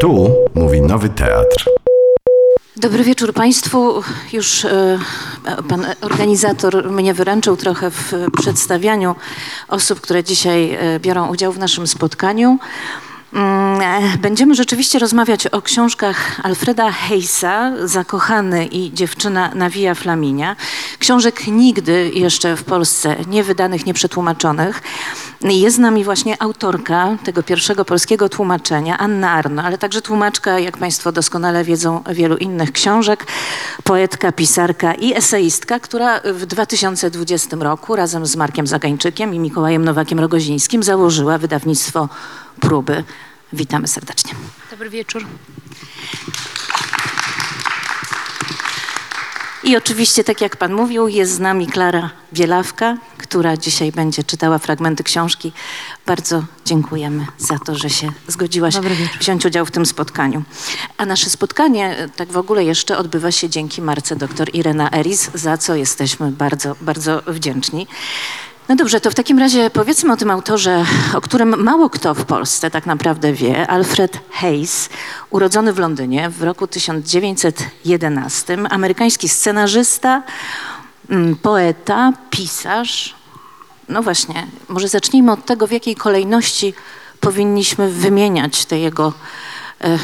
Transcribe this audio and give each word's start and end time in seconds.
Tu 0.00 0.30
mówi 0.54 0.80
Nowy 0.80 1.08
Teatr. 1.08 1.70
Dobry 2.76 3.04
wieczór 3.04 3.32
Państwu. 3.32 4.02
Już 4.32 4.64
e, 4.64 4.98
pan 5.68 5.86
organizator 6.00 6.90
mnie 6.90 7.14
wyręczył 7.14 7.56
trochę 7.56 7.90
w 7.90 8.12
przedstawianiu 8.38 9.14
osób, 9.68 10.00
które 10.00 10.24
dzisiaj 10.24 10.74
e, 10.74 11.00
biorą 11.00 11.28
udział 11.28 11.52
w 11.52 11.58
naszym 11.58 11.86
spotkaniu. 11.86 12.58
Mm, 13.32 13.80
e, 13.80 14.18
Będziemy 14.18 14.54
rzeczywiście 14.54 14.98
rozmawiać 14.98 15.46
o 15.46 15.62
książkach 15.62 16.40
Alfreda 16.42 16.92
Heysa, 16.92 17.72
Zakochany 17.84 18.66
i 18.66 18.92
Dziewczyna 18.94 19.50
na 19.54 19.70
Via 19.70 19.94
Flaminia. 19.94 20.56
Książek 20.98 21.46
nigdy 21.46 22.10
jeszcze 22.14 22.56
w 22.56 22.64
Polsce 22.64 23.16
nie 23.28 23.44
wydanych, 23.44 23.86
nie 23.86 23.94
przetłumaczonych. 23.94 24.82
Jest 25.42 25.76
z 25.76 25.78
nami 25.78 26.04
właśnie 26.04 26.42
autorka 26.42 27.16
tego 27.24 27.42
pierwszego 27.42 27.84
polskiego 27.84 28.28
tłumaczenia, 28.28 28.98
Anna 28.98 29.30
Arno, 29.30 29.62
ale 29.62 29.78
także 29.78 30.02
tłumaczka, 30.02 30.58
jak 30.58 30.78
Państwo 30.78 31.12
doskonale 31.12 31.64
wiedzą, 31.64 32.02
wielu 32.12 32.36
innych 32.36 32.72
książek, 32.72 33.26
poetka, 33.84 34.32
pisarka 34.32 34.94
i 34.94 35.14
eseistka, 35.14 35.80
która 35.80 36.20
w 36.24 36.46
2020 36.46 37.56
roku 37.60 37.96
razem 37.96 38.26
z 38.26 38.36
Markiem 38.36 38.66
Zagańczykiem 38.66 39.34
i 39.34 39.38
Mikołajem 39.38 39.84
Nowakiem 39.84 40.20
Rogozińskim 40.20 40.82
założyła 40.82 41.38
wydawnictwo 41.38 42.08
Próby. 42.60 43.04
Witamy 43.52 43.88
serdecznie. 43.88 44.32
Dobry 44.70 44.90
wieczór. 44.90 45.26
I 49.64 49.76
oczywiście, 49.76 50.24
tak 50.24 50.40
jak 50.40 50.56
Pan 50.56 50.72
mówił, 50.74 51.08
jest 51.08 51.32
z 51.32 51.38
nami 51.38 51.66
Klara 51.66 52.10
Bielawka, 52.32 52.96
która 53.18 53.56
dzisiaj 53.56 53.92
będzie 53.92 54.24
czytała 54.24 54.58
fragmenty 54.58 55.04
książki. 55.04 55.52
Bardzo 56.06 56.44
dziękujemy 56.64 57.26
za 57.38 57.58
to, 57.58 57.74
że 57.74 57.90
się 57.90 58.12
zgodziłaś 58.28 58.74
wziąć 59.20 59.46
udział 59.46 59.66
w 59.66 59.70
tym 59.70 59.86
spotkaniu. 59.86 60.42
A 60.96 61.06
nasze 61.06 61.30
spotkanie, 61.30 62.08
tak 62.16 62.32
w 62.32 62.36
ogóle 62.36 62.64
jeszcze 62.64 62.98
odbywa 62.98 63.32
się 63.32 63.48
dzięki 63.48 63.82
Marce 63.82 64.16
dr 64.16 64.48
Irena 64.54 64.90
Eris, 64.92 65.30
za 65.34 65.58
co 65.58 65.74
jesteśmy 65.74 66.30
bardzo, 66.30 66.76
bardzo 66.80 67.22
wdzięczni. 67.26 67.86
No 68.68 68.76
dobrze, 68.76 69.00
to 69.00 69.10
w 69.10 69.14
takim 69.14 69.38
razie 69.38 69.70
powiedzmy 69.70 70.12
o 70.12 70.16
tym 70.16 70.30
autorze, 70.30 70.84
o 71.14 71.20
którym 71.20 71.62
mało 71.62 71.90
kto 71.90 72.14
w 72.14 72.24
Polsce 72.24 72.70
tak 72.70 72.86
naprawdę 72.86 73.32
wie. 73.32 73.66
Alfred 73.70 74.18
Hayes, 74.30 74.88
urodzony 75.30 75.72
w 75.72 75.78
Londynie 75.78 76.30
w 76.30 76.42
roku 76.42 76.66
1911, 76.66 78.58
amerykański 78.70 79.28
scenarzysta, 79.28 80.22
mm, 81.10 81.36
poeta, 81.36 82.12
pisarz. 82.30 83.14
No 83.88 84.02
właśnie, 84.02 84.46
może 84.68 84.88
zacznijmy 84.88 85.32
od 85.32 85.44
tego, 85.44 85.66
w 85.66 85.72
jakiej 85.72 85.96
kolejności 85.96 86.74
powinniśmy 87.20 87.90
wymieniać 87.90 88.64
te 88.64 88.78
jego 88.78 89.12
e, 89.80 89.98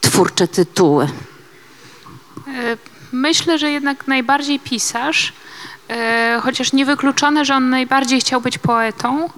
twórcze 0.00 0.48
tytuły. 0.48 1.04
E, 1.04 2.76
Myślę, 3.12 3.58
że 3.58 3.70
jednak 3.70 4.06
najbardziej 4.06 4.60
pisarz, 4.60 5.32
chociaż 6.42 6.72
niewykluczone, 6.72 7.44
że 7.44 7.54
on 7.54 7.70
najbardziej 7.70 8.20
chciał 8.20 8.40
być 8.40 8.58
poetą, 8.58 9.28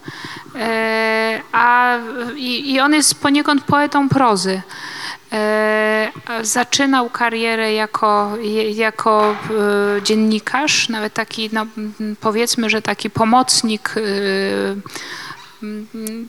e, 0.55 1.41
a, 1.53 1.98
i, 2.36 2.72
i 2.72 2.81
on 2.81 2.95
jest 2.95 3.20
poniekąd 3.20 3.64
poetą 3.64 4.08
prozy. 4.08 4.62
E, 5.33 6.12
Zaczynał 6.42 7.11
karierę 7.11 7.73
jako, 7.73 8.33
jako 8.75 9.36
e, 9.98 10.03
dziennikarz, 10.03 10.89
nawet 10.89 11.14
taki, 11.14 11.50
no, 11.53 11.67
powiedzmy, 12.20 12.70
że 12.70 12.83
taki 12.83 13.11
pomocnik 13.11 13.95
e, 13.97 14.00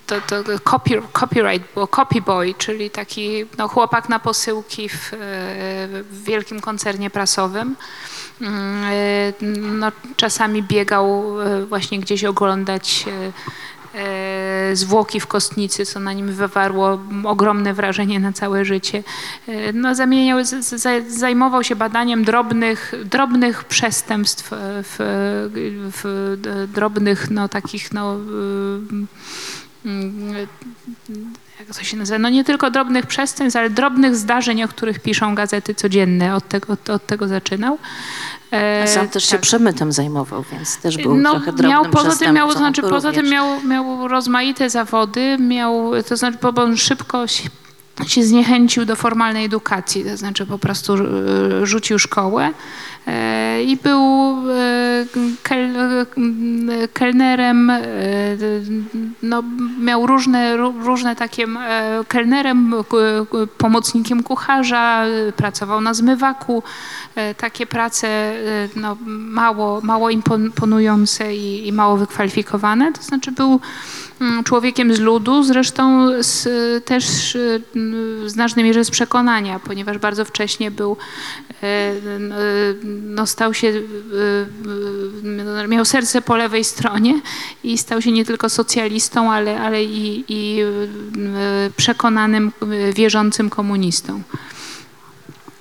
to, 0.06 0.22
to 0.22 0.60
copy, 0.60 1.02
copyright, 1.14 1.68
copy 1.90 2.22
boy, 2.22 2.54
czyli 2.58 2.90
taki 2.90 3.46
no, 3.58 3.68
chłopak 3.68 4.10
na 4.10 4.20
posyłki 4.20 4.90
w, 4.90 5.14
e, 5.14 5.18
w 6.04 6.24
wielkim 6.24 6.62
koncernie 6.62 7.10
prasowym. 7.10 7.76
Mm, 8.42 8.84
e, 8.84 9.34
No, 9.58 9.92
czasami 10.16 10.64
biegał 10.64 11.42
e, 11.42 11.66
właśnie 11.66 12.00
gdzieś 12.00 12.24
oglądać 12.24 13.06
e, 13.08 14.76
zwłoki 14.76 15.20
w 15.20 15.28
kostnicy, 15.28 15.86
co 15.86 16.00
na 16.00 16.14
nim 16.14 16.28
wywarło 16.34 17.00
ogromne 17.24 17.74
wrażenie 17.74 18.20
na 18.20 18.34
całe 18.34 18.66
życie. 18.66 19.04
No, 19.74 19.96
zamieniał, 19.96 20.38
zajmował 21.08 21.64
się 21.64 21.76
badaniem 21.76 22.24
drobnych, 22.24 22.94
drobnych 23.06 23.64
przestępstw, 23.64 24.50
w, 24.84 24.96
w 25.94 26.38
drobnych, 26.74 27.32
no 27.32 27.50
takich, 27.50 27.94
no, 27.94 28.16
y, 28.16 29.88
mm, 29.90 30.48
jak 31.60 31.78
to 31.78 31.84
się 31.84 31.98
nazywa, 31.98 32.20
no 32.20 32.30
nie 32.30 32.44
tylko 32.44 32.72
drobnych 32.72 33.06
przestępstw, 33.06 33.58
ale 33.58 33.70
drobnych 33.70 34.16
zdarzeń, 34.16 34.64
o 34.64 34.68
których 34.68 35.00
piszą 35.00 35.36
gazety 35.36 35.76
codzienne. 35.76 36.36
Od 36.36 36.48
tego, 36.48 36.74
od, 36.74 36.90
od 36.90 37.08
tego 37.08 37.28
zaczynał. 37.28 37.78
E, 38.52 38.88
Sam 38.88 39.10
też 39.10 39.26
się 39.26 39.32
tak. 39.32 39.42
przemytem 39.42 39.92
zajmował, 39.92 40.44
więc 40.52 40.78
też 40.78 40.98
był 40.98 41.16
No, 41.16 41.32
trochę 41.32 41.46
drobnym 41.46 41.70
miał, 41.70 41.86
poza 41.86 42.16
tym 42.16 42.36
miał, 42.36 42.52
znaczy, 42.52 42.82
poza 42.82 43.12
tym 43.12 43.22
również. 43.22 43.32
miał, 43.32 43.64
miał 43.64 44.08
rozmaite 44.08 44.70
zawody, 44.70 45.38
miał, 45.40 45.92
to 46.10 46.18
znaczy, 46.18 46.38
bo 46.54 46.64
on 46.64 46.78
szybko 46.78 47.28
się, 47.28 47.50
się 48.08 48.24
zniechęcił 48.24 48.86
do 48.86 48.96
formalnej 48.96 49.46
edukacji, 49.46 50.06
to 50.06 50.18
znaczy 50.18 50.46
po 50.46 50.58
prostu 50.58 50.94
e, 50.94 51.66
rzucił 51.66 52.00
szkołę 52.00 52.54
i 53.66 53.78
był 53.78 54.02
e, 54.52 55.06
kel, 55.44 55.76
e, 55.78 56.88
kelnerem, 56.94 57.70
e, 57.70 57.82
no, 59.24 59.44
miał 59.80 60.08
różne, 60.08 60.58
ró- 60.58 60.84
różne 60.86 61.16
takie 61.16 61.44
e, 61.44 62.04
kelnerem, 62.08 62.74
pomocnikiem 63.58 64.24
kucharza, 64.24 65.06
e, 65.06 65.32
pracował 65.32 65.82
na 65.82 65.94
zmywaku, 65.94 66.64
e, 67.16 67.36
takie 67.36 67.66
prace 67.66 68.08
e, 68.08 68.70
no, 68.76 68.98
mało, 69.18 69.82
mało 69.82 70.10
imponujące 70.10 71.36
i, 71.36 71.68
i 71.68 71.74
mało 71.74 71.98
wykwalifikowane. 71.98 72.92
To 72.92 73.02
znaczy 73.02 73.32
był 73.32 73.60
człowiekiem 74.44 74.96
z 74.96 75.00
ludu, 75.00 75.44
zresztą 75.44 76.10
z, 76.24 76.48
też 76.86 77.36
e, 77.36 77.40
w 78.24 78.30
znacznej 78.30 78.66
mierze 78.66 78.86
z 78.86 78.92
przekonania, 78.92 79.60
ponieważ 79.60 79.98
bardzo 79.98 80.26
wcześnie 80.26 80.72
był, 80.72 80.98
e, 81.64 81.66
e, 81.66 81.94
no, 82.84 83.28
stał 83.28 83.54
się, 83.54 83.82
e, 85.64 85.68
miał 85.68 85.86
serce 85.86 86.22
po 86.22 86.36
lewej 86.36 86.64
stronie 86.64 87.22
i 87.64 87.78
stał 87.78 88.02
się 88.02 88.12
nie 88.12 88.26
tylko 88.26 88.50
socjalistą, 88.50 89.32
ale, 89.32 89.62
ale 89.62 89.84
i, 89.84 90.26
i 90.28 90.60
przekonanym, 91.78 92.52
wierzącym 92.94 93.50
komunistą. 93.50 94.22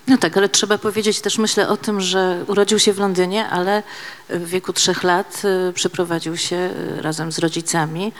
No 0.09 0.19
tak, 0.19 0.37
ale 0.37 0.49
trzeba 0.49 0.79
powiedzieć 0.79 1.21
też, 1.21 1.39
myślę 1.39 1.69
o 1.69 1.77
tym, 1.77 2.01
że 2.01 2.45
urodził 2.47 2.79
się 2.79 2.93
w 2.93 2.99
Londynie, 2.99 3.49
ale 3.49 3.83
w 4.29 4.49
wieku 4.49 4.73
trzech 4.73 5.03
lat 5.03 5.43
przeprowadził 5.75 6.37
się 6.37 6.71
razem 7.01 7.33
z 7.33 7.39
rodzicami 7.39 8.13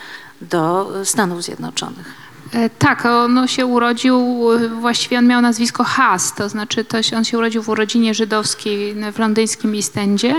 do 0.49 0.91
Stanów 1.03 1.43
Zjednoczonych. 1.43 2.23
E, 2.53 2.69
Tak, 2.69 3.05
on 3.05 3.47
się 3.47 3.65
urodził, 3.65 4.47
e, 4.51 4.67
właściwie 4.69 5.17
on 5.17 5.27
miał 5.27 5.41
nazwisko 5.41 5.83
Haas, 5.83 6.35
to 6.35 6.49
znaczy 6.49 6.85
to 6.85 7.03
się, 7.03 7.17
on 7.17 7.23
się 7.25 7.37
urodził 7.37 7.63
w 7.63 7.69
urodzinie 7.69 8.13
żydowskiej 8.13 8.95
w 9.13 9.19
londyńskim 9.19 9.75
East 9.75 9.97
Endzie. 9.97 10.35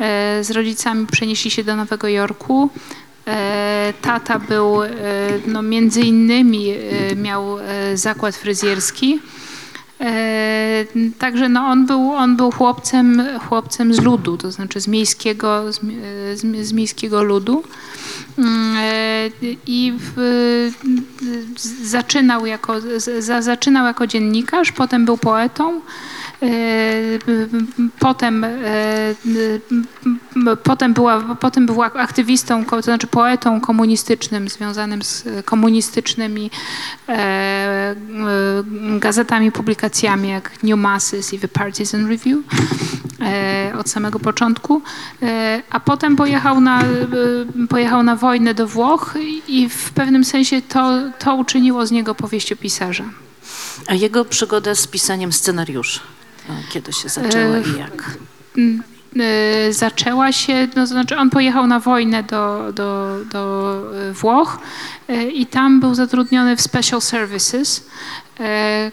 E, 0.00 0.44
Z 0.44 0.50
rodzicami 0.50 1.06
przenieśli 1.06 1.50
się 1.50 1.64
do 1.64 1.76
Nowego 1.76 2.08
Jorku. 2.08 2.70
Tata 4.02 4.38
był, 4.38 4.80
no 5.46 5.62
między 5.62 6.00
innymi 6.00 6.74
miał 7.16 7.56
zakład 7.94 8.36
fryzjerski. 8.36 9.20
E, 10.00 10.84
Także 11.18 11.48
no 11.48 11.60
on, 11.60 11.86
był, 11.86 12.12
on 12.12 12.36
był 12.36 12.50
chłopcem, 12.50 13.22
chłopcem 13.48 13.94
z 13.94 14.00
ludu, 14.02 14.36
to 14.36 14.50
znaczy 14.52 14.80
z 14.80 14.88
miejskiego, 14.88 15.72
z, 15.72 15.76
e, 15.78 16.36
z, 16.36 16.44
mi- 16.44 16.64
z 16.64 16.72
miejskiego 16.72 17.22
ludu. 17.22 17.62
Mm, 18.38 18.76
e, 18.76 19.30
I 19.66 19.92
w, 19.98 20.70
zaczynał 21.82 22.46
jako, 22.46 22.80
z- 22.80 23.24
za, 23.24 23.42
zaczynał 23.42 23.86
jako 23.86 24.06
dziennikarz, 24.06 24.72
potem 24.72 25.04
był 25.04 25.18
poetą. 25.18 25.80
E, 26.42 26.48
Potem, 27.98 28.44
e, 28.44 28.50
potem, 30.62 30.94
była, 30.94 31.20
potem 31.20 31.66
był 31.66 31.82
ak- 31.82 31.96
aktywistą, 31.96 32.64
to 32.64 32.82
znaczy 32.82 33.06
poetą 33.06 33.60
komunistycznym, 33.60 34.48
związanym 34.48 35.02
z 35.02 35.24
komunistycznymi 35.44 36.50
e, 37.08 37.94
gazetami, 38.98 39.52
publikacjami 39.52 40.28
jak 40.28 40.62
New 40.62 40.78
Masses 40.78 41.32
i 41.32 41.38
The 41.38 41.48
Partisan 41.48 42.08
Review 42.08 42.38
od 43.78 43.88
samego 43.90 44.18
początku, 44.18 44.82
a 45.70 45.80
potem 45.80 46.16
pojechał 46.16 46.60
na, 46.60 46.82
pojechał 47.68 48.02
na 48.02 48.16
wojnę 48.16 48.54
do 48.54 48.66
Włoch 48.66 49.14
i 49.48 49.68
w 49.68 49.90
pewnym 49.90 50.24
sensie 50.24 50.62
to, 50.62 50.90
to 51.18 51.34
uczyniło 51.34 51.86
z 51.86 51.90
niego 51.90 52.14
powieściopisarza. 52.14 53.04
A 53.86 53.94
jego 53.94 54.24
przygoda 54.24 54.74
z 54.74 54.86
pisaniem 54.86 55.32
scenariuszy, 55.32 56.00
kiedy 56.68 56.92
się 56.92 57.08
zaczęła 57.08 57.56
E, 57.56 57.60
i 57.60 57.78
jak? 57.78 58.18
Y, 59.16 59.72
zaczęła 59.72 60.32
się, 60.32 60.68
no, 60.76 60.82
to 60.82 60.86
znaczy 60.86 61.16
on 61.16 61.30
pojechał 61.30 61.66
na 61.66 61.80
wojnę 61.80 62.22
do, 62.22 62.72
do, 62.72 63.18
do 63.32 63.82
y, 64.10 64.12
Włoch 64.12 64.58
i 65.34 65.46
tam 65.46 65.80
był 65.80 65.94
zatrudniony 65.94 66.56
w 66.56 66.60
Special 66.60 67.00
Services, 67.00 67.86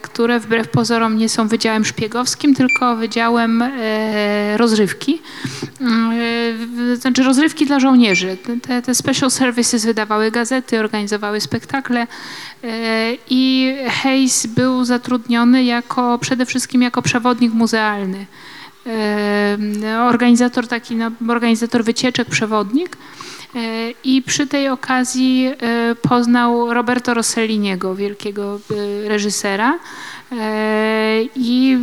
które 0.02 0.40
wbrew 0.40 0.68
pozorom 0.68 1.18
nie 1.18 1.30
są 1.30 1.48
wydziałem 1.48 1.86
szpiegowskim, 1.86 2.56
tylko 2.56 2.96
wydziałem 2.96 3.62
y, 3.62 4.58
rozrywki. 4.58 5.22
Y, 6.92 6.98
Znaczy 6.98 7.24
rozrywki 7.24 7.66
dla 7.66 7.80
żołnierzy. 7.80 8.38
Te, 8.62 8.82
te 8.82 8.96
Special 8.96 9.32
Services 9.32 9.86
wydawały 9.86 10.32
gazety, 10.32 10.80
organizowały 10.80 11.42
spektakle 11.42 12.08
i 13.30 13.74
Hayes 13.90 14.46
był 14.46 14.86
zatrudniony 14.86 15.64
jako, 15.64 16.18
przede 16.22 16.46
wszystkim 16.46 16.82
jako 16.82 17.02
przewodnik 17.02 17.54
muzealny 17.54 18.26
e, 18.88 19.58
organizator 20.02 20.68
taki, 20.68 20.96
no, 20.96 21.12
organizator 21.30 21.84
wycieczek, 21.84 22.30
przewodnik. 22.30 22.98
E, 23.56 23.92
I 24.04 24.22
przy 24.22 24.48
tej 24.48 24.70
okazji 24.70 25.48
e, 25.48 25.96
poznał 25.96 26.74
Roberto 26.74 27.14
Rosselliniego, 27.14 27.96
wielkiego 27.96 28.60
e, 29.06 29.10
reżysera 29.10 29.80
i 31.36 31.78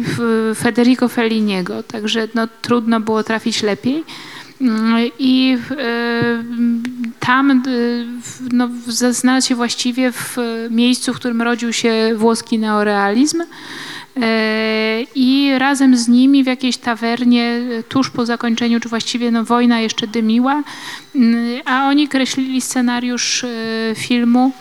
Federico 0.54 1.08
Felliniego, 1.08 1.82
także 1.82 2.28
no, 2.34 2.48
trudno 2.62 3.00
było 3.00 3.22
trafić 3.22 3.62
lepiej. 3.62 4.04
Mm, 4.60 5.10
I 5.18 5.58
tam 7.20 7.62
no, 8.52 8.68
znalazł 8.86 9.48
się 9.48 9.54
właściwie 9.54 10.12
w 10.12 10.36
miejscu, 10.70 11.14
w 11.14 11.16
którym 11.16 11.42
rodził 11.42 11.72
się 11.72 12.12
włoski 12.16 12.58
neorealizm. 12.58 13.42
E, 14.20 15.02
I 15.14 15.52
razem 15.58 15.96
z 15.96 16.08
nimi 16.08 16.44
w 16.44 16.46
jakiejś 16.46 16.76
tawernie 16.76 17.60
e, 17.78 17.82
tuż 17.82 18.10
po 18.10 18.26
zakończeniu, 18.26 18.80
czy 18.80 18.88
właściwie 18.88 19.30
no, 19.30 19.44
wojna 19.44 19.80
jeszcze 19.80 20.06
dymiła, 20.06 20.62
mm, 21.14 21.60
a 21.64 21.88
oni 21.88 22.08
kreślili 22.08 22.60
scenariusz 22.60 23.44
e, 23.44 23.48
filmu, 23.94 24.52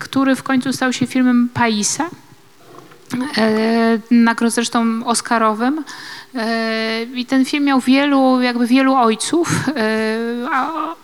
który 0.00 0.36
w 0.36 0.42
końcu 0.42 0.72
stał 0.72 0.92
się 0.92 1.06
filmem 1.06 1.48
Paisa, 1.54 2.10
nagród 4.10 4.52
zresztą 4.52 5.04
Oscarowym. 5.04 5.84
I 7.14 7.26
ten 7.26 7.44
film 7.44 7.64
miał 7.64 7.80
wielu, 7.80 8.40
jakby 8.40 8.66
wielu 8.66 8.94
ojców. 8.94 9.64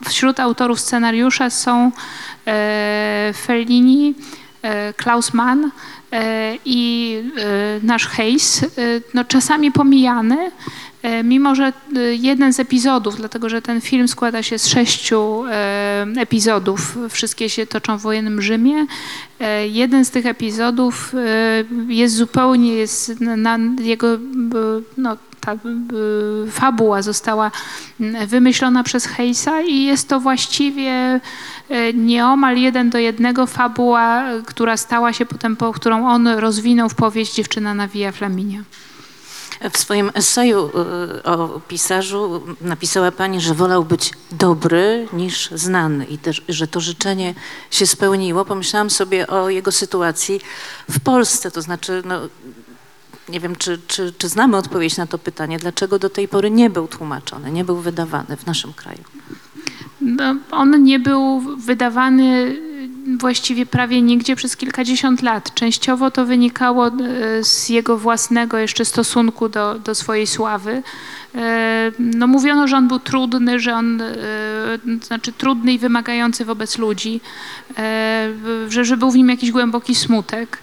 Wśród 0.07 0.39
autorów 0.39 0.79
scenariusza 0.79 1.49
są 1.49 1.91
Fellini, 3.33 4.15
Klaus 4.97 5.33
Mann 5.33 5.71
i 6.65 7.19
e, 7.37 7.79
nasz 7.83 8.07
Hayes, 8.07 8.63
e, 8.63 8.67
no 9.13 9.25
czasami 9.25 9.71
pomijany, 9.71 10.51
e, 11.01 11.23
mimo 11.23 11.55
że 11.55 11.63
e, 11.95 12.15
jeden 12.15 12.53
z 12.53 12.59
epizodów, 12.59 13.17
dlatego 13.17 13.49
że 13.49 13.61
ten 13.61 13.81
film 13.81 14.07
składa 14.07 14.43
się 14.43 14.59
z 14.59 14.67
sześciu 14.67 15.43
e, 15.45 16.05
epizodów, 16.17 16.97
wszystkie 17.09 17.49
się 17.49 17.67
toczą 17.67 17.97
w 17.97 18.01
wojennym 18.01 18.41
Rzymie, 18.41 18.85
e, 19.39 19.67
jeden 19.67 20.05
z 20.05 20.11
tych 20.11 20.25
epizodów 20.25 21.13
e, 21.15 21.93
jest 21.93 22.15
zupełnie, 22.15 22.73
jest 22.73 23.19
na, 23.19 23.59
jego, 23.81 24.13
e, 24.13 24.19
no, 24.97 25.13
e, 25.13 25.17
fabuła 26.51 27.01
została 27.01 27.51
m, 27.99 28.27
wymyślona 28.27 28.83
przez 28.83 29.05
Hayesa 29.05 29.61
i 29.61 29.83
jest 29.83 30.09
to 30.09 30.19
właściwie 30.19 30.91
e, 31.69 31.93
nieomal 31.93 32.57
jeden 32.57 32.89
do 32.89 32.97
jednego 32.97 33.47
fabuła, 33.47 34.23
która 34.45 34.77
stała 34.77 35.13
się 35.13 35.25
potem, 35.25 35.55
po, 35.55 35.73
którą 35.73 36.07
on 36.07 36.27
rozwinął 36.27 36.89
w 36.89 36.95
powieść 36.95 37.35
Dziewczyna 37.35 37.73
na 37.73 37.87
Via 37.87 38.11
Flaminia. 38.11 38.63
W 39.73 39.77
swoim 39.77 40.11
eseju 40.13 40.71
y, 41.19 41.23
o 41.23 41.61
pisarzu 41.67 42.41
napisała 42.61 43.11
Pani, 43.11 43.41
że 43.41 43.53
wolał 43.53 43.83
być 43.83 44.11
dobry 44.31 45.07
niż 45.13 45.49
znany 45.51 46.05
i 46.05 46.17
też, 46.17 46.41
że 46.49 46.67
to 46.67 46.79
życzenie 46.79 47.33
się 47.71 47.87
spełniło. 47.87 48.45
Pomyślałam 48.45 48.89
sobie 48.89 49.27
o 49.27 49.49
jego 49.49 49.71
sytuacji 49.71 50.41
w 50.89 50.99
Polsce, 50.99 51.51
to 51.51 51.61
znaczy, 51.61 52.01
no, 52.05 52.21
nie 53.29 53.39
wiem, 53.39 53.55
czy, 53.55 53.79
czy, 53.87 54.13
czy 54.17 54.29
znamy 54.29 54.57
odpowiedź 54.57 54.97
na 54.97 55.07
to 55.07 55.17
pytanie, 55.17 55.59
dlaczego 55.59 55.99
do 55.99 56.09
tej 56.09 56.27
pory 56.27 56.51
nie 56.51 56.69
był 56.69 56.87
tłumaczony, 56.87 57.51
nie 57.51 57.65
był 57.65 57.77
wydawany 57.77 58.37
w 58.37 58.45
naszym 58.45 58.73
kraju. 58.73 59.03
No, 60.01 60.35
on 60.51 60.83
nie 60.83 60.99
był 60.99 61.39
wydawany 61.57 62.57
właściwie 63.05 63.65
prawie 63.65 64.01
nigdzie 64.01 64.35
przez 64.35 64.57
kilkadziesiąt 64.57 65.21
lat. 65.21 65.53
Częściowo 65.53 66.11
to 66.11 66.25
wynikało 66.25 66.87
e, 66.87 66.91
z 67.43 67.69
jego 67.69 67.97
własnego 67.97 68.57
jeszcze 68.57 68.85
stosunku 68.85 69.49
do, 69.49 69.79
do 69.79 69.95
swojej 69.95 70.27
sławy. 70.27 70.83
E, 71.35 71.91
No, 71.99 72.27
mówiono, 72.27 72.67
że 72.67 72.77
on 72.77 72.87
był 72.87 72.99
trudny, 72.99 73.59
że 73.59 73.75
on, 73.75 74.01
e, 74.01 74.15
znaczy 75.01 75.33
trudny 75.33 75.73
i 75.73 75.79
wymagający 75.79 76.45
wobec 76.45 76.77
ludzi, 76.77 77.21
że, 78.69 78.85
że 78.85 78.97
był 78.97 79.11
w 79.11 79.15
nim 79.15 79.29
jakiś 79.29 79.51
głęboki 79.51 79.95
smutek. 79.95 80.57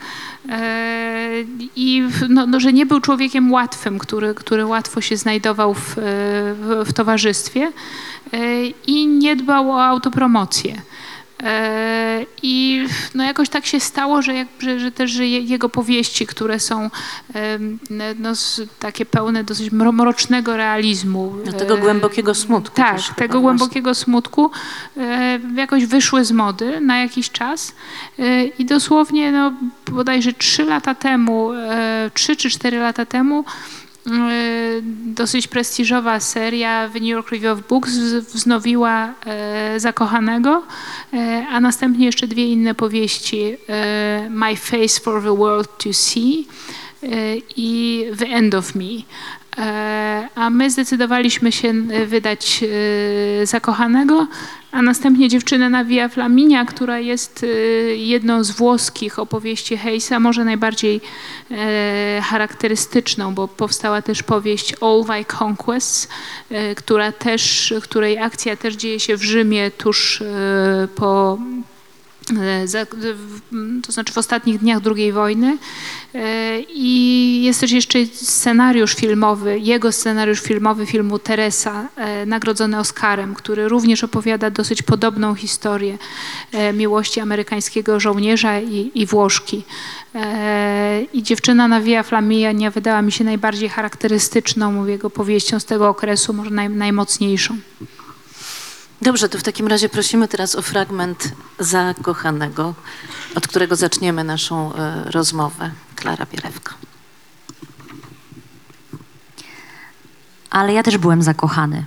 I 1.76 2.02
no, 2.28 2.46
no, 2.46 2.60
że 2.60 2.72
nie 2.72 2.86
był 2.86 3.00
człowiekiem 3.00 3.52
łatwym, 3.52 3.98
który, 3.98 4.34
który 4.34 4.66
łatwo 4.66 5.00
się 5.00 5.16
znajdował 5.16 5.74
w, 5.74 5.94
w, 5.96 6.84
w 6.86 6.92
towarzystwie 6.92 7.72
i 8.86 9.06
nie 9.06 9.36
dbał 9.36 9.70
o 9.70 9.84
autopromocję. 9.84 10.82
E, 11.42 12.26
I 12.42 12.86
no 13.14 13.24
jakoś 13.24 13.48
tak 13.48 13.66
się 13.66 13.80
stało, 13.80 14.22
że, 14.22 14.34
jak, 14.34 14.48
że, 14.58 14.80
że 14.80 14.92
też 14.92 15.14
jego 15.16 15.68
powieści, 15.68 16.26
które 16.26 16.60
są 16.60 16.90
no, 18.18 18.34
z- 18.34 18.60
takie 18.78 19.06
pełne 19.06 19.44
dosyć 19.44 19.70
mro- 19.72 19.92
mrocznego 19.92 20.56
realizmu. 20.56 21.34
No, 21.46 21.52
tego 21.52 21.74
e, 21.74 21.78
głębokiego 21.78 22.34
smutku 22.34 22.76
Tak, 22.76 23.00
chyba 23.00 23.14
tego 23.14 23.40
właśnie. 23.40 23.58
głębokiego 23.58 23.94
smutku 23.94 24.50
e, 24.96 25.38
jakoś 25.56 25.86
wyszły 25.86 26.24
z 26.24 26.32
mody 26.32 26.80
na 26.80 26.98
jakiś 26.98 27.30
czas 27.30 27.74
i 28.58 28.64
dosłownie 28.64 29.32
no, 29.32 29.52
bodajże 29.90 30.32
trzy 30.32 30.64
lata 30.64 30.94
temu, 30.94 31.50
trzy 32.14 32.36
czy 32.36 32.50
cztery 32.50 32.78
lata 32.78 33.06
temu 33.06 33.44
dosyć 35.06 35.48
prestiżowa 35.48 36.20
seria 36.20 36.88
The 36.92 36.98
New 37.00 37.08
York 37.08 37.30
Review 37.30 37.58
of 37.58 37.68
Books 37.68 37.90
wz- 37.90 38.20
wznowiła 38.34 39.14
e, 39.26 39.80
Zakochanego, 39.80 40.62
e, 41.12 41.46
a 41.50 41.60
następnie 41.60 42.06
jeszcze 42.06 42.26
dwie 42.26 42.46
inne 42.52 42.74
powieści 42.74 43.56
e, 43.68 44.26
My 44.30 44.56
Face 44.56 45.00
for 45.00 45.22
the 45.22 45.36
World 45.36 45.68
to 45.84 45.92
See 45.92 46.46
e, 47.02 47.06
i 47.56 48.04
The 48.18 48.26
End 48.26 48.54
of 48.54 48.74
Me. 48.74 48.84
E, 49.58 50.28
A 50.34 50.50
my 50.50 50.70
zdecydowaliśmy 50.70 51.52
się 51.52 51.68
e, 51.68 52.06
wydać 52.06 52.64
e, 53.42 53.46
Zakochanego, 53.46 54.26
a 54.72 54.82
następnie 54.82 55.28
Dziewczynę 55.28 55.70
na 55.70 55.84
Via 55.84 56.08
Flaminia, 56.08 56.64
która 56.64 56.98
jest 56.98 57.44
e, 57.44 57.46
jedną 57.96 58.44
z 58.44 58.50
włoskich 58.50 59.18
opowieści 59.18 59.76
Hayesa, 59.76 60.20
może 60.20 60.44
najbardziej 60.44 61.00
e, 61.50 62.20
charakterystyczną, 62.24 63.34
bo 63.34 63.48
powstała 63.48 64.02
też 64.02 64.22
powieść 64.22 64.74
All 64.80 65.04
Thy 65.04 65.36
Conquests, 65.44 66.08
e, 66.50 66.74
która 66.74 67.12
też, 67.12 67.74
której 67.82 68.18
akcja 68.18 68.56
też 68.56 68.74
dzieje 68.74 69.00
się 69.00 69.16
w 69.16 69.22
Rzymie 69.22 69.70
tuż 69.70 70.22
e, 70.22 70.88
po 70.94 71.38
to 73.86 73.92
znaczy 73.92 74.12
w 74.12 74.18
ostatnich 74.18 74.58
dniach 74.58 74.82
II 74.96 75.12
wojny. 75.12 75.58
E, 76.14 76.60
I 76.60 77.42
jest 77.42 77.60
też 77.60 77.70
jeszcze 77.70 78.06
scenariusz 78.06 78.94
filmowy, 78.94 79.58
jego 79.58 79.92
scenariusz 79.92 80.40
filmowy 80.40 80.86
filmu 80.86 81.18
Teresa, 81.18 81.88
e, 81.96 82.26
nagrodzony 82.26 82.78
Oscarem, 82.78 83.34
który 83.34 83.68
również 83.68 84.04
opowiada 84.04 84.50
dosyć 84.50 84.82
podobną 84.82 85.34
historię 85.34 85.98
e, 86.52 86.72
miłości 86.72 87.20
amerykańskiego 87.20 88.00
żołnierza 88.00 88.60
i, 88.60 88.90
i 88.94 89.06
Włoszki. 89.06 89.64
E, 90.14 91.02
I 91.12 91.22
dziewczyna 91.22 91.68
na 91.68 91.80
Via 91.80 92.02
Flaminia 92.02 92.70
wydała 92.70 93.02
mi 93.02 93.12
się 93.12 93.24
najbardziej 93.24 93.68
charakterystyczną 93.68 94.86
jego 94.86 95.10
powieścią 95.10 95.60
z 95.60 95.64
tego 95.64 95.88
okresu, 95.88 96.32
może 96.32 96.50
naj, 96.50 96.70
najmocniejszą. 96.70 97.56
Dobrze, 99.02 99.28
to 99.28 99.38
w 99.38 99.42
takim 99.42 99.66
razie 99.66 99.88
prosimy 99.88 100.28
teraz 100.28 100.54
o 100.56 100.62
fragment 100.62 101.32
zakochanego, 101.58 102.74
od 103.34 103.48
którego 103.48 103.76
zaczniemy 103.76 104.24
naszą 104.24 104.74
e, 104.74 105.04
rozmowę. 105.10 105.70
Klara 105.96 106.26
Bielewka. 106.26 106.74
ale 110.52 110.72
ja 110.72 110.82
też 110.82 110.98
byłem 110.98 111.22
zakochany. 111.22 111.84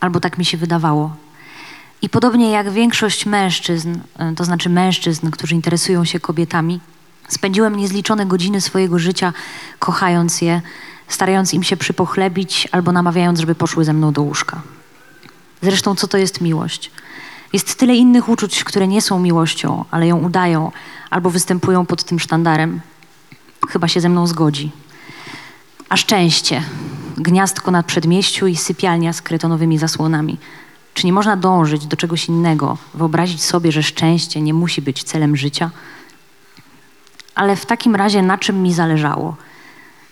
Albo 0.00 0.20
tak 0.20 0.38
mi 0.38 0.44
się 0.44 0.56
wydawało. 0.56 1.16
I 2.02 2.08
podobnie 2.08 2.50
jak 2.50 2.70
większość 2.70 3.26
mężczyzn, 3.26 3.94
y, 4.32 4.34
to 4.36 4.44
znaczy 4.44 4.68
mężczyzn, 4.68 5.30
którzy 5.30 5.54
interesują 5.54 6.04
się 6.04 6.20
kobietami, 6.20 6.80
spędziłem 7.28 7.76
niezliczone 7.76 8.26
godziny 8.26 8.60
swojego 8.60 8.98
życia 8.98 9.32
kochając 9.78 10.40
je, 10.40 10.62
starając 11.08 11.54
im 11.54 11.62
się 11.62 11.76
przypochlebić 11.76 12.68
albo 12.72 12.92
namawiając, 12.92 13.40
żeby 13.40 13.54
poszły 13.54 13.84
ze 13.84 13.92
mną 13.92 14.12
do 14.12 14.22
łóżka. 14.22 14.62
Zresztą, 15.62 15.94
co 15.94 16.08
to 16.08 16.18
jest 16.18 16.40
miłość? 16.40 16.90
Jest 17.52 17.78
tyle 17.78 17.94
innych 17.94 18.28
uczuć, 18.28 18.64
które 18.64 18.88
nie 18.88 19.02
są 19.02 19.20
miłością, 19.20 19.84
ale 19.90 20.06
ją 20.06 20.16
udają 20.18 20.72
albo 21.10 21.30
występują 21.30 21.86
pod 21.86 22.04
tym 22.04 22.20
sztandarem. 22.20 22.80
Chyba 23.68 23.88
się 23.88 24.00
ze 24.00 24.08
mną 24.08 24.26
zgodzi. 24.26 24.70
A 25.88 25.96
szczęście. 25.96 26.62
gniazdko 27.18 27.70
na 27.70 27.82
przedmieściu 27.82 28.46
i 28.46 28.56
sypialnia 28.56 29.12
z 29.12 29.22
kretonowymi 29.22 29.78
zasłonami. 29.78 30.38
Czy 30.94 31.06
nie 31.06 31.12
można 31.12 31.36
dążyć 31.36 31.86
do 31.86 31.96
czegoś 31.96 32.28
innego, 32.28 32.78
wyobrazić 32.94 33.42
sobie, 33.42 33.72
że 33.72 33.82
szczęście 33.82 34.40
nie 34.40 34.54
musi 34.54 34.82
być 34.82 35.02
celem 35.02 35.36
życia? 35.36 35.70
Ale 37.34 37.56
w 37.56 37.66
takim 37.66 37.96
razie 37.96 38.22
na 38.22 38.38
czym 38.38 38.62
mi 38.62 38.74
zależało? 38.74 39.36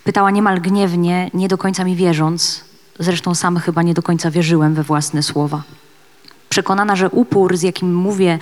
Pytała 0.05 0.31
niemal 0.31 0.61
gniewnie, 0.61 1.31
nie 1.35 1.49
do 1.49 1.59
końca 1.59 1.85
mi 1.85 1.97
wierząc, 1.97 2.64
zresztą 2.99 3.35
sam 3.35 3.57
chyba 3.57 3.83
nie 3.83 3.95
do 3.95 4.02
końca 4.02 4.31
wierzyłem 4.31 4.75
we 4.75 4.83
własne 4.83 5.23
słowa. 5.23 5.62
Przekonana, 6.49 6.97
że 6.97 7.11
upór, 7.11 7.57
z 7.57 7.62
jakim 7.62 7.95
mówię 7.95 8.38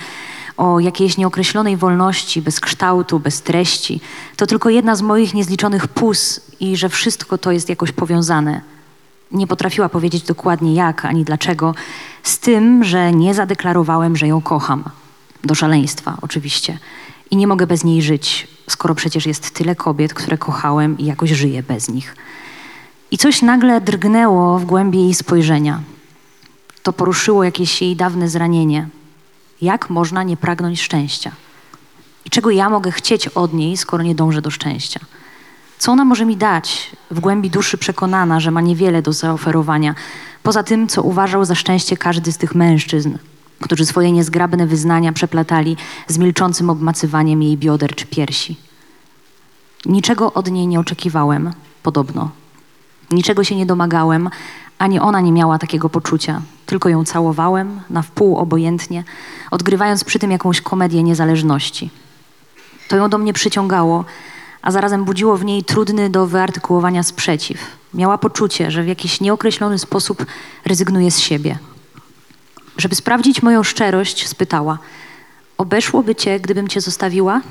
o 0.57 0.79
jakiejś 0.79 1.17
nieokreślonej 1.17 1.77
wolności, 1.77 2.41
bez 2.41 2.59
kształtu, 2.59 3.19
bez 3.19 3.41
treści, 3.41 4.01
to 4.35 4.47
tylko 4.47 4.69
jedna 4.69 4.95
z 4.95 5.01
moich 5.01 5.33
niezliczonych 5.33 5.87
pus 5.87 6.41
i 6.59 6.77
że 6.77 6.89
wszystko 6.89 7.37
to 7.37 7.51
jest 7.51 7.69
jakoś 7.69 7.91
powiązane. 7.91 8.61
Nie 9.31 9.47
potrafiła 9.47 9.89
powiedzieć 9.89 10.23
dokładnie 10.23 10.73
jak 10.73 11.05
ani 11.05 11.23
dlaczego, 11.23 11.75
z 12.23 12.39
tym, 12.39 12.83
że 12.83 13.11
nie 13.11 13.33
zadeklarowałem, 13.33 14.15
że 14.15 14.27
ją 14.27 14.41
kocham. 14.41 14.83
Do 15.43 15.55
szaleństwa, 15.55 16.17
oczywiście. 16.21 16.77
I 17.31 17.37
nie 17.37 17.47
mogę 17.47 17.67
bez 17.67 17.83
niej 17.83 18.01
żyć, 18.01 18.47
skoro 18.69 18.95
przecież 18.95 19.25
jest 19.25 19.51
tyle 19.51 19.75
kobiet, 19.75 20.13
które 20.13 20.37
kochałem 20.37 20.97
i 20.97 21.05
jakoś 21.05 21.29
żyję 21.29 21.63
bez 21.63 21.89
nich. 21.89 22.15
I 23.11 23.17
coś 23.17 23.41
nagle 23.41 23.81
drgnęło 23.81 24.59
w 24.59 24.65
głębi 24.65 24.99
jej 24.99 25.13
spojrzenia. 25.13 25.81
To 26.83 26.93
poruszyło 26.93 27.43
jakieś 27.43 27.81
jej 27.81 27.95
dawne 27.95 28.29
zranienie. 28.29 28.87
Jak 29.61 29.89
można 29.89 30.23
nie 30.23 30.37
pragnąć 30.37 30.81
szczęścia? 30.81 31.31
I 32.25 32.29
czego 32.29 32.49
ja 32.49 32.69
mogę 32.69 32.91
chcieć 32.91 33.27
od 33.27 33.53
niej, 33.53 33.77
skoro 33.77 34.03
nie 34.03 34.15
dążę 34.15 34.41
do 34.41 34.51
szczęścia? 34.51 34.99
Co 35.77 35.91
ona 35.91 36.05
może 36.05 36.25
mi 36.25 36.37
dać, 36.37 36.91
w 37.11 37.19
głębi 37.19 37.49
duszy 37.49 37.77
przekonana, 37.77 38.39
że 38.39 38.51
ma 38.51 38.61
niewiele 38.61 39.01
do 39.01 39.13
zaoferowania, 39.13 39.95
poza 40.43 40.63
tym, 40.63 40.87
co 40.87 41.03
uważał 41.03 41.45
za 41.45 41.55
szczęście 41.55 41.97
każdy 41.97 42.31
z 42.31 42.37
tych 42.37 42.55
mężczyzn, 42.55 43.17
którzy 43.61 43.85
swoje 43.85 44.11
niezgrabne 44.11 44.67
wyznania 44.67 45.13
przeplatali 45.13 45.77
z 46.07 46.17
milczącym 46.17 46.69
obmacywaniem 46.69 47.43
jej 47.43 47.57
bioder 47.57 47.95
czy 47.95 48.05
piersi? 48.05 48.55
Niczego 49.85 50.33
od 50.33 50.51
niej 50.51 50.67
nie 50.67 50.79
oczekiwałem, 50.79 51.53
podobno. 51.83 52.31
Niczego 53.11 53.43
się 53.43 53.55
nie 53.55 53.65
domagałem, 53.65 54.29
ani 54.77 54.99
ona 54.99 55.21
nie 55.21 55.31
miała 55.31 55.59
takiego 55.59 55.89
poczucia. 55.89 56.41
Tylko 56.65 56.89
ją 56.89 57.05
całowałem, 57.05 57.81
na 57.89 58.01
wpół 58.01 58.37
obojętnie, 58.37 59.03
odgrywając 59.51 60.03
przy 60.03 60.19
tym 60.19 60.31
jakąś 60.31 60.61
komedię 60.61 61.03
niezależności. 61.03 61.89
To 62.87 62.95
ją 62.95 63.09
do 63.09 63.17
mnie 63.17 63.33
przyciągało, 63.33 64.05
a 64.61 64.71
zarazem 64.71 65.05
budziło 65.05 65.37
w 65.37 65.45
niej 65.45 65.63
trudny 65.63 66.09
do 66.09 66.27
wyartykułowania 66.27 67.03
sprzeciw. 67.03 67.57
Miała 67.93 68.17
poczucie, 68.17 68.71
że 68.71 68.83
w 68.83 68.87
jakiś 68.87 69.21
nieokreślony 69.21 69.79
sposób 69.79 70.25
rezygnuje 70.65 71.11
z 71.11 71.19
siebie. 71.19 71.57
Żeby 72.77 72.95
sprawdzić 72.95 73.41
moją 73.41 73.63
szczerość, 73.63 74.27
spytała: 74.27 74.77
Obeszłoby 75.57 76.15
cię, 76.15 76.39
gdybym 76.39 76.67
cię 76.67 76.81
zostawiła? 76.81 77.41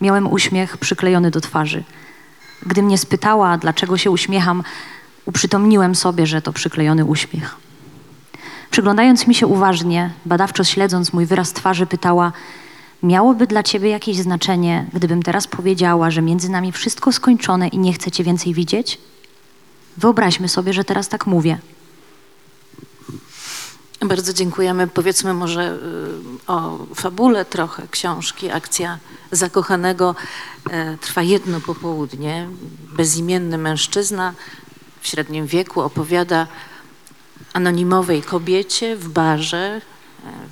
Miałem 0.00 0.32
uśmiech 0.32 0.76
przyklejony 0.76 1.30
do 1.30 1.40
twarzy. 1.40 1.84
Gdy 2.66 2.82
mnie 2.82 2.98
spytała, 2.98 3.58
dlaczego 3.58 3.96
się 3.96 4.10
uśmiecham, 4.10 4.62
uprzytomniłem 5.24 5.94
sobie, 5.94 6.26
że 6.26 6.42
to 6.42 6.52
przyklejony 6.52 7.04
uśmiech. 7.04 7.56
Przyglądając 8.70 9.26
mi 9.26 9.34
się 9.34 9.46
uważnie, 9.46 10.10
badawczo 10.26 10.64
śledząc 10.64 11.12
mój 11.12 11.26
wyraz 11.26 11.52
twarzy, 11.52 11.86
pytała: 11.86 12.32
Miałoby 13.02 13.46
dla 13.46 13.62
ciebie 13.62 13.88
jakieś 13.88 14.16
znaczenie, 14.16 14.86
gdybym 14.92 15.22
teraz 15.22 15.46
powiedziała, 15.46 16.10
że 16.10 16.22
między 16.22 16.48
nami 16.50 16.72
wszystko 16.72 17.12
skończone 17.12 17.68
i 17.68 17.78
nie 17.78 17.92
chcę 17.92 18.10
cię 18.10 18.24
więcej 18.24 18.54
widzieć? 18.54 18.98
Wyobraźmy 19.96 20.48
sobie, 20.48 20.72
że 20.72 20.84
teraz 20.84 21.08
tak 21.08 21.26
mówię. 21.26 21.58
Bardzo 24.04 24.32
dziękujemy. 24.32 24.86
Powiedzmy 24.86 25.34
może 25.34 25.72
y, 25.72 26.46
o 26.46 26.78
fabule 26.94 27.44
trochę 27.44 27.82
książki. 27.90 28.50
Akcja 28.50 28.98
zakochanego 29.32 30.14
e, 30.70 30.96
trwa 30.98 31.22
jedno 31.22 31.60
popołudnie. 31.60 32.48
Bezimienny 32.96 33.58
mężczyzna 33.58 34.34
w 35.00 35.06
średnim 35.06 35.46
wieku 35.46 35.80
opowiada 35.80 36.46
anonimowej 37.52 38.22
kobiecie 38.22 38.96
w 38.96 39.08
barze 39.08 39.58
e, 39.58 39.80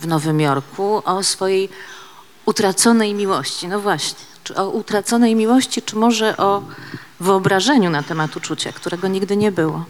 w 0.00 0.06
Nowym 0.06 0.40
Jorku 0.40 1.02
o 1.04 1.22
swojej 1.22 1.68
utraconej 2.46 3.14
miłości. 3.14 3.68
No 3.68 3.80
właśnie, 3.80 4.24
czy 4.44 4.56
o 4.56 4.68
utraconej 4.68 5.34
miłości, 5.34 5.82
czy 5.82 5.96
może 5.96 6.36
o 6.36 6.62
wyobrażeniu 7.20 7.90
na 7.90 8.02
temat 8.02 8.36
uczucia, 8.36 8.72
którego 8.72 9.08
nigdy 9.08 9.36
nie 9.36 9.52
było. 9.52 9.84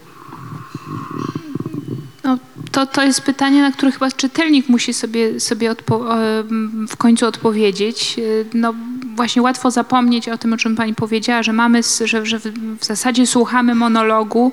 To, 2.72 2.86
to 2.86 3.02
jest 3.02 3.20
pytanie, 3.20 3.62
na 3.62 3.72
które 3.72 3.92
chyba 3.92 4.10
czytelnik 4.10 4.68
musi 4.68 4.94
sobie, 4.94 5.40
sobie 5.40 5.70
em, 5.70 6.86
w 6.88 6.96
końcu 6.96 7.26
odpowiedzieć. 7.26 8.16
E, 8.18 8.22
No, 8.54 8.74
właśnie 9.16 9.42
łatwo 9.42 9.70
zapomnieć 9.70 10.28
o 10.28 10.38
tym, 10.38 10.52
o 10.52 10.56
czym 10.56 10.76
pani 10.76 10.94
powiedziała, 10.94 11.42
że 11.42 11.52
mamy, 11.52 11.80
że, 12.04 12.26
że 12.26 12.38
w, 12.80 12.84
zasadzie 12.84 13.26
słuchamy 13.26 13.74
monologu, 13.74 14.52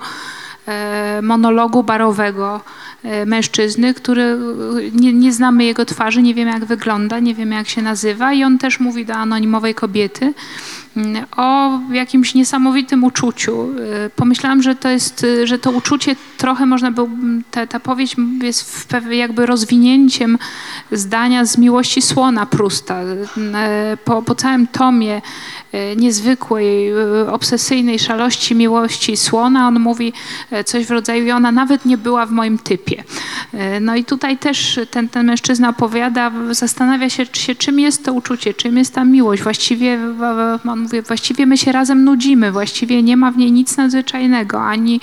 e, 0.67 1.21
monologu 1.21 1.83
barowego 1.83 2.61
e, 3.03 3.25
mężczyzny, 3.25 3.93
który 3.93 4.23
e, 4.23 4.37
nie, 4.91 5.13
nie 5.13 5.33
znamy 5.33 5.63
jego 5.65 5.85
twarzy, 5.85 6.21
nie 6.21 6.33
wiemy 6.33 6.51
jak 6.51 6.65
wygląda, 6.65 7.19
nie 7.19 7.35
wiemy 7.35 7.55
jak 7.55 7.69
się 7.69 7.81
nazywa 7.81 8.33
i 8.33 8.43
on 8.43 8.57
też 8.57 8.79
mówi 8.79 9.05
do 9.05 9.13
anonimowej 9.13 9.75
kobiety 9.75 10.33
o 11.37 11.79
jakimś 11.91 12.33
niesamowitym 12.33 13.03
uczuciu. 13.03 13.67
E, 14.05 14.09
Pomyślałam, 14.09 14.61
że 14.61 14.75
to 14.75 14.89
jest, 14.89 15.23
e, 15.23 15.47
że 15.47 15.59
to 15.59 15.71
uczucie 15.71 16.15
trochę 16.37 16.65
można 16.65 16.91
by, 16.91 17.01
ta, 17.51 17.67
ta 17.67 17.79
powieść 17.79 18.15
jest 18.41 18.87
jakby 19.11 19.45
rozwinięciem 19.45 20.37
zdania 20.91 21.45
z 21.45 21.57
miłości 21.57 22.01
słona 22.01 22.45
Prusta. 22.45 22.99
E, 23.01 23.97
Po, 24.05 24.21
po 24.21 24.35
całym 24.35 24.67
tomie 24.67 25.21
niezwykłej, 25.95 26.89
e, 26.89 27.31
obsesyjnej 27.31 27.99
szalości 27.99 28.55
miłości 28.55 29.17
słona 29.17 29.67
on 29.67 29.79
mówi 29.79 30.13
e, 30.51 30.63
coś 30.63 30.85
w 30.85 30.91
rodzaju, 30.91 31.35
ona 31.35 31.51
nawet 31.51 31.85
nie 31.85 31.97
była 31.97 32.25
w 32.25 32.31
moim 32.31 32.57
typie. 32.57 33.03
E, 33.53 33.79
No 33.79 33.95
i 33.95 34.03
tutaj 34.03 34.37
też 34.37 34.79
ten, 34.91 35.09
ten 35.09 35.25
mężczyzna 35.25 35.69
opowiada, 35.69 36.31
zastanawia 36.51 37.09
się, 37.09 37.25
czy 37.25 37.41
się, 37.41 37.55
czym 37.55 37.79
jest 37.79 38.05
to 38.05 38.13
uczucie, 38.13 38.53
czym 38.53 38.77
jest 38.77 38.93
ta 38.93 39.05
miłość. 39.05 39.43
Właściwie, 39.43 39.99
on 40.67 40.79
mówi, 40.79 41.01
właściwie 41.01 41.45
my 41.45 41.57
się 41.57 41.71
razem 41.71 42.03
nudzimy, 42.03 42.51
właściwie 42.51 43.03
nie 43.03 43.17
ma 43.17 43.31
w 43.31 43.37
niej 43.37 43.51
nic 43.51 43.77
nadzwyczajnego, 43.77 44.61
ani 44.61 44.99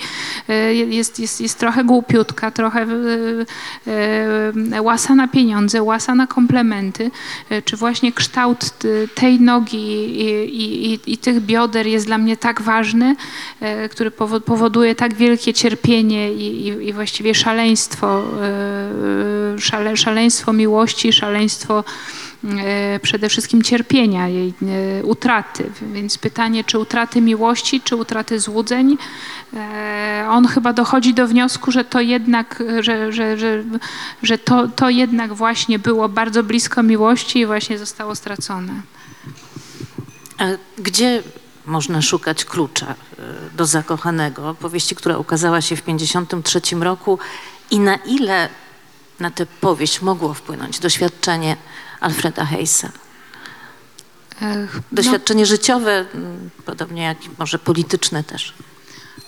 e, 0.49 0.73
jest, 0.73 1.19
jest, 1.19 1.41
jest 1.41 1.59
trochę 1.59 1.83
głupiutka, 1.83 2.51
trochę 2.51 2.81
e, 2.81 4.75
e, 4.75 4.81
łasa 4.81 5.15
na 5.15 5.27
pieniądze, 5.27 5.83
łasa 5.83 6.15
na 6.15 6.27
komplementy, 6.27 7.11
e, 7.49 7.61
czy 7.61 7.77
właśnie 7.77 8.11
kształt 8.11 8.69
tej 9.15 9.41
nogi 9.41 10.21
i, 10.21 10.60
i, 10.61 10.99
i, 11.13 11.17
tych 11.17 11.41
bioder 11.41 11.87
jest 11.87 12.05
dla 12.05 12.17
mnie 12.17 12.37
tak 12.37 12.61
ważny, 12.61 13.15
e, 13.59 13.89
który 13.89 14.11
powo- 14.11 14.41
powoduje 14.41 14.95
tak 14.95 15.13
wielkie 15.13 15.53
cierpienie 15.53 16.33
i, 16.33 16.67
i, 16.87 16.93
właściwie 16.93 17.35
szaleństwo, 17.35 18.23
e, 19.55 19.59
szale, 19.59 19.97
szaleństwo 19.97 20.53
miłości, 20.53 21.13
szaleństwo 21.13 21.83
e, 22.43 22.99
przede 23.01 23.29
wszystkim 23.29 23.61
cierpienia, 23.61 24.27
jej 24.27 24.53
e, 24.99 25.03
utraty. 25.03 25.71
Więc 25.93 26.17
pytanie, 26.17 26.63
czy 26.63 26.79
utraty 26.79 27.21
miłości, 27.21 27.81
czy 27.81 27.95
utraty 27.95 28.39
złudzeń. 28.39 28.97
E, 29.53 30.25
On 30.29 30.47
chyba 30.47 30.73
dochodzi 30.73 31.13
do 31.13 31.27
wniosku, 31.27 31.71
że 31.71 31.85
to 31.85 32.01
jednak, 32.01 32.63
że, 32.79 33.11
że, 33.11 33.37
że, 33.37 33.63
że 34.23 34.37
to, 34.37 34.67
to 34.67 34.89
jednak 34.89 35.33
właśnie 35.33 35.79
było 35.79 36.09
bardzo 36.09 36.43
blisko 36.43 36.83
miłości 36.83 37.39
i 37.39 37.45
właśnie 37.45 37.77
zostało 37.77 38.15
stracone. 38.15 38.73
Gdzie 40.77 41.23
można 41.65 42.01
szukać 42.01 42.45
klucza 42.45 42.91
y, 42.91 43.55
do 43.57 43.65
zakochanego? 43.65 44.55
Powieści, 44.55 44.95
która 44.95 45.17
ukazała 45.17 45.61
się 45.61 45.75
w 45.75 45.81
1953 45.81 46.75
roku 46.75 47.19
i 47.71 47.79
na 47.79 47.95
ile 47.95 48.49
na 49.19 49.31
tę 49.31 49.45
powieść 49.45 50.01
mogło 50.01 50.33
wpłynąć 50.33 50.79
doświadczenie 50.79 51.57
Alfreda 51.99 52.45
Hayesa? 52.45 52.91
E, 54.41 54.55
no- 54.57 54.81
Doświadczenie 54.91 55.45
życiowe, 55.45 56.05
mm, 56.15 56.49
podobnie 56.65 57.03
jak 57.03 57.25
i 57.25 57.29
może 57.39 57.59
polityczne 57.59 58.23
też. 58.23 58.53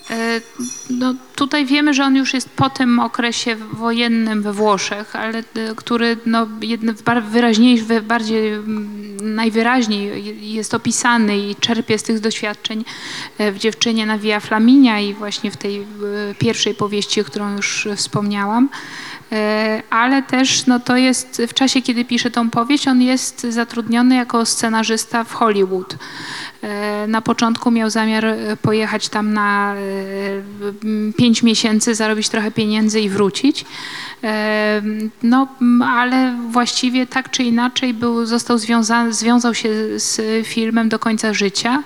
E, 0.10 0.42
No, 0.90 1.16
tutaj 1.36 1.66
wiemy, 1.66 1.94
że 1.94 2.04
on 2.04 2.16
już 2.16 2.34
jest 2.34 2.50
po 2.50 2.70
tym 2.70 3.00
okresie 3.00 3.56
wojennym 3.56 4.42
we 4.42 4.54
Włoszech, 4.54 5.16
ale 5.16 5.40
e, 5.40 5.44
który 5.76 6.18
no, 6.26 6.48
jedno, 6.62 6.94
w 6.94 7.04
bar- 7.04 7.24
wyraźniejszy, 7.24 7.84
wy- 7.86 8.02
bardziej, 8.02 8.54
mm, 8.54 9.36
najwyraźniej 9.36 10.26
je- 10.26 10.54
jest 10.54 10.74
opisany 10.74 11.38
i 11.50 11.56
czerpie 11.56 11.98
z 12.00 12.04
tych 12.04 12.20
doświadczeń 12.20 12.86
e, 13.38 13.52
w 13.52 13.58
dziewczynie 13.58 14.06
na 14.06 14.18
Via 14.18 14.40
Flaminia 14.40 15.00
i 15.00 15.14
właśnie 15.14 15.52
w 15.52 15.58
tej 15.58 15.86
pierwszej 16.40 16.76
powieści, 16.76 17.22
o 17.22 17.24
którą 17.24 17.56
już 17.56 17.88
wspomniałam. 17.96 18.70
E, 19.34 19.84
ale 19.90 20.24
też 20.24 20.66
no, 20.66 20.80
to 20.80 20.98
jest 20.98 21.42
w 21.48 21.54
czasie, 21.54 21.82
kiedy 21.82 22.06
pisze 22.06 22.32
tą 22.32 22.50
powieść, 22.50 22.88
on 22.88 23.02
jest 23.02 23.42
zatrudniony 23.42 24.16
jako 24.16 24.46
scenarzysta 24.46 25.24
w 25.24 25.34
Hollywood. 25.34 25.96
E, 26.62 27.08
Na 27.08 27.22
początku 27.22 27.72
miał 27.72 27.90
zamiar 27.90 28.26
e, 28.26 28.58
pojechać 28.62 29.10
tam 29.10 29.34
na 29.34 29.76
e, 29.76 29.78
m, 30.84 31.14
pięć 31.18 31.44
miesięcy, 31.44 31.96
zarobić 31.96 32.30
trochę 32.30 32.52
pieniędzy 32.52 33.02
i 33.02 33.10
wrócić. 33.10 33.66
No, 35.24 35.48
ale 35.86 36.38
właściwie 36.50 37.08
tak 37.08 37.32
czy 37.32 37.44
inaczej 37.44 37.94
był, 37.94 38.26
został 38.26 38.58
związany, 38.58 39.14
związał 39.14 39.54
się 39.54 39.70
z 39.96 40.22
filmem 40.48 40.90
do 40.90 41.00
końca 41.00 41.34
życia. 41.34 41.84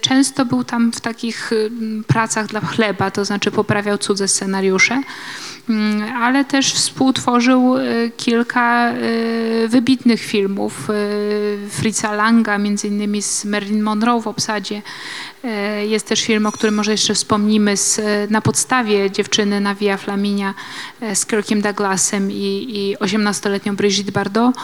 Często 0.00 0.44
był 0.44 0.64
tam 0.64 0.92
w 0.92 1.00
takich 1.00 1.50
pracach 2.06 2.46
dla 2.46 2.60
chleba, 2.60 3.10
to 3.10 3.24
znaczy 3.24 3.50
poprawiał 3.50 3.98
cudze 3.98 4.28
scenariusze, 4.28 5.02
ale 6.14 6.44
też 6.44 6.72
współtworzył 6.72 7.76
e, 7.76 7.84
kilka 8.16 8.90
e, 8.90 9.68
wybitnych 9.68 10.20
filmów. 10.20 10.90
e, 10.90 10.94
Fritza 11.70 12.12
Langa, 12.12 12.58
między 12.58 12.88
innymi 12.88 13.22
z 13.22 13.44
Marilyn 13.44 13.82
Monroe 13.82 14.20
w 14.20 14.26
obsadzie. 14.26 14.82
E, 15.44 15.86
Jest 15.86 16.06
też 16.06 16.22
film, 16.22 16.46
o 16.46 16.52
którym 16.52 16.74
może 16.74 16.90
jeszcze 16.90 17.14
wspomnimy, 17.14 17.76
z, 17.76 17.98
e, 17.98 18.02
na 18.30 18.40
podstawie 18.40 19.10
dziewczyny 19.10 19.60
na 19.60 19.74
Via 19.74 19.96
Flaminia 19.96 20.54
e, 21.00 21.16
z 21.16 21.26
Kirkiem 21.26 21.60
Douglasem 21.60 22.32
i, 22.32 22.66
i 22.70 22.96
18-letnią 22.96 23.76
Brigitte 23.76 24.12
Bardot. 24.12 24.54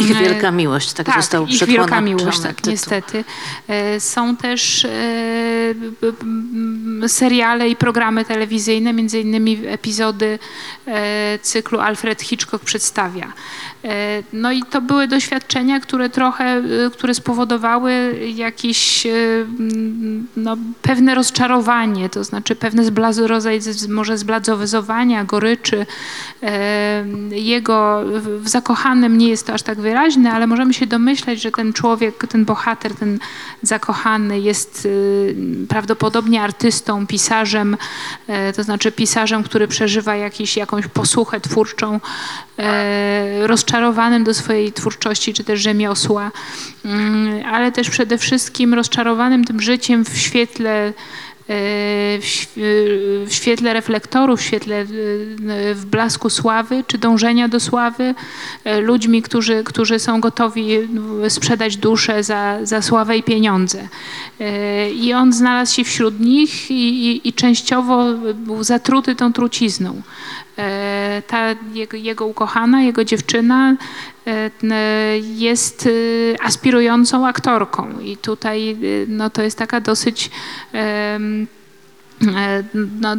Ich 0.00 0.18
wielka 0.18 0.50
miłość, 0.50 0.92
tak, 0.92 1.06
tak, 1.06 1.16
został 1.16 1.46
ich 1.46 1.64
wielka 1.64 2.00
miłość, 2.00 2.40
tak, 2.40 2.56
tytuł. 2.56 2.72
niestety. 2.72 3.24
Są 3.98 4.36
też 4.36 4.86
seriale 7.06 7.68
i 7.68 7.76
programy 7.76 8.24
telewizyjne, 8.24 8.92
między 8.92 9.20
innymi 9.20 9.60
epizody 9.66 10.38
cyklu 11.42 11.80
Alfred 11.80 12.22
Hitchcock 12.22 12.64
przedstawia. 12.64 13.32
No 14.32 14.52
i 14.52 14.62
to 14.62 14.80
były 14.80 15.08
doświadczenia, 15.08 15.80
które 15.80 16.10
trochę, 16.10 16.62
które 16.92 17.14
spowodowały 17.14 18.20
jakieś 18.34 19.06
mm, 19.06 20.07
no, 20.36 20.56
pewne 20.82 21.14
rozczarowanie, 21.14 22.08
to 22.08 22.24
znaczy 22.24 22.56
pewne 22.56 22.84
zblazo, 22.84 23.26
rodzaj 23.26 23.60
może 23.88 24.18
zbladzowyzowania, 24.18 25.24
goryczy. 25.24 25.86
Jego 27.30 28.02
w- 28.20 28.42
w 28.44 28.48
zakochanym 28.48 29.18
nie 29.18 29.28
jest 29.28 29.46
to 29.46 29.52
aż 29.52 29.62
tak 29.62 29.80
wyraźne, 29.80 30.32
ale 30.32 30.46
możemy 30.46 30.74
się 30.74 30.86
domyśleć, 30.86 31.42
że 31.42 31.50
ten 31.50 31.72
człowiek, 31.72 32.26
ten 32.28 32.44
bohater, 32.44 32.94
ten 32.94 33.18
zakochany 33.62 34.40
jest 34.40 34.86
y, 34.86 35.34
prawdopodobnie 35.68 36.42
artystą, 36.42 37.06
pisarzem, 37.06 37.76
e, 38.26 38.52
to 38.52 38.62
znaczy 38.62 38.92
pisarzem, 38.92 39.42
który 39.42 39.68
przeżywa 39.68 40.16
jakiś, 40.16 40.56
jakąś 40.56 40.86
posłuchę 40.86 41.40
twórczą, 41.40 42.00
e, 42.58 43.46
rozczarowanym 43.46 44.24
do 44.24 44.34
swojej 44.34 44.72
twórczości 44.72 45.34
czy 45.34 45.44
też 45.44 45.60
rzemiosła, 45.60 46.30
Mm, 46.84 47.44
ale 47.52 47.72
też 47.72 47.90
przede 47.90 48.18
wszystkim 48.18 48.74
rozczarowanym 48.74 49.44
tym 49.44 49.60
życiem 49.60 49.97
w 50.04 50.18
świetle 50.18 50.92
e, 51.50 52.18
św- 52.20 52.48
w 53.26 53.32
świetle 53.34 53.72
reflektorów, 53.72 54.40
w 54.40 54.42
świetle 54.42 54.76
e, 54.80 54.86
w 55.74 55.86
blasku 55.86 56.30
sławy, 56.30 56.84
czy 56.86 56.98
dążenia 56.98 57.48
do 57.48 57.60
sławy, 57.60 58.14
e, 58.64 58.80
ludźmi, 58.80 59.22
którzy, 59.22 59.64
którzy 59.64 59.98
są 59.98 60.20
gotowi 60.20 60.74
e, 61.24 61.30
sprzedać 61.30 61.76
duszę 61.76 62.22
za, 62.22 62.58
za 62.62 62.82
sławę 62.82 63.16
i 63.16 63.22
pieniądze. 63.22 63.88
E, 64.40 64.90
I 64.90 65.14
on 65.14 65.32
znalazł 65.32 65.74
się 65.74 65.84
wśród 65.84 66.20
nich 66.20 66.70
i, 66.70 67.06
i, 67.06 67.28
i 67.28 67.32
częściowo 67.32 68.04
był 68.34 68.64
zatruty 68.64 69.14
tą 69.14 69.32
trucizną. 69.32 70.02
E, 70.58 71.22
Ta 71.26 71.54
jego, 71.72 71.96
jego 71.96 72.26
ukochana, 72.26 72.82
jego 72.82 73.04
dziewczyna 73.04 73.76
e, 74.26 75.18
jest 75.18 75.86
e, 75.86 76.42
aspirującą 76.42 77.26
aktorką 77.26 78.00
i 78.00 78.16
tutaj 78.16 78.76
no, 79.08 79.30
to 79.30 79.42
jest 79.42 79.58
taka 79.58 79.80
dosyć 79.80 80.30
no, 83.00 83.16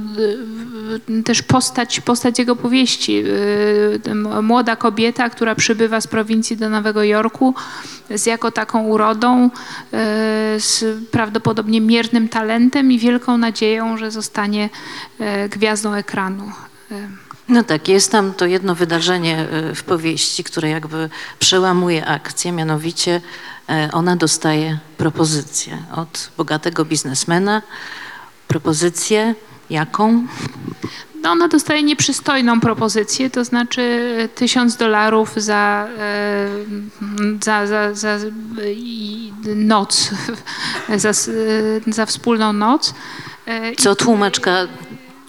też 1.26 1.42
postać, 1.42 2.02
postać 2.02 2.40
jego 2.40 2.56
powieści. 2.56 3.24
Młoda 4.42 4.76
kobieta, 4.76 5.30
która 5.30 5.56
przybywa 5.56 6.02
z 6.02 6.08
prowincji 6.08 6.58
do 6.58 6.70
Nowego 6.70 7.04
Jorku 7.04 7.56
z 8.16 8.26
jako 8.26 8.52
taką 8.52 8.84
urodą, 8.84 9.50
z 10.58 10.84
prawdopodobnie 11.12 11.82
miernym 11.82 12.30
talentem 12.30 12.92
i 12.92 13.00
wielką 13.00 13.38
nadzieją, 13.38 13.98
że 13.98 14.12
zostanie 14.12 14.70
gwiazdą 15.50 15.94
ekranu. 15.94 16.52
E, 17.50 17.54
No 17.54 17.64
tak, 17.64 17.88
jest 17.88 18.12
tam 18.12 18.34
to 18.34 18.46
jedno 18.46 18.76
wydarzenie 18.76 19.48
y, 19.72 19.76
w 19.76 19.84
powieści, 19.84 20.44
które 20.44 20.70
jakby 20.70 21.10
przełamuje 21.40 22.06
akcję, 22.06 22.52
mianowicie 22.52 23.22
e, 23.70 23.90
ona 23.94 24.16
dostaje 24.16 24.80
propozycję 24.98 25.78
od 25.96 26.32
bogatego 26.38 26.86
biznesmena. 26.86 27.62
Propozycję 28.48 29.36
jaką? 29.70 30.28
No 31.22 31.32
ona 31.32 31.48
dostaje 31.48 31.84
nieprzystojną 31.84 32.60
propozycję, 32.60 33.30
to 33.30 33.46
znaczy 33.46 33.82
e, 34.18 34.28
tysiąc 34.28 34.76
dolarów 34.76 35.34
za, 35.36 35.88
e, 35.98 36.48
za, 37.42 37.68
za, 37.68 37.94
za 37.94 38.18
noc, 39.56 40.12
za, 40.98 41.10
e, 41.10 41.14
za 41.88 42.06
wspólną 42.06 42.54
noc. 42.54 42.94
E, 43.46 43.76
Co 43.76 43.96
tłumaczka 43.96 44.68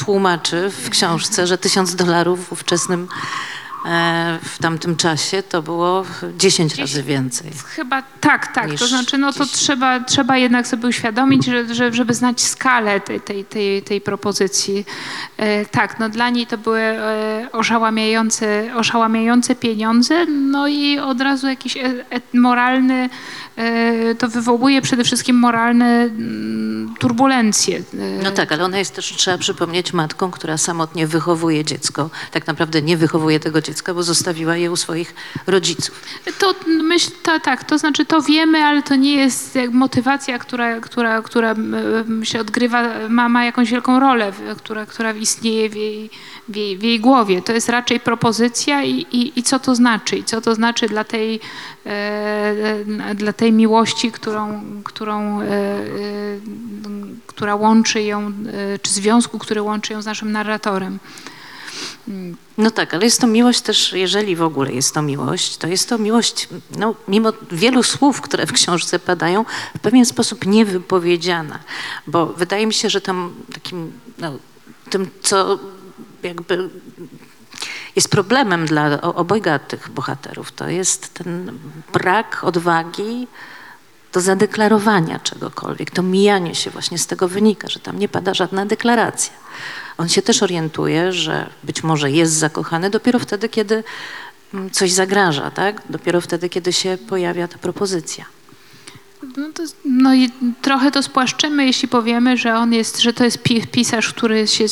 tłumaczy 0.05 0.71
w 0.71 0.91
książce, 0.91 1.47
że 1.47 1.59
tysiąc 1.59 1.95
dolarów 1.95 2.49
w 2.49 2.53
ówczesnym, 2.53 3.09
e, 3.87 4.39
w 4.43 4.59
tamtym 4.59 4.97
czasie 4.97 5.43
to 5.43 5.63
było 5.63 6.05
10 6.39 6.75
razy 6.75 7.03
więcej. 7.03 7.51
Chyba 7.65 8.03
tak, 8.21 8.55
tak. 8.55 8.75
To 8.75 8.87
znaczy, 8.87 9.19
no 9.19 9.33
to 9.33 9.47
trzeba, 9.47 10.01
trzeba 10.01 10.37
jednak 10.37 10.67
sobie 10.67 10.89
uświadomić, 10.89 11.45
że, 11.45 11.75
że, 11.75 11.93
żeby 11.93 12.15
znać 12.15 12.41
skalę 12.41 13.01
tej, 13.01 13.21
tej, 13.21 13.45
tej, 13.45 13.83
tej 13.83 14.01
propozycji. 14.01 14.85
E, 15.37 15.67
tak, 15.67 15.99
no 15.99 16.09
dla 16.09 16.31
niej 16.31 16.47
to 16.47 16.59
były 16.59 16.81
e, 16.81 17.49
oszałamiające, 17.53 18.71
oszałamiające 18.77 19.55
pieniądze, 19.55 20.27
no 20.27 20.69
i 20.69 20.99
od 20.99 21.21
razu 21.21 21.49
jakiś 21.49 21.77
e, 21.77 21.93
moralny, 22.35 23.11
to 24.19 24.29
wywołuje 24.29 24.83
przede 24.83 25.05
wszystkim 25.05 25.37
moralne 25.37 25.87
mm, 25.87 26.95
turbulencje. 26.99 27.79
E, 27.79 28.23
No 28.23 28.31
tak, 28.31 28.53
ale 28.53 28.65
ona 28.65 28.79
jest 28.79 28.95
też, 28.95 29.13
trzeba 29.17 29.39
przypomnieć, 29.39 29.93
matką, 29.93 30.31
która 30.31 30.59
samotnie 30.59 31.07
wychowuje 31.07 31.65
dziecko. 31.65 32.11
Tak 32.31 32.47
naprawdę 32.47 32.83
nie 32.83 32.97
wychowuje 32.97 33.41
tego 33.41 33.61
dziecka, 33.61 33.95
bo 33.95 34.03
zostawiła 34.03 34.57
je 34.57 34.71
u 34.71 34.77
swoich 34.77 35.15
rodziców. 35.47 36.03
To 36.39 36.55
myśl, 36.67 37.11
to, 37.23 37.41
tak, 37.41 37.65
to 37.65 37.79
znaczy 37.79 38.05
to 38.05 38.23
wiemy, 38.23 38.59
ale 38.59 38.83
to 38.83 38.97
nie 38.97 39.15
jest 39.15 39.59
motywacja, 39.73 40.39
która, 40.39 40.81
która, 40.81 41.23
która 41.23 41.51
mm, 41.51 42.25
się 42.25 42.41
odgrywa, 42.41 43.09
ma, 43.09 43.29
ma 43.29 43.45
jakąś 43.45 43.71
wielką 43.71 44.01
rolę, 44.01 44.33
która, 44.57 44.87
która 44.87 45.13
istnieje 45.13 45.71
w 45.71 45.75
jej, 45.75 46.11
w, 46.51 46.57
jej, 46.57 46.79
w 46.79 46.83
jej 46.83 47.01
głowie. 47.01 47.43
To 47.43 47.53
jest 47.53 47.69
raczej 47.69 48.01
propozycja 48.01 48.85
i, 48.85 49.07
i, 49.13 49.39
i 49.39 49.43
co 49.43 49.59
to 49.59 49.75
znaczy, 49.75 50.17
i 50.17 50.25
co 50.25 50.41
to 50.41 50.55
znaczy 50.55 50.89
dla 50.89 51.05
tej, 51.05 51.41
e, 51.87 53.15
dla 53.15 53.33
tej 53.33 53.53
miłości, 53.53 54.13
którą, 54.13 54.63
którą, 54.85 55.41
e, 55.41 55.45
e, 55.45 55.81
która 57.27 57.55
łączy 57.55 58.03
ją, 58.03 58.27
e, 58.27 58.79
czy 58.79 58.91
związku, 58.91 59.39
który 59.39 59.63
łączy 59.63 59.93
ją 59.93 60.03
z 60.03 60.07
naszym 60.07 60.33
narratorem. 60.33 60.99
No 62.59 62.71
tak, 62.71 62.95
ale 62.95 63.05
jest 63.05 63.21
to 63.21 63.27
miłość 63.27 63.61
też, 63.61 63.93
jeżeli 63.93 64.37
w 64.37 64.43
ogóle 64.43 64.73
jest 64.73 64.95
to 64.95 65.03
miłość, 65.03 65.57
to 65.57 65.67
jest 65.67 65.89
to 65.89 65.99
miłość, 65.99 66.49
no, 66.79 66.95
mimo 67.09 67.33
wielu 67.53 67.83
słów, 67.83 68.21
które 68.21 68.47
w 68.47 68.53
książce 68.53 68.99
padają, 68.99 69.45
w 69.77 69.81
pewien 69.81 70.05
sposób 70.05 70.47
niewypowiedziana, 70.47 71.59
bo 72.07 72.27
wydaje 72.27 72.67
mi 72.67 72.75
się, 72.75 72.91
że 72.91 73.01
tam 73.01 73.35
takim, 73.55 73.93
no, 74.19 74.39
tym, 74.91 75.11
co 75.23 75.59
jakby 76.23 76.71
jest 77.97 78.09
problemem 78.09 78.67
dla 78.67 79.01
obojga 79.01 79.59
tych 79.59 79.91
bohaterów, 79.91 80.53
to 80.53 80.69
jest 80.69 81.15
ten 81.15 81.59
brak 81.93 82.45
odwagi 82.45 83.27
do 84.13 84.21
zadeklarowania 84.21 85.19
czegokolwiek. 85.19 85.91
To 85.91 86.03
mijanie 86.03 86.55
się 86.55 86.71
właśnie 86.71 86.99
z 86.99 87.07
tego 87.07 87.29
wynika, 87.29 87.69
że 87.69 87.81
tam 87.81 87.99
nie 87.99 88.09
pada 88.09 88.35
żadna 88.35 88.67
deklaracja. 88.67 89.33
On 89.99 90.09
się 90.09 90.23
też 90.23 90.43
orientuje, 90.43 91.13
że 91.13 91.51
być 91.65 91.83
może 91.83 92.11
jest 92.11 92.33
zakochany 92.33 92.91
dopiero 92.91 93.19
wtedy, 93.19 93.49
kiedy 93.49 93.85
mm, 94.55 94.71
coś 94.71 94.93
zagraża, 94.93 95.51
tak? 95.51 95.83
Dopiero 95.91 96.21
wtedy, 96.21 96.49
kiedy 96.49 96.73
się 96.73 96.99
pojawia 97.09 97.49
ta 97.49 97.59
propozycja. 97.59 98.25
No, 99.37 99.49
to, 99.55 99.63
no 99.85 100.15
i 100.15 100.31
trochę 100.63 100.91
to 100.91 101.03
spłaszczymy, 101.03 101.67
jeśli 101.67 101.89
powiemy, 101.89 102.37
że 102.37 102.55
on 102.57 102.73
jest, 102.73 103.01
że 103.01 103.13
to 103.13 103.25
jest 103.25 103.43
pi- 103.43 103.67
pisarz, 103.67 104.09
który 104.13 104.47
się, 104.47 104.65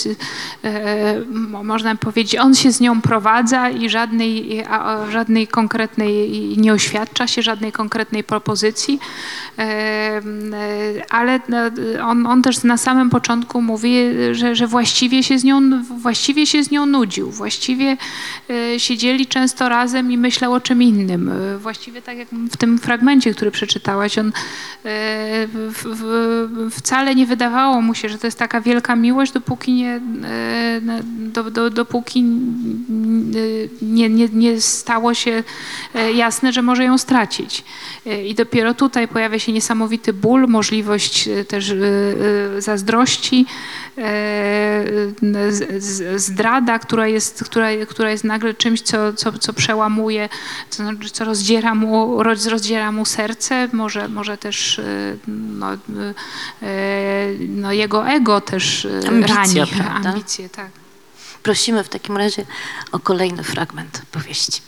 e, 0.65 1.21
mo- 1.31 1.65
można 1.65 1.95
powiedzieć, 1.97 2.37
on 2.41 2.55
się 2.55 2.73
z 2.73 2.81
nią 2.81 3.01
prowadza 3.01 3.71
i 3.71 3.89
żadnej, 3.91 4.65
żadnej 5.11 5.47
konkretnej, 5.49 6.31
nie 6.57 6.73
oświadcza 6.73 7.27
się 7.27 7.43
żadnej 7.43 7.73
konkretnej 7.73 8.25
propozycji, 8.25 9.01
e, 9.59 9.63
e, 9.63 10.23
ale 11.11 11.41
on, 12.05 12.27
on 12.27 12.43
też 12.43 12.63
na 12.63 12.77
samym 12.77 13.11
początku 13.11 13.63
mówi, 13.63 13.95
że, 14.33 14.55
że 14.55 14.67
właściwie 14.67 15.23
się 15.23 15.39
z 15.39 15.45
nią, 15.45 15.85
właściwie 15.99 16.47
się 16.47 16.65
z 16.65 16.71
nią 16.71 16.87
nudził, 16.87 17.31
właściwie 17.31 17.97
e, 18.51 18.81
siedzieli 18.81 19.27
często 19.27 19.69
razem 19.69 20.13
i 20.13 20.19
myślał 20.19 20.53
o 20.53 20.61
czym 20.61 20.83
innym. 20.83 21.29
E, 21.55 21.59
Właściwie 21.59 22.03
tak 22.03 22.19
jak 22.19 22.29
w 22.51 22.57
tym 22.57 22.79
fragmencie, 22.79 23.35
który 23.35 23.51
przeczytałaś, 23.51 24.19
on 24.19 24.29
e, 24.29 24.33
wcale 26.71 27.15
nie 27.15 27.27
wydawało 27.27 27.81
mu 27.81 27.95
się, 27.95 28.09
że 28.09 28.19
to 28.19 28.27
jest 28.27 28.39
taka 28.39 28.61
wielka 28.61 28.97
miłość, 28.97 29.33
dopóki 29.33 29.73
nie, 29.73 30.01
e, 30.25 30.81
do, 31.07 31.51
do, 31.51 31.71
dopóki 31.71 32.23
nie, 33.83 34.09
nie, 34.09 34.29
nie 34.29 34.61
stało 34.61 35.15
się 35.15 35.43
e, 35.95 36.13
jasne, 36.13 36.53
że 36.53 36.63
może 36.63 36.85
ją 36.85 36.99
stracić. 36.99 37.65
E, 38.07 38.25
I 38.25 38.35
dopiero 38.35 38.75
tutaj 38.75 39.09
pojawia 39.09 39.39
się 39.39 39.53
niesamowity 39.53 40.13
ból, 40.13 40.47
możliwość 40.49 41.29
e, 41.29 41.45
też 41.45 41.71
e, 41.71 41.75
e, 42.57 42.63
zazdrości, 42.63 43.47
e, 43.99 44.85
zdrada, 46.17 46.79
która 46.79 47.07
jest, 47.07 47.45
która, 47.45 47.69
która 47.89 48.11
jest 48.11 48.25
nagle 48.25 48.55
czymś, 48.55 48.81
co, 48.81 49.13
co, 49.13 49.33
co 49.33 49.53
przełamuje, 49.53 50.29
co, 50.71 50.83
co 51.13 51.25
rozdziera, 51.25 51.75
mu, 51.75 52.23
roz- 52.23 52.47
rozdziera 52.47 52.93
mu 52.93 53.05
serce, 53.05 53.69
może, 53.73 54.09
może 54.09 54.38
też 54.41 54.79
e, 54.79 55.17
no, 55.29 55.73
e, 55.73 55.79
no, 57.49 57.73
jego 57.73 58.09
ego 58.09 58.41
też 58.41 58.89
Ambicja, 59.09 59.35
rani. 59.35 59.73
prawda? 59.77 60.09
Ambicje, 60.11 60.49
tak. 60.49 60.71
Prosimy 61.43 61.85
w 61.85 61.89
takim 61.89 62.17
razie 62.17 62.47
o 62.93 62.99
kolejny 62.99 63.43
fragment 63.45 64.03
powieści. 64.13 64.63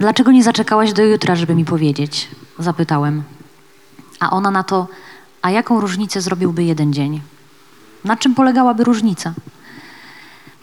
Dlaczego 0.00 0.32
nie 0.32 0.42
zaczekałaś 0.42 0.92
do 0.92 1.04
jutra, 1.04 1.36
żeby 1.36 1.54
mi 1.54 1.64
powiedzieć? 1.64 2.28
Zapytałem. 2.58 3.22
A 4.20 4.30
ona 4.30 4.50
na 4.50 4.62
to, 4.62 4.88
a 5.42 5.50
jaką 5.50 5.80
różnicę 5.80 6.20
zrobiłby 6.20 6.64
jeden 6.64 6.92
dzień? 6.92 7.20
Na 8.04 8.16
czym 8.16 8.34
polegałaby 8.34 8.84
różnica? 8.84 9.34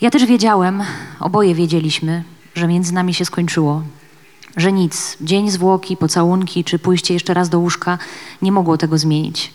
Ja 0.02 0.12
też 0.12 0.26
wiedziałem, 0.26 0.84
oboje 1.20 1.56
wiedzieliśmy, 1.56 2.24
że 2.56 2.68
między 2.68 2.94
nami 2.94 3.14
się 3.14 3.26
skończyło. 3.26 3.82
Że 4.58 4.72
nic, 4.72 5.18
dzień 5.22 5.52
zwłoki, 5.52 5.98
pocałunki 5.98 6.64
czy 6.64 6.80
pójście 6.80 7.14
jeszcze 7.14 7.34
raz 7.34 7.50
do 7.50 7.60
łóżka 7.60 7.98
nie 8.42 8.52
mogło 8.52 8.78
tego 8.78 8.98
zmienić. 8.98 9.54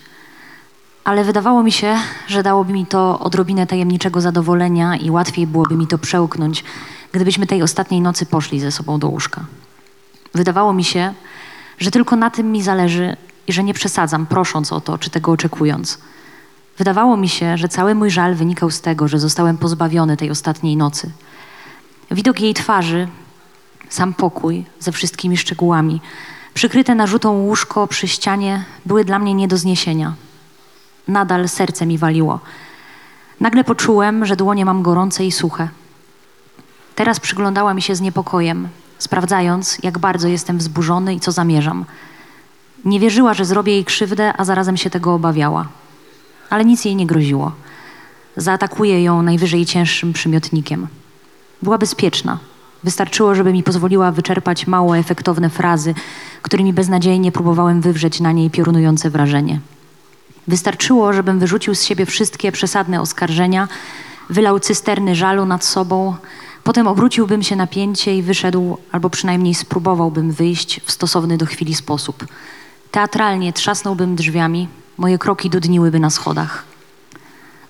Ale 1.05 1.25
wydawało 1.25 1.63
mi 1.63 1.73
się, 1.73 1.97
że 2.27 2.43
dałoby 2.43 2.73
mi 2.73 2.87
to 2.87 3.19
odrobinę 3.19 3.67
tajemniczego 3.67 4.21
zadowolenia 4.21 4.97
i 4.97 5.11
łatwiej 5.11 5.47
byłoby 5.47 5.77
mi 5.77 5.87
to 5.87 5.99
przełknąć, 5.99 6.65
gdybyśmy 7.13 7.47
tej 7.47 7.63
ostatniej 7.63 8.01
nocy 8.01 8.27
poszli 8.27 8.61
ze 8.61 8.73
sobą 8.73 8.99
do 8.99 9.09
łóżka. 9.09 9.45
Wydawało 10.35 10.73
mi 10.73 10.85
się, 10.85 11.15
że 11.79 11.91
tylko 11.91 12.17
na 12.17 12.31
tym 12.31 12.53
mi 12.53 12.63
zależy 12.63 13.17
i 13.47 13.53
że 13.53 13.65
nie 13.65 13.75
przesadzam, 13.75 14.27
prosząc 14.27 14.73
o 14.73 14.81
to, 14.81 14.99
czy 14.99 15.11
tego 15.11 15.33
oczekując. 15.33 15.99
Wydawało 16.79 17.17
mi 17.17 17.29
się, 17.29 17.59
że 17.59 17.69
cały 17.69 17.95
mój 17.95 18.11
żal 18.11 18.35
wynikał 18.35 18.71
z 18.71 18.81
tego, 18.81 19.09
że 19.09 19.19
zostałem 19.19 19.59
pozbawiony 19.59 20.17
tej 20.17 20.31
ostatniej 20.31 20.77
nocy. 20.77 21.11
Widok 22.11 22.41
jej 22.41 22.55
twarzy, 22.55 23.09
sam 23.89 24.15
pokój 24.15 24.65
ze 24.81 24.93
wszystkimi 24.93 25.37
szczegółami, 25.37 26.01
przykryte 26.55 26.95
narzutą 26.95 27.33
łóżko 27.33 27.87
przy 27.87 28.09
ścianie, 28.09 28.65
były 28.87 29.05
dla 29.05 29.19
mnie 29.19 29.35
nie 29.35 29.49
do 29.49 29.57
zniesienia. 29.57 30.15
Nadal 31.09 31.49
serce 31.49 31.87
mi 31.87 31.99
waliło. 31.99 32.41
Nagle 33.41 33.65
poczułem, 33.65 34.27
że 34.27 34.37
dłonie 34.37 34.65
mam 34.65 34.83
gorące 34.83 35.25
i 35.25 35.33
suche. 35.33 35.69
Teraz 36.95 37.21
przyglądała 37.21 37.75
mi 37.75 37.83
się 37.83 37.95
z 37.95 38.01
niepokojem, 38.01 38.69
sprawdzając, 38.99 39.79
jak 39.83 39.99
bardzo 39.99 40.29
jestem 40.29 40.59
wzburzony 40.59 41.15
i 41.15 41.21
co 41.21 41.33
zamierzam. 41.33 41.85
Nie 42.85 43.01
wierzyła, 43.01 43.35
że 43.35 43.45
zrobię 43.45 43.73
jej 43.73 43.85
krzywdę, 43.85 44.33
a 44.37 44.45
zarazem 44.45 44.77
się 44.77 44.91
tego 44.91 45.15
obawiała. 45.15 45.69
Ale 46.51 46.65
nic 46.65 46.85
jej 46.85 46.97
nie 46.97 47.07
groziło. 47.07 47.53
Zaatakuję 48.37 49.03
ją 49.03 49.23
najwyżej 49.23 49.67
cięższym 49.67 50.13
przymiotnikiem. 50.13 50.89
Była 51.63 51.79
bezpieczna. 51.79 52.39
Wystarczyło, 52.85 53.35
żeby 53.35 53.53
mi 53.53 53.63
pozwoliła 53.63 54.13
wyczerpać 54.13 54.67
mało 54.67 54.99
efektowne 54.99 55.51
frazy, 55.51 55.95
którymi 56.43 56.73
beznadziejnie 56.73 57.33
próbowałem 57.33 57.81
wywrzeć 57.81 58.21
na 58.21 58.33
niej 58.33 58.51
piorunujące 58.51 59.11
wrażenie. 59.11 59.61
Wystarczyło, 60.49 61.13
żebym 61.13 61.39
wyrzucił 61.39 61.75
z 61.75 61.85
siebie 61.85 62.07
wszystkie 62.07 62.53
przesadne 62.53 63.01
oskarżenia, 63.01 63.69
wylał 64.31 64.61
cysterny 64.61 65.15
żalu 65.15 65.47
nad 65.47 65.65
sobą, 65.65 66.15
potem 66.65 66.87
obróciłbym 66.87 67.43
się 67.43 67.57
na 67.57 67.67
pięcie 67.67 68.17
i 68.17 68.23
wyszedł, 68.23 68.79
albo 68.93 69.11
przynajmniej 69.11 69.55
spróbowałbym 69.55 70.33
wyjść 70.33 70.81
w 70.85 70.91
stosowny 70.93 71.39
do 71.39 71.47
chwili 71.47 71.75
sposób. 71.75 72.27
Teatralnie 72.91 73.53
trzasnąłbym 73.53 74.17
drzwiami, 74.17 74.69
moje 74.99 75.19
kroki 75.19 75.51
dudniłyby 75.51 76.01
na 76.01 76.11
schodach. 76.11 76.65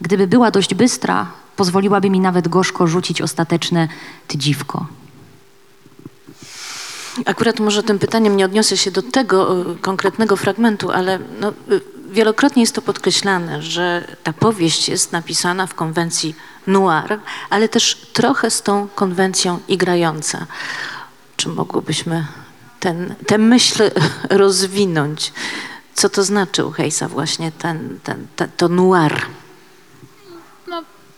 Gdyby 0.01 0.27
była 0.27 0.51
dość 0.51 0.75
bystra, 0.75 1.27
pozwoliłaby 1.59 2.11
mi 2.11 2.21
nawet 2.21 2.49
gorzko 2.49 2.87
rzucić 2.87 3.23
ostateczne 3.23 3.89
ty 4.29 4.39
dziwko. 4.39 4.87
Akurat 7.25 7.61
może 7.61 7.83
tym 7.83 7.99
pytaniem 7.99 8.37
nie 8.37 8.45
odniosę 8.45 8.77
się 8.77 8.91
do 8.91 9.03
tego 9.03 9.61
y, 9.73 9.77
konkretnego 9.77 10.37
fragmentu, 10.37 10.91
ale 10.91 11.19
no, 11.41 11.49
y, 11.51 11.81
wielokrotnie 12.11 12.63
jest 12.63 12.75
to 12.75 12.83
podkreślane, 12.83 13.63
że 13.63 14.17
ta 14.23 14.33
powieść 14.33 14.89
jest 14.89 15.13
napisana 15.13 15.67
w 15.67 15.75
konwencji 15.75 16.35
noir, 16.67 17.21
ale 17.51 17.69
też 17.69 17.95
trochę 18.13 18.51
z 18.51 18.63
tą 18.63 18.89
konwencją 18.95 19.59
igrająca. 19.69 20.47
Czy 21.37 21.49
mogłybyśmy 21.49 22.27
ten, 22.81 23.15
tę 23.27 23.39
myśl 23.39 23.91
rozwinąć? 24.43 25.33
Co 25.95 26.09
to 26.09 26.25
znaczy 26.25 26.65
u 26.65 26.71
Hejsa 26.71 27.09
właśnie 27.09 27.53
ten, 27.53 27.99
ten, 28.03 28.27
ten, 28.37 28.49
to 28.57 28.69
noir? 28.69 29.27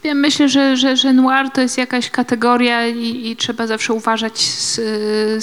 Ja 0.04 0.14
myślę, 0.14 0.48
że, 0.48 0.76
że, 0.76 0.96
że 0.96 1.12
noir 1.12 1.50
to 1.50 1.60
jest 1.60 1.78
jakaś 1.78 2.10
kategoria 2.10 2.86
i, 2.86 3.30
i 3.30 3.36
trzeba 3.36 3.66
zawsze 3.66 3.92
uważać 3.92 4.38
z, 4.38 4.74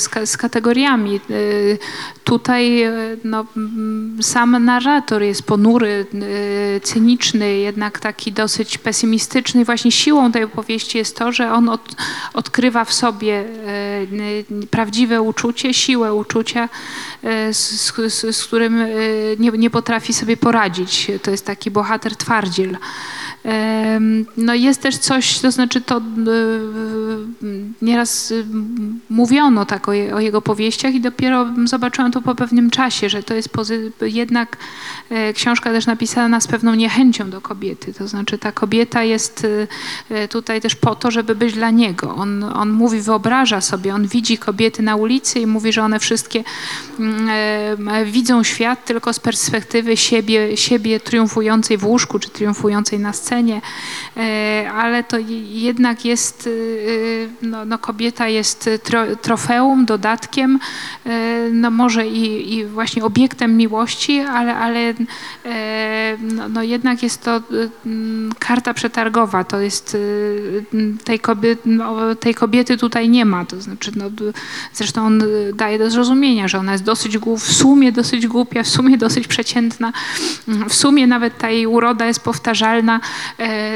z, 0.02 0.30
z 0.30 0.38
kategoriami. 0.38 1.20
Y, 1.30 1.78
Tutaj 2.24 2.84
y, 2.84 3.18
no, 3.24 3.46
mm, 3.58 4.18
sam 4.22 4.66
narrator 4.66 5.24
jest 5.24 5.44
ponury, 5.44 6.06
y, 6.14 6.82
cyniczny, 6.84 7.58
jednak 7.58 8.00
taki 8.00 8.32
dosyć 8.32 8.78
pesymistyczny. 8.78 9.66
Właśnie 9.66 9.92
siłą 9.92 10.32
tej 10.32 10.44
opowieści 10.44 10.98
jest 10.98 11.18
to, 11.18 11.32
że 11.32 11.52
on 11.52 11.70
od, 11.70 11.96
odkrywa 12.34 12.86
w 12.86 12.94
sobie 12.94 13.46
prawdziwe 14.72 15.22
uczucie, 15.22 15.74
siłę 15.74 16.14
uczucia, 16.14 16.70
z, 17.52 17.94
z, 18.36 18.46
którym 18.46 18.86
nie, 19.40 19.52
nie 19.52 19.70
potrafi 19.70 20.14
sobie 20.14 20.38
poradzić. 20.38 21.12
To 21.24 21.32
jest 21.32 21.46
taki 21.46 21.72
bohater 21.72 22.16
twardziel. 22.16 22.78
No 24.38 24.56
jest 24.56 24.82
też 24.82 24.98
coś, 24.98 25.40
to 25.40 25.52
znaczy 25.52 25.82
to 25.82 25.98
y, 25.98 26.02
nieraz 27.82 28.32
y, 28.32 28.46
mówiono 29.10 29.66
tak 29.66 29.90
o, 29.90 29.92
o 29.92 30.20
jego 30.20 30.42
powieściach 30.42 30.94
i 30.94 31.02
dopiero 31.02 31.48
zobaczyłam 31.66 32.12
to 32.12 32.22
po 32.22 32.36
pewnym 32.36 32.70
czasie, 32.70 33.10
że 33.10 33.24
to 33.24 33.34
jest 33.34 33.50
jednak 34.02 34.58
e, 35.10 35.34
książka 35.34 35.72
też 35.72 35.86
napisana 35.86 36.42
z 36.42 36.48
pewną 36.48 36.76
niechęcią 36.76 37.30
do 37.30 37.42
kobiety. 37.42 37.94
To 37.94 38.08
znaczy 38.08 38.38
ta 38.38 38.52
kobieta 38.52 39.04
jest 39.04 39.48
tutaj 40.30 40.62
też 40.62 40.76
po 40.76 40.96
to, 40.96 41.12
żeby 41.12 41.36
być 41.36 41.54
dla 41.54 41.72
niego. 41.72 42.16
On, 42.16 42.44
on 42.44 42.70
mówi, 42.70 43.02
wyobraża 43.02 43.62
sobie, 43.62 43.94
on 43.94 44.08
widzi 44.08 44.38
kobiety 44.38 44.84
na 44.84 44.96
ulicy 44.96 45.40
i 45.40 45.46
mówi, 45.46 45.74
że 45.74 45.84
one 45.84 46.00
wszystkie 46.00 46.44
mm, 47.00 47.90
e, 47.90 48.06
widzą 48.06 48.44
świat 48.44 48.86
tylko 48.86 49.14
z 49.14 49.20
perspektywy 49.20 49.98
siebie, 49.98 50.58
siebie 50.58 51.00
triumfującej 51.00 51.78
w 51.78 51.86
łóżku 51.86 52.20
czy 52.20 52.30
triumfującej 52.30 53.00
na 53.00 53.14
scenie, 53.14 53.27
E, 54.18 54.72
ale 54.76 55.04
to 55.04 55.18
je- 55.18 55.62
jednak 55.62 56.06
jest, 56.06 56.48
y, 56.48 57.30
no, 57.42 57.66
no 57.66 57.78
kobieta 57.78 58.28
jest 58.28 58.70
tro, 58.84 59.16
trofeum, 59.16 59.86
dodatkiem, 59.86 60.60
e, 61.06 61.50
no 61.52 61.72
może 61.72 62.08
i, 62.08 62.54
i 62.56 62.66
właśnie 62.66 63.04
obiektem 63.04 63.58
miłości, 63.58 64.20
ale, 64.20 64.56
ale 64.56 64.94
e, 65.46 66.18
no, 66.22 66.50
no 66.50 66.64
jednak 66.64 67.04
jest 67.04 67.24
to 67.24 67.42
mm, 67.86 68.32
karta 68.40 68.74
przetargowa, 68.74 69.44
to 69.44 69.60
jest 69.62 69.98
tej 71.04 71.20
kobiety, 71.20 71.62
no, 71.70 72.16
tej 72.16 72.36
kobiety 72.36 72.78
tutaj 72.78 73.10
nie 73.10 73.26
ma, 73.26 73.46
to 73.46 73.62
znaczy 73.62 73.92
no, 73.96 74.06
zresztą 74.74 75.06
on 75.06 75.24
daje 75.54 75.80
do 75.80 75.90
zrozumienia, 75.90 76.48
że 76.48 76.60
ona 76.60 76.72
jest 76.72 76.84
dosyć 76.84 77.18
w 77.18 77.54
sumie 77.54 77.92
dosyć 77.92 78.28
głupia, 78.28 78.64
w 78.64 78.68
sumie 78.68 78.98
dosyć 78.98 79.28
przeciętna, 79.28 79.94
w 80.70 80.74
sumie 80.74 81.08
nawet 81.08 81.38
ta 81.38 81.50
jej 81.50 81.68
uroda 81.68 82.06
jest 82.06 82.20
powtarzalna, 82.20 82.96
e, 82.96 83.00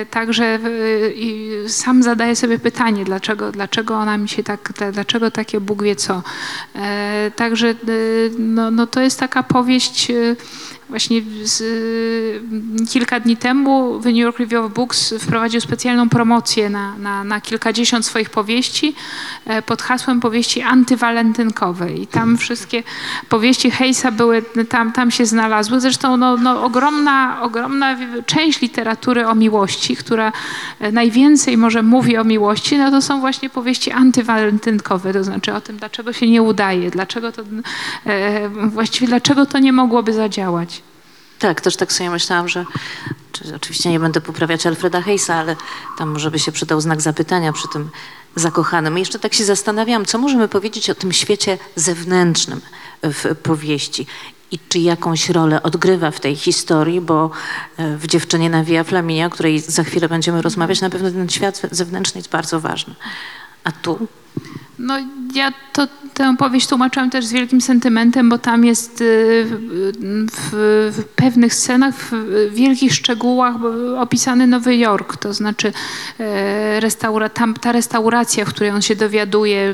także 0.10 0.60
y, 0.65 1.13
i 1.15 1.51
sam 1.67 2.04
zadaje 2.04 2.36
sobie 2.36 2.60
pytanie, 2.60 3.06
dlaczego, 3.06 3.51
dlaczego 3.51 3.95
ona 3.95 4.17
mi 4.17 4.30
się 4.30 4.43
tak, 4.43 4.71
dla- 4.77 4.91
dlaczego 4.91 5.32
takie 5.32 5.60
Bóg 5.60 5.84
wie 5.84 5.95
co. 5.95 6.23
E, 6.75 7.32
także 7.36 7.69
e, 7.69 7.73
no, 8.39 8.71
no 8.71 8.88
to 8.88 9.01
jest 9.01 9.19
taka 9.19 9.43
powieść 9.43 10.12
e, 10.12 10.36
właśnie 10.91 11.21
z, 11.43 11.62
e, 11.62 12.86
kilka 12.86 13.19
dni 13.19 13.38
temu 13.38 13.99
The 14.04 14.10
New 14.10 14.17
York 14.17 14.39
Review 14.39 14.65
of 14.65 14.73
Books 14.73 15.13
wprowadził 15.19 15.62
specjalną 15.62 16.10
promocję 16.10 16.69
na, 16.69 16.97
na, 16.97 17.23
na 17.23 17.41
kilkadziesiąt 17.41 18.06
swoich 18.06 18.30
powieści 18.30 18.95
e, 19.45 19.62
pod 19.62 19.82
hasłem 19.82 20.19
powieści 20.19 20.62
antywalentynkowe 20.62 21.93
i 21.93 22.08
tam 22.08 22.38
wszystkie 22.38 22.84
powieści 23.30 23.71
Hejsa 23.71 24.12
były, 24.12 24.43
tam, 24.69 24.91
tam 24.91 25.12
się 25.12 25.25
znalazły. 25.25 25.80
Zresztą 25.80 26.17
no, 26.17 26.38
no, 26.38 26.63
ogromna, 26.63 27.41
ogromna 27.41 27.97
część 28.25 28.62
literatury 28.62 29.27
o 29.27 29.36
miłości, 29.36 29.95
która 29.95 30.32
e, 30.80 30.91
najwięcej 30.91 31.58
może 31.58 31.84
mówi 31.84 32.17
o 32.17 32.23
miłości, 32.23 32.77
no 32.77 32.91
to 32.91 33.01
są 33.01 33.19
właśnie 33.19 33.49
powieści 33.49 33.91
antywalentynkowe, 33.91 35.13
to 35.13 35.23
znaczy 35.23 35.54
o 35.54 35.62
tym, 35.62 35.77
dlaczego 35.77 36.13
się 36.13 36.30
nie 36.30 36.41
udaje, 36.41 36.91
dlaczego 36.91 37.32
to, 37.32 37.41
e, 38.06 38.49
właściwie 38.49 39.08
dlaczego 39.08 39.45
to 39.45 39.60
nie 39.60 39.73
mogłoby 39.73 40.13
zadziałać. 40.13 40.81
Tak, 41.41 41.62
też 41.62 41.75
tak 41.75 41.93
sobie 41.93 42.10
myślałam, 42.10 42.49
że 42.49 42.65
czy, 43.32 43.56
oczywiście 43.56 43.89
nie 43.89 43.99
będę 43.99 44.21
poprawiać 44.21 44.67
Alfreda 44.67 45.01
Heysa, 45.01 45.36
ale 45.36 45.56
tam 45.97 46.10
może 46.10 46.32
by 46.32 46.39
się 46.39 46.51
przydał 46.51 46.82
znak 46.82 47.01
zapytania 47.01 47.54
przy 47.54 47.67
tym 47.67 47.89
zakochanym. 48.36 48.97
I 48.97 48.99
jeszcze 48.99 49.19
tak 49.19 49.34
się 49.34 49.45
zastanawiałam, 49.45 50.06
co 50.06 50.17
możemy 50.17 50.47
powiedzieć 50.47 50.89
o 50.89 50.95
tym 50.95 51.12
świecie 51.12 51.58
zewnętrznym 51.75 52.62
w 53.04 53.36
powieści 53.36 54.08
i 54.51 54.60
czy 54.69 54.80
jakąś 54.80 55.30
rolę 55.30 55.63
odgrywa 55.63 56.12
w 56.12 56.19
tej 56.19 56.36
historii, 56.36 57.01
bo 57.01 57.32
e, 57.77 57.97
w 57.97 58.08
Dziewczynie 58.08 58.49
na 58.49 58.63
Via 58.63 58.84
Flaminia, 58.84 59.25
o 59.25 59.30
której 59.30 59.60
za 59.60 59.84
chwilę 59.84 60.10
będziemy 60.10 60.41
rozmawiać, 60.41 60.82
na 60.82 60.89
pewno 60.89 61.12
ten 61.12 61.30
świat 61.30 61.62
zewnętrzny 61.71 62.19
jest 62.19 62.30
bardzo 62.30 62.60
ważny. 62.60 62.95
A 63.63 63.71
tu? 63.71 64.08
No 64.82 64.98
ja 65.34 65.54
to, 65.74 65.88
tę 66.13 66.36
powieść 66.38 66.67
tłumaczyłam 66.67 67.10
też 67.10 67.26
z 67.26 67.32
wielkim 67.32 67.62
sentymentem, 67.62 68.30
bo 68.30 68.38
tam 68.38 68.65
jest 68.65 69.02
y, 69.02 69.46
w, 70.32 70.50
w 70.98 71.04
pewnych 71.15 71.54
scenach, 71.54 71.96
w 71.96 72.54
wielkich 72.54 72.94
szczegółach 72.94 73.56
opisany 73.98 74.48
Nowy 74.48 74.78
Jork, 74.78 75.17
to 75.17 75.34
znaczy 75.34 75.74
e, 76.20 76.80
restaura, 76.80 77.30
tam, 77.30 77.54
ta 77.54 77.72
restauracja, 77.72 78.46
w 78.46 78.50
której 78.50 78.72
on 78.72 78.82
się 78.82 78.96
dowiaduje, 78.96 79.74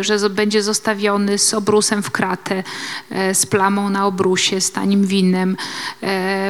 e, 0.00 0.04
że 0.04 0.30
będzie 0.30 0.62
zostawiony 0.62 1.38
z 1.38 1.54
obrusem 1.54 2.02
w 2.02 2.10
kratę, 2.10 2.62
e, 3.10 3.34
z 3.34 3.46
plamą 3.46 3.90
na 3.90 4.06
obrusie, 4.06 4.60
z 4.60 4.72
tanim 4.72 5.06
winem. 5.06 5.56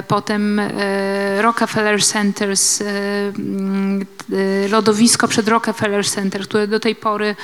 Potem 0.08 0.60
Rockefeller 1.40 2.04
Center, 2.04 2.54
lodowisko 4.70 5.28
przed 5.28 5.48
Rockefeller 5.48 6.06
Center, 6.06 6.42
które 6.42 6.66
do 6.66 6.80
tej 6.80 6.94
pory 6.94 7.36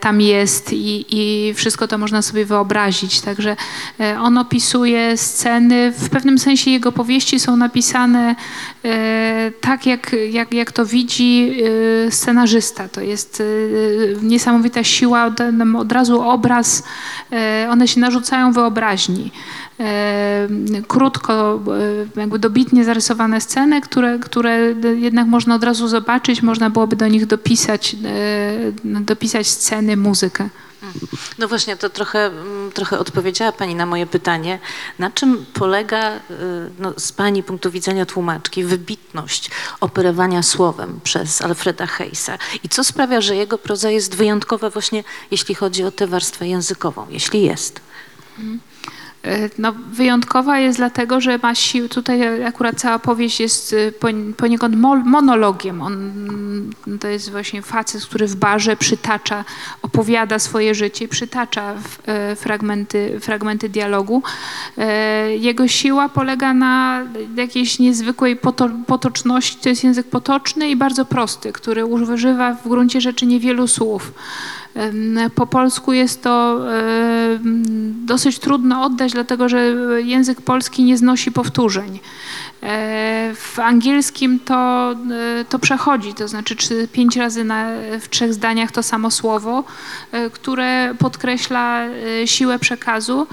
tam 0.00 0.20
jest 0.20 0.72
i, 0.72 1.06
i 1.10 1.54
wszystko 1.54 1.88
to 1.88 1.98
można 1.98 2.22
sobie 2.22 2.44
wyobrazić. 2.44 3.20
Także 3.20 3.56
e, 4.00 4.20
on 4.20 4.38
opisuje 4.38 5.16
sceny, 5.16 5.92
w 5.98 6.10
pewnym 6.10 6.38
sensie 6.38 6.70
jego 6.70 6.92
powieści 6.92 7.40
są 7.40 7.56
napisane 7.56 8.36
e, 8.84 9.52
tak, 9.60 9.86
jak, 9.86 10.16
jak, 10.30 10.54
jak 10.54 10.72
to 10.72 10.86
widzi 10.86 11.52
e, 12.06 12.10
scenarzysta. 12.10 12.88
To 12.88 13.00
jest 13.00 13.42
niesamowita 14.22 14.84
siła, 14.84 15.30
od 15.78 15.92
razu 15.92 16.22
obraz, 16.22 16.82
one 17.70 17.88
się 17.88 18.00
narzucają 18.00 18.52
wyobraźni 18.52 19.30
krótko, 20.88 21.60
jakby 22.16 22.38
dobitnie 22.38 22.84
zarysowane 22.84 23.40
sceny, 23.40 23.80
które, 23.80 24.18
które 24.18 24.74
jednak 24.98 25.26
można 25.26 25.54
od 25.54 25.64
razu 25.64 25.88
zobaczyć, 25.88 26.42
można 26.42 26.70
byłoby 26.70 26.96
do 26.96 27.08
nich 27.08 27.26
dopisać, 27.26 27.96
dopisać 28.84 29.48
sceny, 29.48 29.96
muzykę. 29.96 30.48
No 31.38 31.48
właśnie, 31.48 31.76
to 31.76 31.90
trochę, 31.90 32.26
mm, 32.26 32.72
trochę 32.72 32.98
odpowiedziała 32.98 33.52
Pani 33.52 33.74
na 33.74 33.86
moje 33.86 34.06
pytanie. 34.06 34.58
Na 34.98 35.10
czym 35.10 35.46
polega 35.54 36.16
y, 36.16 36.20
no, 36.78 36.92
z 36.96 37.12
Pani 37.12 37.42
punktu 37.42 37.70
widzenia 37.70 38.06
tłumaczki 38.06 38.64
wybitność 38.64 39.50
operowania 39.80 40.42
słowem 40.42 41.00
przez 41.04 41.42
Alfreda 41.42 41.86
Heysa? 41.86 42.38
I 42.64 42.68
co 42.68 42.84
sprawia, 42.84 43.20
że 43.20 43.36
jego 43.36 43.58
proza 43.58 43.90
jest 43.90 44.14
wyjątkowa 44.14 44.70
właśnie, 44.70 45.04
jeśli 45.30 45.54
chodzi 45.54 45.84
o 45.84 45.90
tę 45.90 46.06
warstwę 46.06 46.48
językową, 46.48 47.06
jeśli 47.10 47.42
jest? 47.42 47.80
Mhm. 48.38 48.60
E, 49.24 49.50
no, 49.58 49.72
wyjątkowa 49.92 50.58
jest 50.58 50.78
dlatego, 50.78 51.20
że 51.20 51.38
ma 51.38 51.54
sił, 51.54 51.88
tutaj 51.88 52.44
akurat 52.44 52.76
cała 52.76 52.98
powieść 52.98 53.40
jest 53.40 53.72
y, 53.72 53.92
poniekąd 54.36 54.76
monologiem. 55.04 55.82
On, 55.82 56.12
to 57.00 57.08
jest 57.08 57.30
właśnie 57.30 57.62
facet, 57.62 58.06
który 58.06 58.26
w 58.26 58.36
barze 58.36 58.76
przytacza, 58.76 59.44
opowiada 59.82 60.38
swoje 60.38 60.74
życie, 60.74 61.08
przytacza 61.08 61.74
e, 62.06 62.36
fragmenty, 62.36 63.20
fragmenty 63.20 63.68
dialogu. 63.68 64.22
E, 64.78 65.36
jego 65.36 65.68
siła 65.68 66.08
polega 66.08 66.54
na 66.54 67.04
jakiejś 67.36 67.78
niezwykłej 67.78 68.38
potoczności, 68.86 69.58
to 69.62 69.68
jest 69.68 69.84
język 69.84 70.06
potoczny 70.06 70.70
i 70.70 70.76
bardzo 70.76 71.04
prosty, 71.04 71.52
który 71.52 71.84
używa 71.84 72.54
w 72.54 72.68
gruncie 72.68 73.00
rzeczy 73.00 73.26
niewielu 73.26 73.68
słów. 73.68 74.12
Po 75.34 75.46
polsku 75.46 75.92
jest 75.92 76.22
to 76.22 76.60
dosyć 78.06 78.38
trudno 78.38 78.84
oddać, 78.84 79.12
dlatego 79.12 79.48
że 79.48 79.74
język 80.04 80.42
polski 80.42 80.84
nie 80.84 80.98
znosi 80.98 81.32
powtórzeń. 81.32 81.98
E, 82.62 83.34
w 83.34 83.58
angielskim 83.58 84.40
to, 84.40 84.92
e, 85.40 85.44
to 85.44 85.58
przechodzi, 85.58 86.14
to 86.14 86.28
znaczy 86.28 86.56
czy 86.56 86.88
pięć 86.88 87.16
razy 87.16 87.44
na, 87.44 87.66
w 88.00 88.08
trzech 88.08 88.34
zdaniach 88.34 88.72
to 88.72 88.82
samo 88.82 89.10
słowo, 89.10 89.64
e, 90.12 90.30
które 90.30 90.94
podkreśla 90.98 91.80
siłę 92.24 92.58
przekazu 92.58 93.26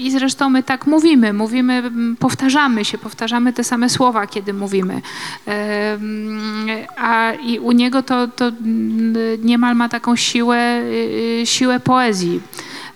i 0.00 0.10
zresztą 0.10 0.50
my 0.50 0.62
tak 0.62 0.86
mówimy, 0.86 1.32
mówimy, 1.32 1.82
powtarzamy 2.18 2.84
się, 2.84 2.98
powtarzamy 2.98 3.52
te 3.52 3.64
same 3.64 3.88
słowa, 3.88 4.26
kiedy 4.26 4.52
mówimy. 4.52 5.02
A 6.96 7.32
i 7.32 7.58
u 7.58 7.72
niego 7.72 8.02
to, 8.02 8.28
to 8.28 8.52
niemal 9.42 9.76
ma 9.76 9.88
taką 9.88 10.16
siłę, 10.16 10.82
siłę 11.44 11.80
poezji. 11.80 12.40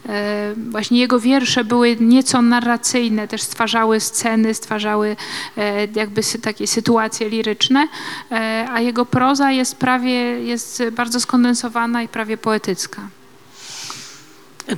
E, 0.08 0.54
właśnie 0.70 1.00
jego 1.00 1.20
wiersze 1.20 1.64
były 1.64 1.96
nieco 2.00 2.42
narracyjne, 2.42 3.28
też 3.28 3.42
stwarzały 3.42 4.00
sceny, 4.00 4.54
stwarzały 4.54 5.16
e, 5.56 5.86
jakby 5.94 6.22
takie 6.42 6.66
sytuacje 6.66 7.28
liryczne, 7.28 7.88
e, 8.30 8.66
a 8.70 8.80
jego 8.80 9.06
proza 9.06 9.50
jest 9.50 9.76
prawie, 9.76 10.14
jest 10.44 10.82
bardzo 10.92 11.20
skondensowana 11.20 12.02
i 12.02 12.08
prawie 12.08 12.36
poetycka. 12.36 13.02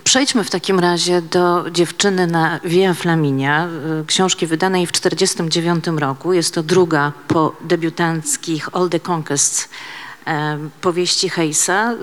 Przejdźmy 0.04 0.44
w 0.44 0.50
takim 0.50 0.80
razie 0.80 1.22
do 1.22 1.70
Dziewczyny 1.70 2.26
na 2.26 2.60
Via 2.64 2.94
Flaminia, 2.94 3.68
książki 4.06 4.46
wydanej 4.46 4.86
w 4.86 4.92
1949 4.92 6.00
roku. 6.00 6.32
Jest 6.32 6.54
to 6.54 6.62
druga 6.62 7.12
po 7.28 7.56
debiutanckich 7.60 8.68
All 8.72 8.88
the 8.88 9.00
Conquests 9.12 9.68
powieści 10.80 11.28
Heysa. 11.28 11.94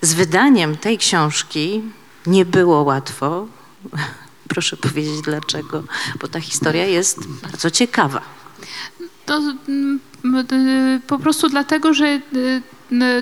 Z 0.00 0.14
wydaniem 0.14 0.76
tej 0.76 0.98
książki 0.98 1.82
nie 2.26 2.44
było 2.44 2.82
łatwo. 2.82 3.46
Proszę 4.48 4.76
powiedzieć 4.76 5.20
dlaczego, 5.20 5.82
bo 6.20 6.28
ta 6.28 6.40
historia 6.40 6.86
jest 6.86 7.18
bardzo 7.42 7.70
ciekawa. 7.70 8.20
To 9.26 9.40
mm, 9.68 10.00
po 11.06 11.18
prostu 11.18 11.48
dlatego, 11.48 11.94
że 11.94 12.06
y, 12.06 12.62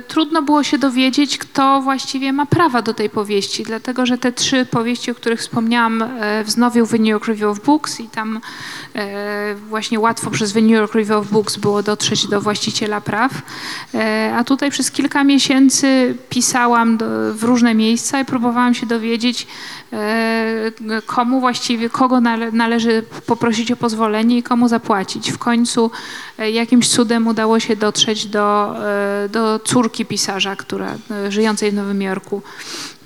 trudno 0.08 0.42
było 0.42 0.62
się 0.62 0.78
dowiedzieć, 0.78 1.38
kto 1.38 1.80
właściwie 1.80 2.32
ma 2.32 2.46
prawa 2.46 2.82
do 2.82 2.94
tej 2.94 3.10
powieści, 3.10 3.62
dlatego 3.62 4.06
że 4.06 4.18
te 4.18 4.32
trzy 4.32 4.66
powieści, 4.66 5.10
o 5.10 5.14
których 5.14 5.40
wspomniałam, 5.40 6.02
e, 6.02 6.44
wznowił 6.44 6.86
The 6.86 6.98
New 6.98 7.06
York 7.06 7.26
Review 7.26 7.50
of 7.50 7.64
Books 7.64 8.00
i 8.00 8.08
tam 8.08 8.40
e, 8.94 9.54
właśnie 9.54 10.00
łatwo 10.00 10.30
przez 10.30 10.52
The 10.52 10.62
New 10.62 10.70
York 10.70 10.94
Review 10.94 11.16
of 11.16 11.30
Books 11.30 11.56
było 11.56 11.82
dotrzeć 11.82 12.26
do 12.26 12.40
właściciela 12.40 13.00
praw. 13.00 13.32
E, 13.94 14.34
a 14.36 14.44
tutaj 14.44 14.70
przez 14.70 14.90
kilka 14.90 15.24
miesięcy 15.24 16.16
pisałam 16.28 16.98
w 17.32 17.44
różne 17.44 17.74
miejsca 17.74 18.20
i 18.20 18.24
próbowałam 18.24 18.74
się 18.74 18.86
dowiedzieć, 18.86 19.46
komu 21.06 21.40
właściwie, 21.40 21.90
kogo 21.90 22.20
nale, 22.20 22.52
należy 22.52 23.02
poprosić 23.26 23.72
o 23.72 23.76
pozwolenie 23.76 24.38
i 24.38 24.42
komu 24.42 24.68
zapłacić. 24.68 25.32
W 25.32 25.38
końcu 25.38 25.90
jakimś 26.52 26.88
cudem 26.88 27.26
udało 27.26 27.60
się 27.60 27.76
dotrzeć 27.76 28.26
do, 28.26 28.74
do 29.28 29.59
córki 29.60 30.06
pisarza, 30.06 30.56
która, 30.56 30.94
e, 31.10 31.32
żyjącej 31.32 31.70
w 31.70 31.74
Nowym 31.74 32.02
Jorku, 32.02 32.42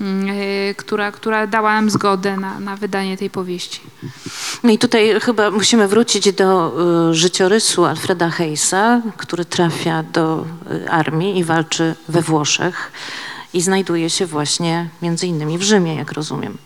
mm, 0.01 0.29
e, 0.29 0.75
która, 0.75 1.13
która 1.13 1.47
dała 1.47 1.75
nam 1.75 1.91
zgodę 1.91 2.37
na, 2.37 2.61
na 2.61 2.77
wydanie 2.77 3.17
tej 3.17 3.31
powieści. 3.31 3.81
No 4.63 4.71
i 4.71 4.79
tutaj 4.79 5.21
chyba 5.21 5.51
musimy 5.51 5.89
wrócić 5.89 6.33
do 6.33 6.73
y, 7.11 7.15
życiorysu 7.15 7.85
Alfreda 7.85 8.31
Heysa, 8.31 9.03
który 9.17 9.45
trafia 9.45 10.03
do 10.03 10.45
armii 10.91 11.39
i 11.39 11.45
walczy 11.45 11.95
we 12.09 12.23
Włoszech 12.23 12.93
i 13.55 13.61
znajduje 13.61 14.11
się 14.11 14.27
właśnie 14.27 14.89
między 15.03 15.27
innymi 15.27 15.59
w 15.59 15.63
Rzymie, 15.63 15.95
jak 15.95 16.13
rozumiem. 16.13 16.59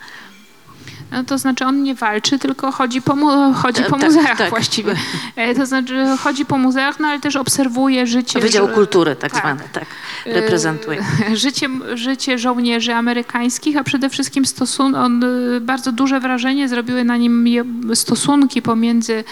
No, 1.13 1.25
to 1.25 1.39
znaczy 1.39 1.65
on 1.65 1.83
nie 1.83 1.95
walczy, 1.95 2.39
tylko 2.39 2.73
chodzi 2.73 3.03
po, 3.03 3.17
mu, 3.17 3.55
chodzi 3.55 3.83
po 3.83 3.91
Tak, 3.99 4.03
muzeach 4.03 4.39
tak. 4.39 4.51
właściwie. 4.51 4.95
E, 5.37 5.55
To 5.55 5.67
znaczy 5.67 6.07
chodzi 6.23 6.45
po 6.47 6.59
muzeach, 6.59 7.01
no 7.01 7.09
ale 7.09 7.21
też 7.21 7.37
obserwuje 7.37 8.07
życie. 8.07 8.41
Wydział 8.41 8.69
Kultury 8.69 9.17
tak, 9.17 9.33
tak. 9.33 9.41
zwany, 9.41 9.61
tak, 9.73 9.85
reprezentuje. 10.27 11.05
E, 11.33 11.37
Życie, 11.37 11.69
życie 11.95 12.39
żołnierzy 12.39 12.95
amerykańskich, 12.95 13.77
a 13.77 13.85
przede 13.85 14.11
wszystkim 14.11 14.45
stosun 14.47 14.95
on, 14.95 15.25
e, 15.25 15.61
bardzo 15.61 15.93
duże 15.93 16.21
wrażenie 16.21 16.69
zrobiły 16.69 17.05
na 17.05 17.17
nim 17.17 17.47
stosunki 17.95 18.63
pomiędzy 18.63 19.25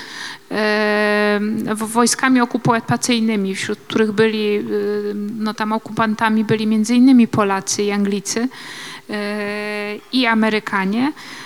e, 0.50 1.40
wojskami 1.74 2.40
okupacyjnymi, 2.40 3.54
wśród 3.54 3.78
których 3.78 4.12
byli, 4.12 4.56
e, 4.56 4.62
no 5.38 5.54
tam 5.54 5.72
okupantami 5.72 6.44
byli 6.44 6.66
między 6.66 6.94
innymi 6.94 7.28
Polacy 7.28 7.82
i 7.82 7.90
Anglicy 7.90 8.48
e, 9.10 9.96
i 10.12 10.26
Amerykanie 10.26 11.06
e, 11.08 11.45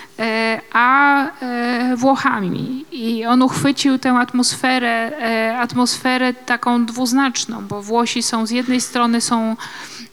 a 0.72 1.26
e, 1.42 1.96
Włochami. 1.96 2.84
I 2.92 3.26
on 3.26 3.42
uchwycił 3.42 3.98
tę 3.98 4.12
atmosferę, 4.12 5.12
e, 5.18 5.58
atmosferę 5.58 6.34
taką 6.34 6.86
dwuznaczną, 6.86 7.66
bo 7.66 7.82
Włosi 7.82 8.22
są 8.22 8.46
z 8.46 8.50
jednej 8.50 8.80
strony 8.80 9.20
są, 9.20 9.56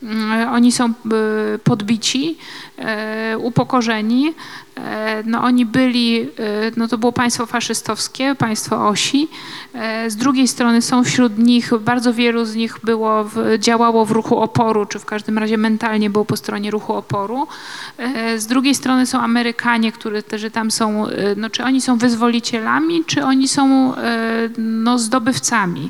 mm, 0.04 0.50
oni 0.50 0.72
są 0.72 0.86
e, 0.86 0.92
podbici, 1.64 2.38
e, 2.38 2.67
upokorzeni, 3.38 4.34
E, 4.78 5.24
no 5.26 5.42
oni 5.44 5.66
byli, 5.66 6.22
e, 6.22 6.28
no 6.78 6.88
to 6.88 6.98
było 6.98 7.12
państwo 7.12 7.46
faszystowskie, 7.46 8.36
państwo 8.36 8.88
osi. 8.88 9.28
E, 9.74 10.10
Z 10.10 10.16
drugiej 10.16 10.48
strony 10.48 10.82
są 10.82 11.04
wśród 11.04 11.38
nich, 11.38 11.72
bardzo 11.80 12.14
wielu 12.14 12.46
z 12.46 12.56
nich 12.56 12.78
było, 12.84 13.30
działało 13.60 14.06
w 14.06 14.12
ruchu 14.12 14.38
oporu, 14.40 14.86
czy 14.86 15.00
w 15.00 15.06
każdym 15.06 15.38
razie 15.38 15.58
mentalnie 15.58 16.10
było 16.10 16.26
po 16.26 16.38
stronie 16.38 16.72
ruchu 16.72 16.94
oporu. 16.94 17.48
E, 17.98 18.40
Z 18.40 18.48
drugiej 18.48 18.76
strony 18.76 19.06
są 19.06 19.20
Amerykanie, 19.20 19.92
którzy 19.92 20.24
też 20.24 20.46
tam 20.54 20.72
są, 20.72 21.08
e, 21.08 21.12
no 21.38 21.50
czy 21.50 21.64
oni 21.64 21.82
są 21.82 21.98
wyzwolicielami, 21.98 23.06
czy 23.06 23.24
oni 23.24 23.48
są 23.48 23.96
e, 23.96 24.50
no, 24.58 25.00
zdobywcami. 25.00 25.90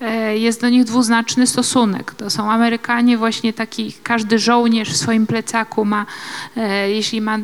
E, 0.00 0.38
Jest 0.38 0.60
do 0.60 0.68
nich 0.68 0.84
dwuznaczny 0.84 1.46
stosunek. 1.46 2.14
To 2.14 2.30
są 2.30 2.50
Amerykanie 2.50 3.18
właśnie 3.18 3.52
taki, 3.52 3.92
każdy 4.02 4.38
żołnierz 4.38 4.90
w 4.90 4.96
swoim 4.96 5.26
plecaku 5.26 5.84
ma, 5.84 6.00
e, 6.02 6.27
jeśli 6.88 7.20
ma 7.20 7.36
e, 7.38 7.40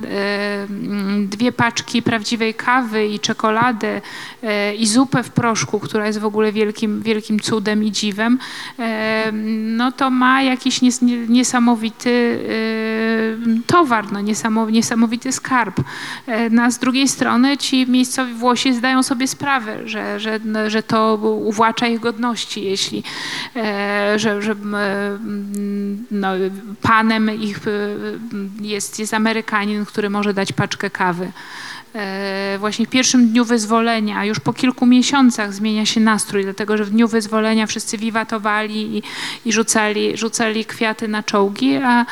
dwie 1.26 1.52
paczki 1.52 2.02
prawdziwej 2.02 2.54
kawy 2.54 3.06
i 3.06 3.20
czekoladę 3.20 4.00
e, 4.42 4.74
i 4.74 4.86
zupę 4.86 5.22
w 5.22 5.30
proszku, 5.30 5.80
która 5.80 6.06
jest 6.06 6.18
w 6.18 6.24
ogóle 6.24 6.52
wielkim, 6.52 7.02
wielkim 7.02 7.40
cudem 7.40 7.84
i 7.84 7.92
dziwem, 7.92 8.38
e, 8.78 9.32
no 9.76 9.92
to 9.92 10.10
ma 10.10 10.42
jakiś 10.42 10.82
nies, 10.82 11.02
nie- 11.02 11.26
niesamowity 11.26 12.10
e, 12.10 13.62
towar, 13.66 14.12
no 14.12 14.20
niesamow, 14.20 14.70
niesamowity 14.70 15.32
skarb. 15.32 15.80
E, 16.26 16.50
No, 16.50 16.70
z 16.70 16.78
drugiej 16.78 17.08
strony 17.08 17.56
ci 17.56 17.86
miejscowi 17.86 18.34
Włosi 18.34 18.74
zdają 18.74 19.02
sobie 19.02 19.28
sprawę, 19.28 19.88
że, 19.88 20.20
że, 20.20 20.40
no, 20.44 20.70
że 20.70 20.82
to 20.82 21.14
uwłacza 21.44 21.86
ich 21.88 22.00
godności, 22.00 22.64
jeśli 22.64 23.02
e, 23.56 24.14
że, 24.18 24.42
że 24.42 24.54
no, 26.10 26.28
panem 26.82 27.30
ich 27.42 27.58
e, 27.58 27.70
jest, 28.74 28.98
jest 28.98 29.14
Amerykanin, 29.14 29.84
który 29.84 30.10
może 30.10 30.34
dać 30.34 30.52
paczkę 30.52 30.90
kawy. 30.90 31.32
E, 31.94 32.56
Właśnie 32.58 32.86
w 32.86 32.90
pierwszym 32.90 33.28
dniu 33.28 33.44
wyzwolenia, 33.44 34.24
już 34.24 34.40
po 34.40 34.52
kilku 34.52 34.86
miesiącach 34.86 35.52
zmienia 35.52 35.86
się 35.86 36.00
nastrój, 36.00 36.44
dlatego 36.44 36.76
że 36.76 36.84
w 36.84 36.90
dniu 36.90 37.08
wyzwolenia 37.08 37.66
wszyscy 37.66 37.98
wiwatowali 37.98 38.96
i, 38.96 39.02
i 39.44 39.52
rzucali, 39.52 40.16
rzucali 40.16 40.64
kwiaty 40.64 41.08
na 41.08 41.22
czołgi, 41.22 41.76
a, 41.76 42.06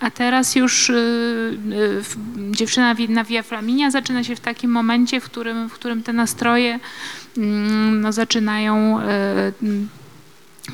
a 0.00 0.10
teraz 0.10 0.56
już 0.56 0.90
y, 0.90 0.92
y, 0.92 2.02
dziewczyna 2.50 2.94
na 3.08 3.24
Via 3.24 3.42
Flaminia 3.42 3.90
zaczyna 3.90 4.24
się 4.24 4.36
w 4.36 4.40
takim 4.40 4.70
momencie, 4.70 5.20
w 5.20 5.24
którym, 5.24 5.68
w 5.68 5.72
którym 5.72 6.02
te 6.02 6.12
nastroje 6.12 6.80
mm, 7.36 8.00
no, 8.00 8.12
zaczynają 8.12 9.00
e, 9.00 9.52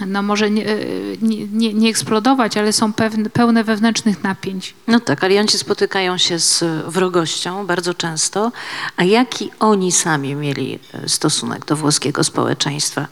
no 0.06 0.22
może 0.22 0.50
nie, 0.50 0.66
e, 0.66 0.76
nie, 1.22 1.46
nie, 1.46 1.74
nie 1.74 1.90
eksplodować, 1.90 2.56
ale 2.56 2.72
są 2.72 2.92
pewne, 2.92 3.30
pełne 3.30 3.64
wewnętrznych 3.64 4.22
napięć. 4.22 4.74
No 4.86 5.00
tak, 5.00 5.24
alianci 5.24 5.58
spotykają 5.58 6.18
się 6.18 6.38
z 6.38 6.64
wrogością 6.86 7.66
bardzo 7.66 7.94
często. 7.94 8.52
A 8.96 9.04
jaki 9.04 9.50
oni 9.58 9.92
sami 9.92 10.34
mieli 10.34 10.78
e, 10.94 11.08
stosunek 11.08 11.64
do 11.64 11.76
włoskiego 11.76 12.24
społeczeństwa? 12.24 13.06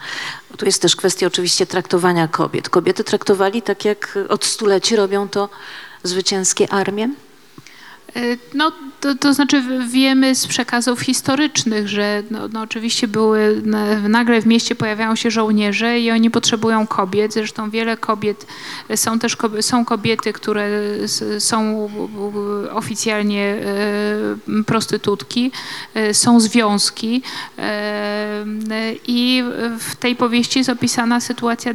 Tu 0.57 0.67
jest 0.67 0.83
też 0.83 0.97
kwestia 0.97 1.27
oczywiście 1.27 1.67
traktowania 1.67 2.29
kobiet. 2.29 2.69
Kobiety 2.69 3.05
traktowali 3.05 3.63
tak, 3.63 3.85
jak 3.85 4.19
od 4.29 4.45
stuleci 4.45 4.97
robią 4.97 5.29
to 5.29 5.49
zwycięskie 6.03 6.73
armie? 6.73 7.09
E, 8.17 8.21
No, 8.55 8.73
to, 9.01 9.15
to 9.15 9.35
znaczy 9.35 9.63
wiemy 9.89 10.35
z 10.35 10.47
przekazów 10.47 11.01
historycznych, 11.01 11.89
że 11.89 12.23
no, 12.31 12.49
no 12.53 12.61
oczywiście 12.61 13.09
były, 13.09 13.63
na- 13.65 14.09
nagle 14.09 14.43
w 14.43 14.47
mieście 14.47 14.75
pojawiają 14.75 15.17
się 15.17 15.31
żołnierze 15.31 16.01
i 16.01 16.11
oni 16.11 16.31
potrzebują 16.31 16.87
kobiet. 16.87 17.33
Zresztą 17.35 17.71
wiele 17.71 17.97
kobiet, 17.97 18.47
e, 18.89 18.97
są 18.97 19.19
też 19.19 19.37
kob- 19.37 19.63
są 19.63 19.85
kobiety, 19.85 20.33
które 20.33 20.69
są 21.39 21.89
oficjalnie 22.73 23.45
e, 24.59 24.63
prostytutki, 24.67 25.53
są 26.13 26.41
związki 26.41 27.23
i 29.07 29.45
w 29.79 29.97
tej 29.97 30.17
powieści 30.17 30.59
jest 30.59 30.71
opisana 30.71 31.21
sytuacja 31.21 31.73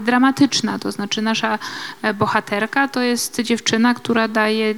dramatyczna, 0.00 0.78
to 0.78 0.92
znaczy 0.92 1.22
nasza 1.22 1.58
bohaterka 2.14 2.88
to 2.88 3.02
jest 3.02 3.40
dziewczyna, 3.40 3.94
która 3.94 4.28
daje, 4.28 4.74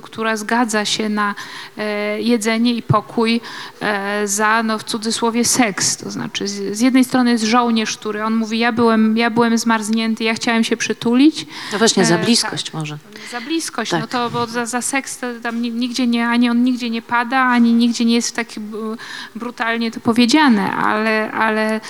która 0.00 0.36
zgadza 0.36 0.84
się 0.84 1.08
na 1.08 1.34
e, 1.78 2.20
jedzenie 2.22 2.74
i 2.74 2.82
pokój 2.82 3.40
e, 3.80 4.28
za, 4.28 4.62
no 4.62 4.78
w 4.78 4.84
cudzysłowie, 4.84 5.44
seks. 5.44 5.96
To 5.96 6.10
znaczy 6.10 6.48
z, 6.48 6.80
jednej 6.80 7.04
strony 7.04 7.30
jest 7.30 7.44
żołnierz, 7.44 7.96
który 7.96 8.24
on 8.24 8.34
mówi, 8.34 8.58
ja 8.58 8.72
byłem, 8.72 9.16
ja 9.16 9.30
byłem 9.30 9.58
zmarznięty, 9.58 10.24
ja 10.24 10.34
chciałem 10.34 10.64
się 10.64 10.76
przytulić. 10.76 11.46
No 11.72 11.78
właśnie, 11.78 12.04
za 12.04 12.14
E, 12.14 12.24
bliskość 12.24 12.72
może. 12.72 12.98
Za 13.30 13.40
bliskość, 13.40 13.90
Tak. 13.90 14.00
no 14.00 14.06
to 14.06 14.30
bo 14.30 14.46
za, 14.46 14.66
za 14.66 14.82
seks 14.82 15.18
to 15.18 15.26
tam 15.42 15.62
ni- 15.62 15.70
nigdzie 15.70 16.06
nie, 16.06 16.28
ani 16.28 16.50
on 16.50 16.64
nigdzie 16.64 16.90
nie 16.90 17.02
pada, 17.02 17.40
ani 17.40 17.72
nigdzie 17.72 18.04
nie 18.04 18.14
jest 18.14 18.36
tak 18.36 18.46
b- 18.56 18.76
brutalnie 19.36 19.90
to 19.90 20.00
powiedziane, 20.00 20.70
ale, 20.72 21.32
ale 21.32 21.80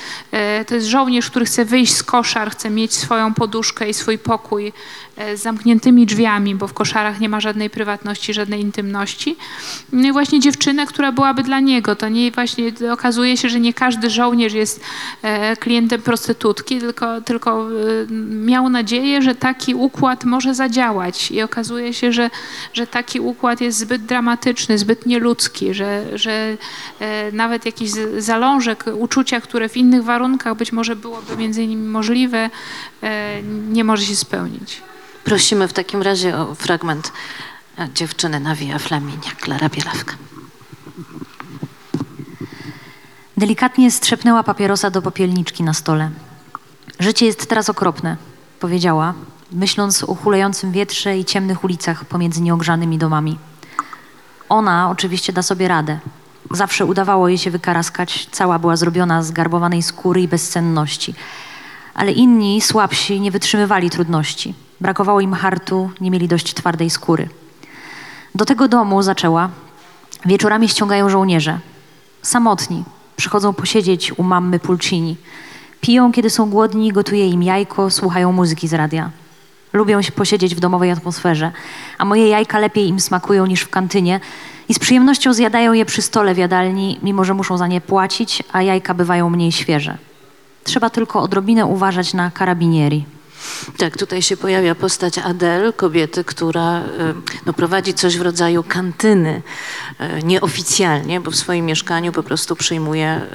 to 0.66 0.74
jest 0.74 0.86
żołnierz, 0.86 1.30
który 1.30 1.44
chce 1.44 1.64
wyjść 1.64 1.94
z 1.94 2.02
koszar, 2.02 2.50
chce 2.50 2.70
mieć 2.70 2.94
swoją 2.94 3.34
poduszkę 3.34 3.88
i 3.88 3.94
swój 3.94 4.18
pokój 4.18 4.72
z 5.36 5.42
zamkniętymi 5.42 6.06
drzwiami, 6.06 6.54
bo 6.54 6.68
w 6.68 6.74
koszarach 6.74 7.20
nie 7.20 7.28
ma 7.28 7.40
żadnej 7.40 7.70
prywatności, 7.70 8.34
żadnej 8.34 8.60
intymności. 8.60 9.36
No 9.92 10.08
i 10.08 10.12
właśnie 10.12 10.40
dziewczynę, 10.40 10.86
która 10.86 11.12
byłaby 11.12 11.42
dla 11.42 11.60
niego. 11.60 11.96
To 11.96 12.08
nie 12.08 12.30
właśnie 12.30 12.72
okazuje 12.92 13.36
się, 13.36 13.48
że 13.48 13.60
nie 13.60 13.74
każdy 13.74 14.10
żołnierz 14.10 14.52
jest 14.52 14.80
e, 15.22 15.56
klientem 15.56 16.02
prostytutki, 16.02 16.78
tylko, 16.78 17.20
tylko 17.20 17.68
e, 17.70 18.12
miał 18.30 18.68
nadzieję, 18.68 19.22
że 19.22 19.34
taki 19.34 19.74
układ 19.74 20.24
może 20.24 20.54
zadziałać. 20.54 21.30
I 21.30 21.42
okazuje 21.42 21.94
się, 21.94 22.12
że, 22.12 22.30
że 22.72 22.86
taki 22.86 23.20
układ 23.20 23.60
jest 23.60 23.78
zbyt 23.78 24.04
dramatyczny, 24.04 24.78
zbyt 24.78 25.06
nieludzki, 25.06 25.74
że, 25.74 26.18
że 26.18 26.56
e, 27.00 27.32
nawet 27.32 27.66
jakiś 27.66 27.90
zalążek 28.18 28.84
uczucia, 28.98 29.40
które 29.40 29.68
w 29.68 29.76
innych 29.76 30.04
warunkach 30.04 30.56
być 30.56 30.72
może 30.72 30.96
byłoby 30.96 31.36
między 31.36 31.66
nimi 31.66 31.88
możliwe, 31.88 32.50
e, 33.02 33.42
nie 33.70 33.84
może 33.84 34.02
się 34.02 34.16
spełnić. 34.16 34.82
Prosimy 35.28 35.68
w 35.68 35.72
takim 35.72 36.02
razie 36.02 36.36
o 36.36 36.54
fragment 36.54 37.12
e, 37.78 37.88
dziewczyny 37.94 38.40
na 38.40 38.54
Via 38.54 38.78
Flaminia, 38.78 39.30
Klara 39.40 39.68
Bielawka. 39.68 40.14
Delikatnie 43.36 43.90
strzepnęła 43.90 44.42
papierosa 44.42 44.90
do 44.90 45.02
popielniczki 45.02 45.62
na 45.62 45.74
stole. 45.74 46.10
Życie 47.00 47.26
jest 47.26 47.48
teraz 47.48 47.70
okropne, 47.70 48.16
powiedziała, 48.60 49.14
myśląc 49.52 50.04
o 50.04 50.14
hulejącym 50.14 50.72
wietrze 50.72 51.18
i 51.18 51.24
ciemnych 51.24 51.64
ulicach 51.64 52.04
pomiędzy 52.04 52.40
nieogrzanymi 52.40 52.98
domami. 52.98 53.38
Ona 54.48 54.90
oczywiście 54.90 55.32
da 55.32 55.42
sobie 55.42 55.68
radę. 55.68 55.98
Zawsze 56.50 56.86
udawało 56.86 57.28
jej 57.28 57.38
się 57.38 57.50
wykaraskać, 57.50 58.28
cała 58.30 58.58
była 58.58 58.76
zrobiona 58.76 59.22
z 59.22 59.30
garbowanej 59.30 59.82
skóry 59.82 60.22
i 60.22 60.28
bezsenności. 60.28 61.14
Ale 61.94 62.12
inni, 62.12 62.60
słabsi, 62.60 63.20
nie 63.20 63.30
wytrzymywali 63.30 63.90
trudności. 63.90 64.67
Brakowało 64.80 65.20
im 65.20 65.34
hartu, 65.34 65.90
nie 66.00 66.10
mieli 66.10 66.28
dość 66.28 66.54
twardej 66.54 66.90
skóry. 66.90 67.28
Do 68.34 68.44
tego 68.44 68.68
domu 68.68 69.02
zaczęła. 69.02 69.48
Wieczorami 70.26 70.68
ściągają 70.68 71.08
żołnierze. 71.08 71.58
Samotni. 72.22 72.84
Przychodzą 73.16 73.54
posiedzieć 73.54 74.18
u 74.18 74.22
mamy 74.22 74.58
Pulcini. 74.58 75.16
Piją, 75.80 76.12
kiedy 76.12 76.30
są 76.30 76.50
głodni, 76.50 76.92
gotuje 76.92 77.28
im 77.28 77.42
jajko, 77.42 77.90
słuchają 77.90 78.32
muzyki 78.32 78.68
z 78.68 78.74
radia. 78.74 79.10
Lubią 79.72 80.02
się 80.02 80.12
posiedzieć 80.12 80.54
w 80.54 80.60
domowej 80.60 80.90
atmosferze, 80.90 81.52
a 81.98 82.04
moje 82.04 82.28
jajka 82.28 82.58
lepiej 82.58 82.88
im 82.88 83.00
smakują 83.00 83.46
niż 83.46 83.60
w 83.60 83.70
kantynie 83.70 84.20
i 84.68 84.74
z 84.74 84.78
przyjemnością 84.78 85.32
zjadają 85.32 85.72
je 85.72 85.84
przy 85.84 86.02
stole 86.02 86.34
w 86.34 86.38
jadalni, 86.38 86.98
mimo 87.02 87.24
że 87.24 87.34
muszą 87.34 87.56
za 87.58 87.66
nie 87.66 87.80
płacić, 87.80 88.42
a 88.52 88.62
jajka 88.62 88.94
bywają 88.94 89.30
mniej 89.30 89.52
świeże. 89.52 89.98
Trzeba 90.64 90.90
tylko 90.90 91.20
odrobinę 91.20 91.66
uważać 91.66 92.14
na 92.14 92.30
karabinieri. 92.30 93.04
Tak, 93.76 93.96
tutaj 93.96 94.22
się 94.22 94.36
pojawia 94.36 94.74
postać 94.74 95.18
Adele, 95.18 95.72
kobiety, 95.72 96.24
która 96.24 96.78
e, 96.78 97.14
no, 97.46 97.52
prowadzi 97.52 97.94
coś 97.94 98.18
w 98.18 98.22
rodzaju 98.22 98.62
kantyny, 98.62 99.42
e, 99.98 100.22
nieoficjalnie, 100.22 101.20
bo 101.20 101.30
w 101.30 101.36
swoim 101.36 101.66
mieszkaniu 101.66 102.12
po 102.12 102.22
prostu 102.22 102.56
przyjmuje 102.56 103.06
e, 103.06 103.28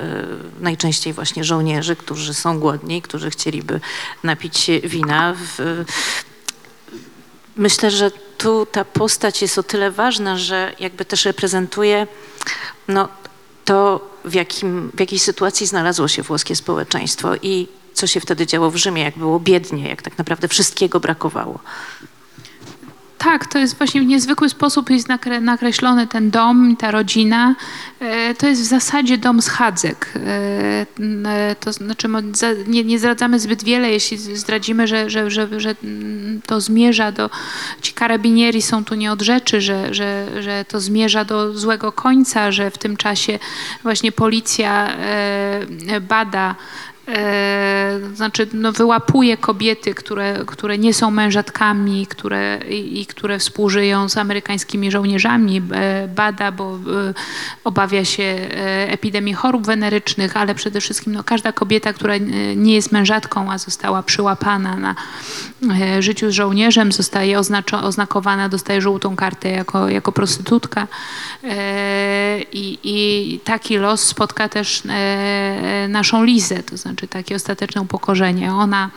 najczęściej 0.60 1.14
właśnie 1.14 1.44
żołnierzy, 1.44 1.96
którzy 1.96 2.34
są 2.34 2.60
głodni, 2.60 3.02
którzy 3.02 3.30
chcieliby 3.30 3.80
napić 4.24 4.58
się 4.58 4.80
wina. 4.80 5.36
Myślę, 7.56 7.92
że 7.92 8.12
tu 8.38 8.66
ta 8.66 8.86
postać 8.86 9.42
jest 9.42 9.58
o 9.58 9.64
tyle 9.64 9.92
ważna, 9.92 10.38
że 10.38 10.74
jakby 10.80 11.06
też 11.06 11.26
reprezentuje 11.26 12.08
no, 12.88 13.10
to, 13.66 14.10
w, 14.26 14.34
jakim, 14.34 14.92
w 14.96 15.00
jakiej 15.00 15.20
sytuacji 15.20 15.68
znalazło 15.68 16.08
się 16.08 16.24
włoskie 16.24 16.56
społeczeństwo 16.56 17.36
i 17.42 17.68
co 17.94 18.08
się 18.08 18.20
wtedy 18.20 18.48
działo 18.48 18.72
w 18.72 18.76
Rzymie, 18.76 19.04
jak 19.04 19.18
było 19.18 19.40
biednie, 19.40 19.90
jak 19.90 20.02
tak 20.02 20.18
naprawdę 20.18 20.48
wszystkiego 20.48 21.00
brakowało. 21.00 21.60
Tak, 23.24 23.46
to 23.46 23.60
jest 23.60 23.78
właśnie 23.78 24.02
w 24.02 24.06
niezwykły 24.06 24.50
sposób 24.50 24.90
jest 24.90 25.08
nakre, 25.08 25.42
nakreślony 25.42 26.08
ten 26.08 26.32
dom, 26.32 26.76
ta 26.78 26.92
rodzina. 26.92 27.56
E, 28.00 28.36
to 28.36 28.48
jest 28.48 28.62
w 28.62 28.66
zasadzie 28.66 29.18
dom 29.18 29.42
schadzek. 29.42 30.14
E, 30.16 30.86
e, 31.30 31.56
to 31.60 31.74
znaczy 31.74 32.08
nie, 32.68 32.84
nie 32.84 33.00
zdradzamy 33.00 33.40
zbyt 33.40 33.64
wiele, 33.64 33.92
jeśli 33.92 34.18
zdradzimy, 34.18 34.88
że, 34.88 35.10
że, 35.10 35.32
że, 35.32 35.60
że 35.60 35.76
to 36.46 36.62
zmierza 36.62 37.12
do... 37.12 37.30
Ci 37.82 37.94
karabinieri 37.94 38.62
są 38.62 38.86
tu 38.86 38.96
nie 38.96 39.12
od 39.12 39.22
rzeczy, 39.22 39.62
że, 39.62 39.94
że, 39.94 40.28
że 40.44 40.66
to 40.68 40.80
zmierza 40.80 41.26
do 41.26 41.58
złego 41.58 41.92
końca, 41.92 42.52
że 42.52 42.72
w 42.72 42.78
tym 42.78 42.98
czasie 42.98 43.40
właśnie 43.84 44.12
policja 44.12 44.90
bada 46.02 46.56
E, 47.08 48.00
znaczy 48.14 48.48
no, 48.54 48.72
wyłapuje 48.72 49.38
kobiety, 49.38 49.96
które, 49.96 50.40
które 50.48 50.78
nie 50.78 50.94
są 50.94 51.12
mężatkami 51.12 52.08
które, 52.08 52.60
i, 52.70 53.02
i 53.02 53.06
które 53.06 53.40
współżyją 53.40 54.10
z 54.10 54.18
amerykańskimi 54.18 54.92
żołnierzami, 54.92 55.62
e, 55.72 56.08
bada, 56.08 56.52
bo 56.52 56.76
e, 56.76 57.14
obawia 57.64 58.06
się 58.06 58.24
epidemii 58.88 59.34
chorób 59.34 59.66
wenerycznych, 59.66 60.38
ale 60.38 60.56
przede 60.56 60.82
wszystkim 60.82 61.14
no, 61.14 61.24
każda 61.24 61.52
kobieta, 61.52 61.94
która 61.94 62.14
nie 62.56 62.76
jest 62.76 62.92
mężatką, 62.92 63.52
a 63.52 63.58
została 63.58 64.04
przyłapana 64.04 64.78
na 64.78 64.96
życiu 66.00 66.32
z 66.32 66.34
żołnierzem, 66.34 66.92
zostaje 66.92 67.40
oznaczo, 67.40 67.84
oznakowana, 67.84 68.50
dostaje 68.50 68.82
żółtą 68.82 69.16
kartę 69.16 69.50
jako, 69.50 69.90
jako 69.90 70.12
prostytutka. 70.12 70.88
I, 72.54 72.80
I 72.84 73.40
taki 73.44 73.78
los 73.78 74.04
spotka 74.04 74.50
też 74.50 74.84
naszą 75.90 76.24
Lizę, 76.24 76.64
to 76.64 76.78
znaczy 76.78 76.93
takie 77.10 77.36
ostateczne 77.36 77.82
upokorzenie. 77.82 78.52
Ona 78.54 78.90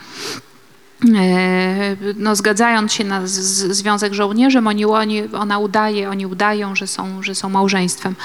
no, 2.15 2.35
zgadzając 2.35 2.93
się 2.93 3.03
na 3.03 3.21
związek 3.27 4.13
z 4.13 4.15
żołnierzem, 4.15 4.67
oni, 4.67 4.85
oni, 4.85 5.23
ona 5.33 5.59
udaje, 5.59 6.09
oni 6.09 6.25
udają, 6.25 6.75
że 6.75 6.87
są, 6.87 7.23
że 7.23 7.35
są 7.35 7.49
małżeństwem. 7.49 8.15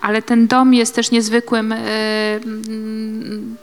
Ale 0.00 0.22
ten 0.22 0.46
dom 0.46 0.74
jest 0.74 0.94
też 0.94 1.10
niezwykłym, 1.10 1.72
e, 1.72 1.78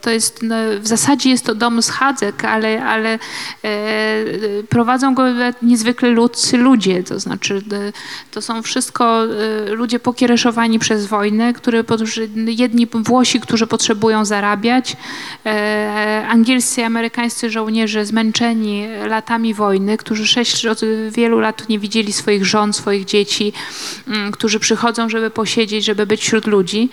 to 0.01 0.09
jest, 0.09 0.43
no, 0.43 0.55
w 0.80 0.88
zasadzie 0.88 1.30
jest 1.30 1.45
to 1.45 1.55
dom 1.55 1.82
schadzek, 1.82 2.45
ale, 2.45 2.86
ale 2.86 3.20
e, 3.64 4.24
prowadzą 4.70 5.16
go 5.16 5.24
niezwykle 5.61 6.09
ludzcy 6.09 6.57
ludzie, 6.57 7.03
to 7.03 7.20
znaczy 7.20 7.61
e, 7.72 7.91
to 8.32 8.41
są 8.41 8.61
wszystko 8.61 9.24
e, 9.26 9.74
ludzie 9.76 9.99
pokiereszowani 9.99 10.80
przez 10.80 11.05
wojnę, 11.05 11.53
które, 11.53 11.84
jedni 12.47 12.88
Włosi, 12.93 13.39
którzy 13.39 13.68
potrzebują 13.68 14.26
zarabiać, 14.26 14.97
e, 15.45 16.26
angielscy 16.30 16.82
i 16.82 16.84
amerykańscy 16.84 17.49
żołnierze 17.49 18.05
zmęczeni 18.05 18.53
latami 19.08 19.54
wojny, 19.54 19.97
którzy 19.97 20.28
sześć, 20.28 20.66
od 20.66 20.80
wielu 21.12 21.39
lat 21.39 21.70
nie 21.70 21.80
widzieli 21.80 22.14
swoich 22.14 22.45
żon, 22.45 22.74
swoich 22.74 23.06
dzieci, 23.06 23.54
mm, 24.08 24.32
którzy 24.32 24.60
przychodzą, 24.60 25.10
żeby 25.10 25.30
posiedzieć, 25.30 25.86
żeby 25.86 26.06
być 26.06 26.22
wśród 26.22 26.47
ludzi. 26.47 26.89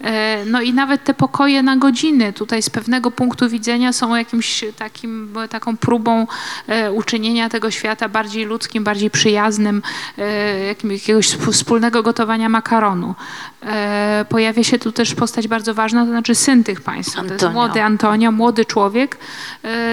E, 0.00 0.44
No 0.46 0.60
i 0.62 0.72
nawet 0.72 1.04
te 1.04 1.14
pokoje 1.14 1.62
na 1.62 1.76
godziny 1.76 2.32
tutaj 2.32 2.62
z 2.62 2.70
pewnego 2.70 3.10
punktu 3.10 3.48
widzenia 3.48 3.92
są 3.92 4.16
jakimś 4.16 4.64
takim, 4.78 5.34
taką 5.50 5.76
próbą 5.76 6.26
e, 6.66 6.92
uczynienia 6.92 7.48
tego 7.48 7.70
świata 7.70 8.08
bardziej 8.08 8.44
ludzkim, 8.44 8.84
bardziej 8.84 9.10
przyjaznym, 9.10 9.82
e, 10.18 10.58
jakiegoś 10.90 11.26
sp- 11.34 11.52
wspólnego 11.52 12.02
gotowania 12.02 12.48
makaronu. 12.48 13.14
Pojawia 14.28 14.64
się 14.64 14.78
tu 14.78 14.92
też 14.92 15.14
postać 15.14 15.48
bardzo 15.48 15.74
ważna, 15.74 16.04
to 16.04 16.10
znaczy 16.10 16.34
syn 16.34 16.64
tych 16.64 16.80
państw. 16.80 17.14
To 17.14 17.22
jest 17.32 17.44
młody 17.52 17.82
Antonio, 17.82 18.32
młody 18.32 18.64
człowiek, 18.64 19.18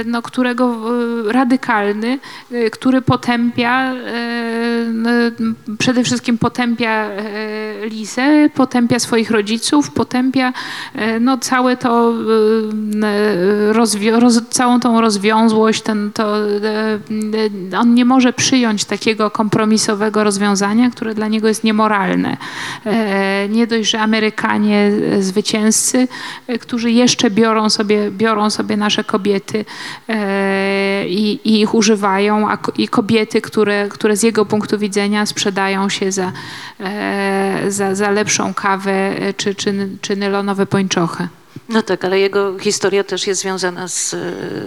no, 0.06 0.22
którego 0.22 0.78
radykalny, 1.28 2.20
e, 2.52 2.70
który 2.70 3.02
potępia, 3.02 3.94
e, 3.94 5.32
przede 5.78 6.04
wszystkim 6.04 6.38
potępia 6.38 6.92
e, 6.92 7.22
Lizę, 7.90 8.50
potępia 8.54 9.00
swoich 9.00 9.32
rodziców, 9.32 9.92
potępia 9.92 10.54
no, 11.20 11.38
całe 11.38 11.78
to, 11.78 12.14
roz, 13.72 13.98
całą 14.50 14.80
tą 14.80 15.02
rozwiązłość, 15.02 15.82
ten, 15.82 16.12
to, 16.14 16.34
on 17.80 17.94
nie 17.94 18.06
może 18.06 18.34
przyjąć 18.34 18.86
takiego 18.86 19.32
kompromisowego 19.32 20.24
rozwiązania, 20.24 20.90
które 20.90 21.16
dla 21.16 21.28
niego 21.28 21.48
jest 21.48 21.64
niemoralne. 21.64 22.38
Nie 23.50 23.68
dość, 23.68 23.90
że 23.90 24.00
Amerykanie 24.00 24.92
zwycięzcy, 25.20 26.08
którzy 26.62 26.92
jeszcze 26.92 27.30
biorą 27.30 27.70
sobie, 27.70 28.12
biorą 28.12 28.50
sobie 28.50 28.78
nasze 28.78 29.04
kobiety 29.04 29.66
i, 31.08 31.40
i 31.44 31.62
ich 31.62 31.74
używają, 31.74 32.50
a 32.52 32.58
i 32.78 32.88
kobiety, 32.88 33.42
które, 33.42 33.90
które 33.90 34.18
z 34.18 34.24
jego 34.24 34.46
punktu 34.46 34.80
widzenia 34.80 35.26
sprzedają 35.26 35.90
się 35.90 36.12
za, 36.12 36.32
e, 36.80 37.72
za, 37.72 37.96
za 37.96 38.12
lepszą 38.12 38.54
kawę 38.54 38.92
e, 38.92 39.34
czy, 39.34 39.56
czy, 39.56 39.90
czy 40.02 40.16
nylonowe 40.16 40.66
pończochy. 40.66 41.28
No 41.70 41.82
tak, 41.82 42.06
ale 42.06 42.20
jego 42.20 42.60
historia 42.60 43.04
też 43.04 43.28
jest 43.28 43.42
związana 43.42 43.88
z, 43.88 44.16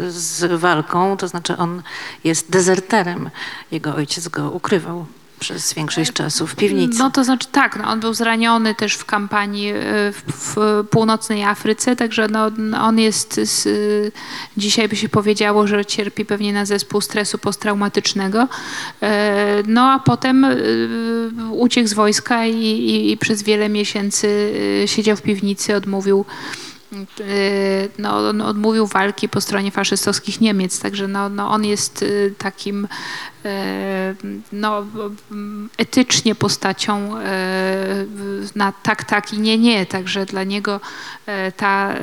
z 0.09 0.61
walką, 0.61 1.17
to 1.17 1.29
znaczy 1.29 1.57
on 1.57 1.83
jest 2.25 2.51
dezerterem. 2.51 3.31
Jego 3.71 3.95
ojciec 3.95 4.29
go 4.29 4.51
ukrywał 4.51 5.07
przez 5.45 5.75
większość 5.75 6.13
czasu 6.13 6.47
w 6.47 6.57
piwnicy. 6.57 6.99
No 6.99 7.11
to 7.11 7.25
znaczy 7.25 7.49
tak, 7.53 7.77
no, 7.77 7.89
on 7.89 8.01
był 8.01 8.15
zraniony 8.15 8.75
też 8.75 8.95
w 8.95 9.05
kampanii 9.05 9.69
e, 9.69 9.75
w, 10.13 10.23
w 10.27 10.85
północnej 10.91 11.45
Afryce, 11.45 11.97
także 11.97 12.29
no, 12.29 12.51
on 12.81 12.99
jest, 12.99 13.41
z, 13.43 13.69
dzisiaj 14.57 14.89
by 14.89 14.97
się 14.97 15.09
powiedziało, 15.09 15.67
że 15.67 15.85
cierpi 15.85 16.25
pewnie 16.25 16.53
na 16.53 16.65
zespół 16.65 17.01
stresu 17.01 17.39
posttraumatycznego. 17.39 18.49
E, 19.03 19.63
No 19.67 19.93
a 19.93 19.99
potem 19.99 20.45
e, 20.45 20.57
uciekł 21.51 21.89
z 21.89 21.93
wojska 21.95 22.47
i, 22.47 22.65
i, 22.65 23.13
i 23.13 23.17
przez 23.17 23.43
wiele 23.43 23.69
miesięcy 23.69 24.53
e, 24.85 24.89
siedział 24.89 25.17
w 25.17 25.23
piwnicy, 25.23 25.77
odmówił 25.77 26.25
e, 26.29 26.64
no, 27.99 28.29
on 28.29 28.41
odmówił 28.41 28.87
walki 28.87 29.29
po 29.29 29.41
stronie 29.41 29.71
faszystowskich 29.71 30.41
Niemiec, 30.41 30.81
także 30.81 31.09
no, 31.09 31.29
no 31.29 31.51
on 31.51 31.65
jest 31.65 32.03
e, 32.03 32.31
takim 32.31 32.89
e, 33.45 34.15
no, 34.53 34.87
etycznie 35.79 36.35
postacią 36.35 37.15
na 38.55 38.73
tak, 38.73 39.05
tak 39.05 39.33
i 39.33 39.39
nie, 39.39 39.59
nie. 39.59 39.87
Także 39.87 40.27
dla 40.27 40.45
niego 40.45 40.81
ta 41.57 41.95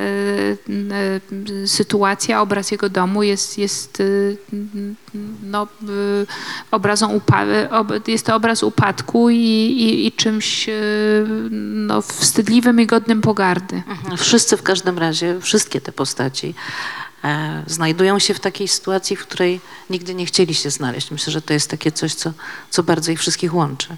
sytuacja, 1.66 2.42
obraz 2.42 2.72
jego 2.72 2.90
domu 2.90 3.24
jest, 3.24 3.58
jest 3.58 4.04
no, 5.44 5.68
obrazą 6.72 7.18
upa- 7.18 8.02
jest 8.08 8.26
to 8.26 8.36
obraz 8.36 8.64
upadku 8.64 9.30
i, 9.30 9.36
i, 9.38 10.08
i 10.08 10.12
czymś 10.12 10.70
no, 11.62 12.02
wstydliwym 12.02 12.82
i 12.82 12.88
godnym 12.88 13.22
pogardy. 13.22 13.84
Mhm. 13.88 14.18
Wszyscy 14.18 14.58
w 14.58 14.64
każdym 14.64 14.81
razie, 14.98 15.42
wszystkie 15.42 15.82
te 15.82 15.92
postaci 15.92 16.56
e, 17.24 17.64
znajdują 17.68 18.20
się 18.20 18.34
w 18.34 18.40
takiej 18.40 18.68
sytuacji, 18.68 19.16
w 19.16 19.22
której 19.22 19.62
nigdy 19.90 20.16
nie 20.16 20.26
chcieli 20.26 20.54
się 20.56 20.70
znaleźć. 20.70 21.12
Myślę, 21.12 21.34
że 21.34 21.42
to 21.42 21.54
jest 21.54 21.70
takie 21.70 21.92
coś, 21.92 22.14
co, 22.14 22.34
co 22.70 22.84
bardzo 22.84 23.12
ich 23.12 23.20
wszystkich 23.20 23.54
łączy. 23.54 23.98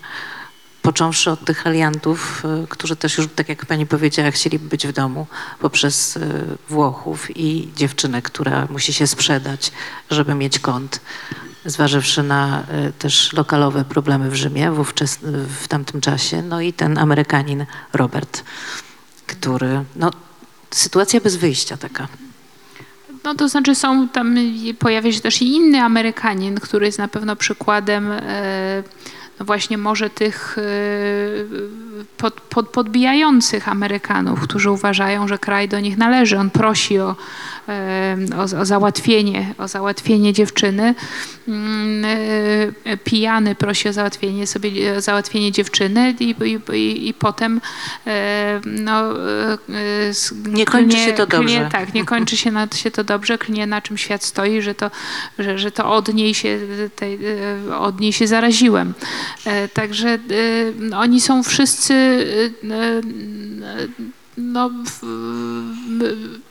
Począwszy 0.81 1.31
od 1.31 1.45
tych 1.45 1.67
aliantów, 1.67 2.43
e, 2.45 2.67
którzy 2.67 2.95
też 2.95 3.17
już, 3.17 3.27
tak 3.35 3.49
jak 3.49 3.65
pani 3.65 3.85
powiedziała, 3.85 4.31
chcieliby 4.31 4.69
być 4.69 4.87
w 4.87 4.91
domu, 4.91 5.27
poprzez 5.59 6.17
e, 6.17 6.19
Włochów 6.69 7.37
i 7.37 7.69
dziewczynę, 7.75 8.21
która 8.21 8.67
musi 8.69 8.93
się 8.93 9.07
sprzedać, 9.07 9.71
żeby 10.09 10.35
mieć 10.35 10.59
kąt. 10.59 11.01
Zważywszy 11.65 12.23
na 12.23 12.63
też 12.99 13.33
lokalowe 13.33 13.85
problemy 13.85 14.29
w 14.29 14.35
Rzymie 14.35 14.71
wówczas, 14.71 15.19
w 15.61 15.67
tamtym 15.67 16.01
czasie, 16.01 16.41
no 16.41 16.61
i 16.61 16.73
ten 16.73 16.97
Amerykanin 16.97 17.65
Robert, 17.93 18.43
który, 19.27 19.83
no, 19.95 20.11
sytuacja 20.75 21.21
bez 21.21 21.35
wyjścia 21.35 21.77
taka. 21.77 22.07
No 23.23 23.35
to 23.35 23.49
znaczy 23.49 23.75
są 23.75 24.07
tam, 24.07 24.35
pojawia 24.79 25.11
się 25.11 25.19
też 25.19 25.41
i 25.41 25.55
inny 25.55 25.81
Amerykanin, 25.81 26.55
który 26.59 26.85
jest 26.85 26.97
na 26.97 27.07
pewno 27.07 27.35
przykładem 27.35 28.11
e, 28.11 28.83
no 29.39 29.45
właśnie 29.45 29.77
może 29.77 30.09
tych 30.09 30.57
e, 30.57 30.61
pod, 32.17 32.41
pod, 32.41 32.69
podbijających 32.69 33.69
Amerykanów, 33.69 34.39
którzy 34.39 34.71
uważają, 34.71 35.27
że 35.27 35.37
kraj 35.37 35.69
do 35.69 35.79
nich 35.79 35.97
należy. 35.97 36.37
On 36.37 36.49
prosi 36.49 36.99
o, 36.99 37.15
o, 38.37 38.59
o 38.61 38.65
załatwienie, 38.65 39.53
o 39.57 39.67
załatwienie 39.67 40.33
dziewczyny. 40.33 40.95
Mm, 41.47 42.05
e, 42.85 42.97
Pijany 42.97 43.55
prosi 43.55 43.89
o 43.89 43.93
załatwienie 43.93 44.47
sobie, 44.47 44.97
o 44.97 45.01
załatwienie 45.01 45.51
dziewczyny 45.51 46.15
i, 46.19 46.35
i, 46.73 47.07
i, 47.07 47.13
potem 47.13 47.61
e, 48.07 48.61
no, 48.65 49.11
e, 49.11 49.53
e, 49.53 50.49
Nie 50.49 50.65
kończy 50.65 50.97
się 50.97 51.13
to 51.13 51.27
klnie- 51.27 51.29
dobrze. 51.29 51.69
tak, 51.71 51.93
nie 51.93 52.05
kończy 52.05 52.37
się, 52.37 52.51
na, 52.51 52.67
się 52.75 52.91
to 52.91 53.03
dobrze, 53.03 53.37
klnie 53.37 53.67
na 53.67 53.81
czym 53.81 53.97
świat 53.97 54.23
stoi, 54.23 54.61
że 54.61 54.75
to, 54.75 54.91
że, 55.39 55.57
że 55.57 55.71
to 55.71 55.91
od, 55.93 56.13
niej 56.13 56.33
się, 56.33 56.59
tej, 56.95 57.19
e, 57.69 57.77
od 57.77 57.99
niej 57.99 58.13
się 58.13 58.27
zaraziłem. 58.27 58.93
E, 59.45 59.67
Także 59.67 60.09
e, 60.09 60.97
oni 60.97 61.21
są 61.21 61.43
wszyscy 61.43 61.93
e, 61.93 62.73
e, 62.75 63.01
no, 64.37 64.69
w, 64.69 64.99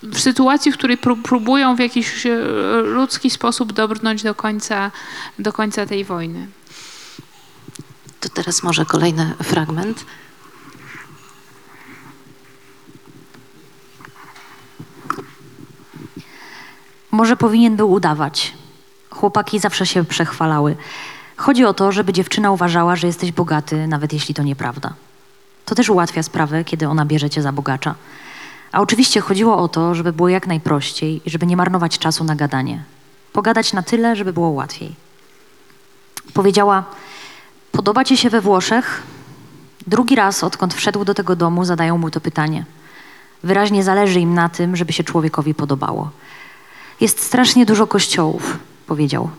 w 0.03 0.21
sytuacji, 0.21 0.73
w 0.73 0.77
której 0.77 0.99
pró- 0.99 1.23
próbują 1.23 1.77
w 1.77 1.79
jakiś 1.79 2.27
e, 2.27 2.37
ludzki 2.85 3.31
sposób 3.31 3.73
dobrnąć 3.73 4.23
do 4.23 4.35
końca, 4.35 4.91
do 5.39 5.53
końca 5.53 5.87
tej 5.87 6.05
wojny. 6.05 6.47
To 8.21 8.29
teraz 8.29 8.63
może 8.63 8.85
kolejny 8.85 9.35
fragment. 9.43 10.05
Może 17.11 17.37
powinien 17.37 17.77
był 17.77 17.93
udawać. 17.93 18.55
Chłopaki 19.11 19.59
zawsze 19.59 19.87
się 19.87 20.05
przechwalały. 20.05 20.77
Chodzi 21.37 21.65
o 21.65 21.75
to, 21.75 21.93
żeby 21.93 22.13
dziewczyna 22.13 22.51
uważała, 22.51 22.97
że 22.97 23.07
jesteś 23.07 23.33
bogaty, 23.33 23.87
nawet 23.87 24.13
jeśli 24.13 24.35
to 24.35 24.43
nieprawda. 24.43 24.95
To 25.65 25.75
też 25.75 25.91
ułatwia 25.91 26.23
sprawę, 26.23 26.65
kiedy 26.65 26.89
ona 26.89 27.05
bierze 27.05 27.31
cię 27.31 27.43
za 27.43 27.53
bogacza. 27.53 27.95
A 28.73 28.81
oczywiście 28.81 29.21
chodziło 29.21 29.59
o 29.59 29.69
to, 29.69 29.95
żeby 29.95 30.13
było 30.13 30.29
jak 30.29 30.47
najprościej 30.47 31.21
i 31.25 31.31
żeby 31.31 31.47
nie 31.47 31.57
marnować 31.57 31.99
czasu 31.99 32.25
na 32.25 32.37
gadanie. 32.37 32.83
Pogadać 33.33 33.73
na 33.73 33.83
tyle, 33.83 34.17
żeby 34.17 34.33
było 34.33 34.49
łatwiej. 34.49 34.95
Powiedziała: 36.35 36.85
Podoba 37.73 38.05
ci 38.05 38.17
się 38.17 38.31
we 38.31 38.41
Włoszech? 38.41 39.03
Drugi 39.87 40.15
raz, 40.15 40.45
odkąd 40.45 40.75
wszedł 40.75 41.05
do 41.05 41.15
tego 41.15 41.37
domu, 41.37 41.65
zadają 41.65 41.99
mu 41.99 42.11
to 42.11 42.21
pytanie. 42.21 42.65
Wyraźnie 43.43 43.83
zależy 43.83 44.21
im 44.21 44.35
na 44.35 44.49
tym, 44.49 44.77
żeby 44.77 44.93
się 44.93 45.05
człowiekowi 45.05 45.55
podobało. 45.55 46.11
Jest 47.01 47.21
strasznie 47.21 47.67
dużo 47.67 47.87
kościołów, 47.87 48.59
powiedział. 48.87 49.31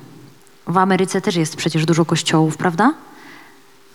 W 0.68 0.78
Ameryce 0.78 1.22
też 1.22 1.36
jest 1.36 1.56
przecież 1.56 1.86
dużo 1.86 2.06
kościołów, 2.06 2.58
prawda? 2.58 2.94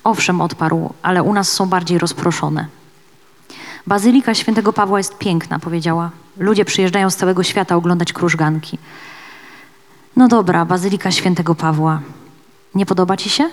Owszem, 0.08 0.40
odparł, 0.40 0.92
ale 1.02 1.22
u 1.22 1.32
nas 1.32 1.52
są 1.52 1.66
bardziej 1.66 1.98
rozproszone. 1.98 2.66
Bazylika 3.86 4.34
świętego 4.34 4.72
Pawła 4.72 4.98
jest 4.98 5.18
piękna, 5.18 5.58
powiedziała. 5.58 6.10
Ludzie 6.36 6.64
przyjeżdżają 6.64 7.10
z 7.10 7.16
całego 7.16 7.42
świata 7.42 7.76
oglądać 7.76 8.12
krużganki. 8.12 8.78
No 10.16 10.28
dobra, 10.28 10.64
Bazylika 10.64 11.10
świętego 11.10 11.54
Pawła. 11.54 12.00
Nie 12.74 12.86
podoba 12.86 13.16
ci 13.16 13.30
się? 13.30 13.50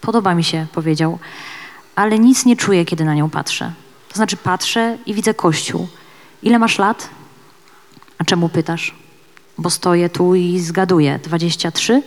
Podoba 0.00 0.34
mi 0.34 0.44
się, 0.44 0.66
powiedział, 0.72 1.18
ale 1.94 2.18
nic 2.18 2.44
nie 2.44 2.56
czuję, 2.56 2.84
kiedy 2.84 3.04
na 3.04 3.14
nią 3.14 3.30
patrzę. 3.30 3.72
To 4.08 4.16
znaczy 4.16 4.36
patrzę 4.36 4.98
i 5.06 5.14
widzę 5.14 5.34
kościół. 5.34 5.88
Ile 6.42 6.58
masz 6.58 6.78
lat? 6.78 7.08
A 8.18 8.24
czemu 8.24 8.48
pytasz? 8.48 8.94
Bo 9.58 9.70
stoję 9.70 10.08
tu 10.08 10.34
i 10.34 10.60
zgaduję. 10.60 11.20
23? 11.22 12.02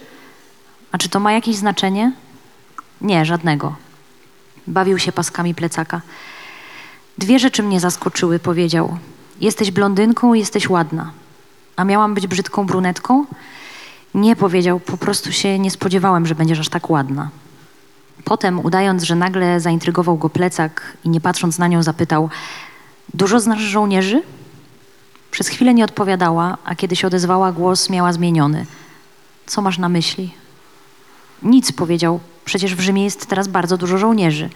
A 0.91 0.97
czy 0.97 1.09
to 1.09 1.20
ma 1.20 1.32
jakieś 1.34 1.55
znaczenie? 1.55 2.12
Nie, 3.02 3.26
żadnego. 3.26 3.76
Bawił 4.68 4.99
się 4.99 5.12
paskami 5.12 5.56
plecaka. 5.56 6.02
Dwie 7.18 7.39
rzeczy 7.39 7.64
mnie 7.64 7.80
zaskoczyły, 7.80 8.39
powiedział. 8.39 8.97
Jesteś 9.41 9.72
blondynką 9.72 10.34
i 10.34 10.39
jesteś 10.39 10.70
ładna. 10.70 11.12
A 11.76 11.84
miałam 11.84 12.14
być 12.14 12.28
brzydką 12.28 12.66
brunetką? 12.66 13.26
Nie, 14.14 14.36
powiedział, 14.36 14.80
po 14.80 14.97
prostu 14.97 15.32
się 15.32 15.60
nie 15.60 15.72
spodziewałem, 15.72 16.26
że 16.26 16.36
będziesz 16.36 16.60
aż 16.60 16.70
tak 16.70 16.89
ładna. 16.89 17.30
Potem, 18.24 18.60
udając, 18.60 19.04
że 19.04 19.16
nagle 19.16 19.60
zaintrygował 19.60 20.18
go 20.18 20.30
plecak 20.30 20.97
i 21.04 21.10
nie 21.10 21.22
patrząc 21.22 21.60
na 21.60 21.68
nią, 21.68 21.84
zapytał: 21.84 22.30
Dużo 23.14 23.39
znasz 23.39 23.62
żołnierzy? 23.62 24.24
Przez 25.32 25.47
chwilę 25.47 25.74
nie 25.74 25.84
odpowiadała, 25.84 26.58
a 26.66 26.76
kiedy 26.76 26.95
się 26.95 27.08
odezwała, 27.08 27.52
głos 27.52 27.89
miała 27.89 28.14
zmieniony. 28.14 28.66
Co 29.45 29.62
masz 29.62 29.78
na 29.78 29.89
myśli? 29.89 30.34
Nic, 31.43 31.72
powiedział. 31.72 32.20
Przecież 32.46 32.76
w 32.76 32.80
Rzymie 32.80 33.04
jest 33.04 33.26
teraz 33.26 33.48
bardzo 33.48 33.78
dużo 33.78 33.98
żołnierzy. 33.98 34.50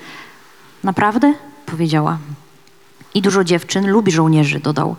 Naprawdę? 0.83 1.33
powiedziała. 1.65 2.17
I 3.13 3.21
dużo 3.21 3.43
dziewczyn 3.43 3.87
lubi 3.87 4.11
żołnierzy, 4.11 4.59
dodał. 4.59 4.95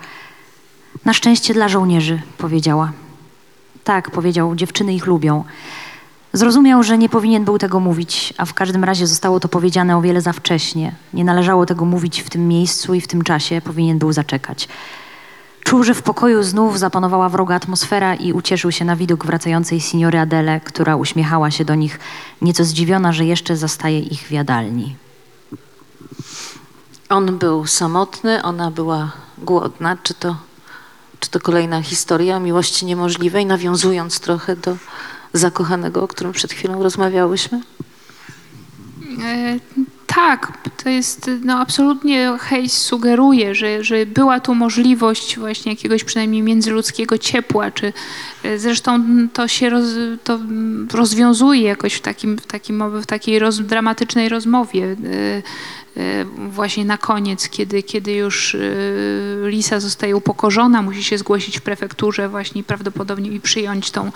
Na 1.05 1.13
szczęście 1.13 1.55
dla 1.55 1.69
żołnierzy, 1.69 2.23
powiedziała. 2.39 2.93
Tak, 3.85 4.11
powiedział, 4.11 4.55
dziewczyny 4.55 4.95
ich 4.95 5.07
lubią. 5.07 5.45
Zrozumiał, 6.33 6.83
że 6.83 6.99
nie 6.99 7.09
powinien 7.09 7.45
był 7.45 7.59
tego 7.59 7.81
mówić, 7.81 8.35
a 8.37 8.45
w 8.45 8.55
każdym 8.55 8.85
razie 8.85 9.07
zostało 9.07 9.41
to 9.41 9.49
powiedziane 9.49 9.97
o 9.97 10.03
wiele 10.03 10.21
za 10.21 10.33
wcześnie. 10.33 10.95
Nie 11.15 11.25
należało 11.25 11.67
tego 11.67 11.85
mówić 11.85 12.23
w 12.23 12.31
tym 12.31 12.49
miejscu 12.49 12.95
i 12.95 13.01
w 13.01 13.07
tym 13.07 13.23
czasie, 13.23 13.61
powinien 13.61 13.99
był 13.99 14.13
zaczekać. 14.13 14.69
Czuł, 15.67 15.85
że 15.85 15.95
w 15.95 16.03
pokoju 16.03 16.43
znów 16.43 16.79
zapanowała 16.79 17.29
wroga 17.29 17.55
atmosfera 17.55 18.15
i 18.15 18.33
ucieszył 18.33 18.73
się 18.73 18.85
na 18.85 18.97
widok 18.97 19.27
wracającej 19.27 19.81
signory 19.81 20.19
Adele, 20.19 20.61
która 20.61 20.97
uśmiechała 20.97 21.51
się 21.51 21.65
do 21.65 21.75
nich, 21.75 21.99
nieco 22.43 22.65
zdziwiona, 22.65 23.13
że 23.13 23.25
jeszcze 23.25 23.57
zastaje 23.57 24.01
ich 24.01 24.23
w 24.23 24.31
jadalni. 24.31 24.97
On 27.09 27.39
był 27.39 27.67
samotny, 27.67 28.43
ona 28.43 28.71
była 28.71 29.13
głodna. 29.39 29.97
Czy 30.03 30.15
to, 30.15 30.37
czy 31.21 31.31
to 31.31 31.41
kolejna 31.41 31.83
historia 31.83 32.39
miłości 32.39 32.87
niemożliwej, 32.87 33.47
nawiązując 33.47 34.21
trochę 34.21 34.57
do 34.57 34.77
zakochanego, 35.33 36.03
o 36.03 36.09
którym 36.09 36.33
przed 36.33 36.53
chwilą 36.53 36.83
rozmawiałyśmy? 36.83 37.63
Tak, 40.17 40.53
to 40.83 40.89
jest, 40.89 41.31
no 41.45 41.59
absolutnie 41.59 42.33
Hayes 42.39 42.73
sugeruje, 42.73 43.55
że, 43.55 43.85
że 43.85 44.07
była 44.07 44.41
tu 44.41 44.55
możliwość 44.55 45.39
właśnie 45.39 45.73
jakiegoś 45.73 46.05
przynajmniej 46.05 46.43
międzyludzkiego 46.43 47.19
ciepła, 47.19 47.71
czy 47.71 47.93
e, 48.43 48.59
zresztą 48.59 49.05
to 49.33 49.49
się 49.49 49.71
roz, 49.71 49.85
to 50.25 50.39
rozwiązuje 50.93 51.63
jakoś 51.63 51.95
w, 51.95 52.01
takim, 52.01 52.39
w, 52.39 52.47
takim, 52.47 53.01
w 53.01 53.07
takiej 53.07 53.39
roz, 53.39 53.61
dramatycznej 53.61 54.29
rozmowie 54.29 54.85
e, 54.85 54.97
właśnie 56.49 56.85
na 56.85 56.99
koniec, 56.99 57.49
kiedy, 57.49 57.83
kiedy 57.83 58.13
już 58.13 58.55
e, 58.55 58.59
Lisa 59.49 59.81
zostaje 59.81 60.17
upokorzona, 60.17 60.83
musi 60.83 61.05
się 61.05 61.19
zgłosić 61.19 61.59
w 61.59 61.63
prefekturze 61.63 62.29
właśnie 62.29 62.65
prawdopodobnie 62.65 63.31
i 63.31 63.41
przyjąć 63.41 63.91
tą 63.91 64.13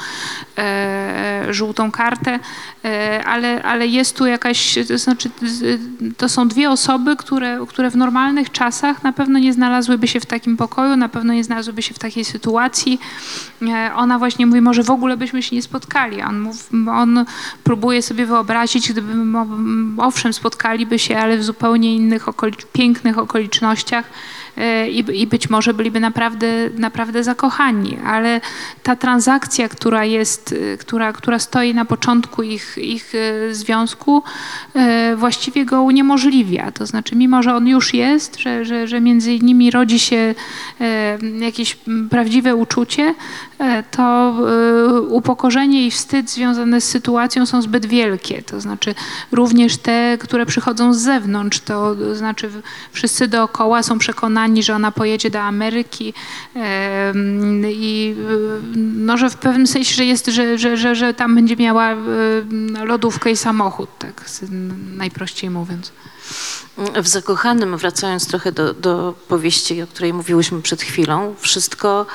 e, 0.59 1.47
żółtą 1.51 1.91
kartę, 1.91 2.39
e, 2.85 3.25
ale, 3.25 3.63
ale 3.63 3.87
jest 3.87 4.17
tu 4.17 4.27
jakaś, 4.27 4.79
to 4.89 4.99
znaczy 4.99 5.31
to 6.17 6.29
są 6.29 6.49
dwie 6.49 6.71
osoby, 6.71 7.17
które, 7.17 7.61
które 7.69 7.91
w 7.91 7.97
normalnych 7.97 8.53
czasach 8.53 9.03
na 9.03 9.13
pewno 9.13 9.39
nie 9.39 9.53
znalazłyby 9.53 10.09
się 10.09 10.21
w 10.21 10.27
takim 10.27 10.57
pokoju, 10.57 10.97
na 10.97 11.09
pewno 11.09 11.33
nie 11.33 11.45
znalazłyby 11.45 11.83
się 11.83 11.95
w 11.95 11.99
takiej 11.99 12.25
sytuacji. 12.25 13.01
E, 13.63 13.91
Ona 13.95 14.19
właśnie 14.19 14.47
mówi, 14.47 14.61
może 14.61 14.83
w 14.83 14.91
ogóle 14.91 15.17
byśmy 15.17 15.43
się 15.43 15.57
nie 15.57 15.63
spotkali. 15.63 16.23
On, 16.23 16.49
on 16.91 17.25
próbuje 17.65 18.03
sobie 18.03 18.27
wyobrazić, 18.27 18.93
gdyby, 18.93 19.15
owszem, 19.99 20.33
spotkaliby 20.33 20.99
się, 20.99 21.19
ale 21.19 21.39
w 21.39 21.45
zupełnie 21.45 21.70
innych, 21.75 22.27
okolic- 22.29 22.67
pięknych 22.73 23.19
okolicznościach 23.19 24.05
i, 24.91 25.05
i 25.23 25.27
być 25.27 25.51
może 25.51 25.75
byliby 25.75 26.01
naprawdę, 26.01 26.71
naprawdę 26.75 27.25
zakochani, 27.25 27.99
ale 28.05 28.41
ta 28.83 28.97
transakcja, 28.97 29.69
która 29.69 30.05
jest, 30.05 30.55
e, 30.75 30.77
która, 30.77 31.13
która 31.13 31.39
stoi 31.39 31.75
na 31.75 31.85
początku 31.85 32.43
ich, 32.43 32.79
ich 32.79 33.13
e, 33.15 33.55
związku, 33.55 34.23
e, 34.75 35.17
właściwie 35.17 35.65
go 35.65 35.83
uniemożliwia. 35.83 36.71
To 36.71 36.87
znaczy, 36.87 37.17
mimo 37.17 37.43
że 37.43 37.55
on 37.55 37.69
już 37.69 37.95
jest, 37.95 38.39
że, 38.39 38.65
że, 38.65 38.87
że 38.87 39.01
między 39.01 39.39
nimi 39.39 39.71
rodzi 39.71 39.99
się 39.99 40.35
e, 40.81 41.19
jakieś 41.41 41.79
prawdziwe 42.11 42.55
uczucie, 42.55 43.15
e, 43.59 43.83
to 43.83 44.35
e, 44.93 45.01
upokorzenie 45.01 45.87
i 45.87 45.91
wstyd 45.91 46.31
związane 46.31 46.81
z 46.81 46.85
sytuacją 46.85 47.47
są 47.47 47.63
zbyt 47.63 47.87
wielkie. 47.87 48.43
To 48.43 48.61
znaczy, 48.61 48.95
również 49.33 49.77
te, 49.77 50.19
które 50.21 50.47
przychodzą 50.47 50.95
z 50.95 50.99
zewnątrz, 50.99 51.61
to 51.61 51.97
znaczy 52.15 52.51
wszyscy 52.93 53.29
dookoła 53.29 53.83
są 53.83 53.99
przekonani, 53.99 54.40
że 54.61 54.75
ona 54.75 54.91
pojedzie 54.93 55.31
do 55.31 55.41
Ameryki 55.41 56.15
i 57.69 58.15
e, 58.17 58.33
no, 58.77 59.17
że 59.17 59.31
w 59.31 59.37
pewnym 59.37 59.67
sensie, 59.67 59.95
że 59.95 60.05
jest, 60.05 60.27
że, 60.27 60.59
że, 60.59 60.77
że, 60.77 60.95
że 60.95 61.15
tam 61.15 61.35
będzie 61.35 61.57
miała 61.57 61.93
e, 61.93 61.97
lodówkę 62.85 63.31
i 63.31 63.37
samochód, 63.37 63.91
tak 63.99 64.25
najprościej 64.97 65.51
mówiąc. 65.51 65.93
W 66.97 67.09
Zakochanym, 67.09 67.77
wracając 67.77 68.27
trochę 68.29 68.53
do, 68.53 68.75
do 68.75 69.15
powieści, 69.29 69.83
o 69.83 69.87
której 69.87 70.13
mówiłyśmy 70.13 70.63
przed 70.63 70.83
chwilą, 70.83 71.35
wszystko, 71.39 72.07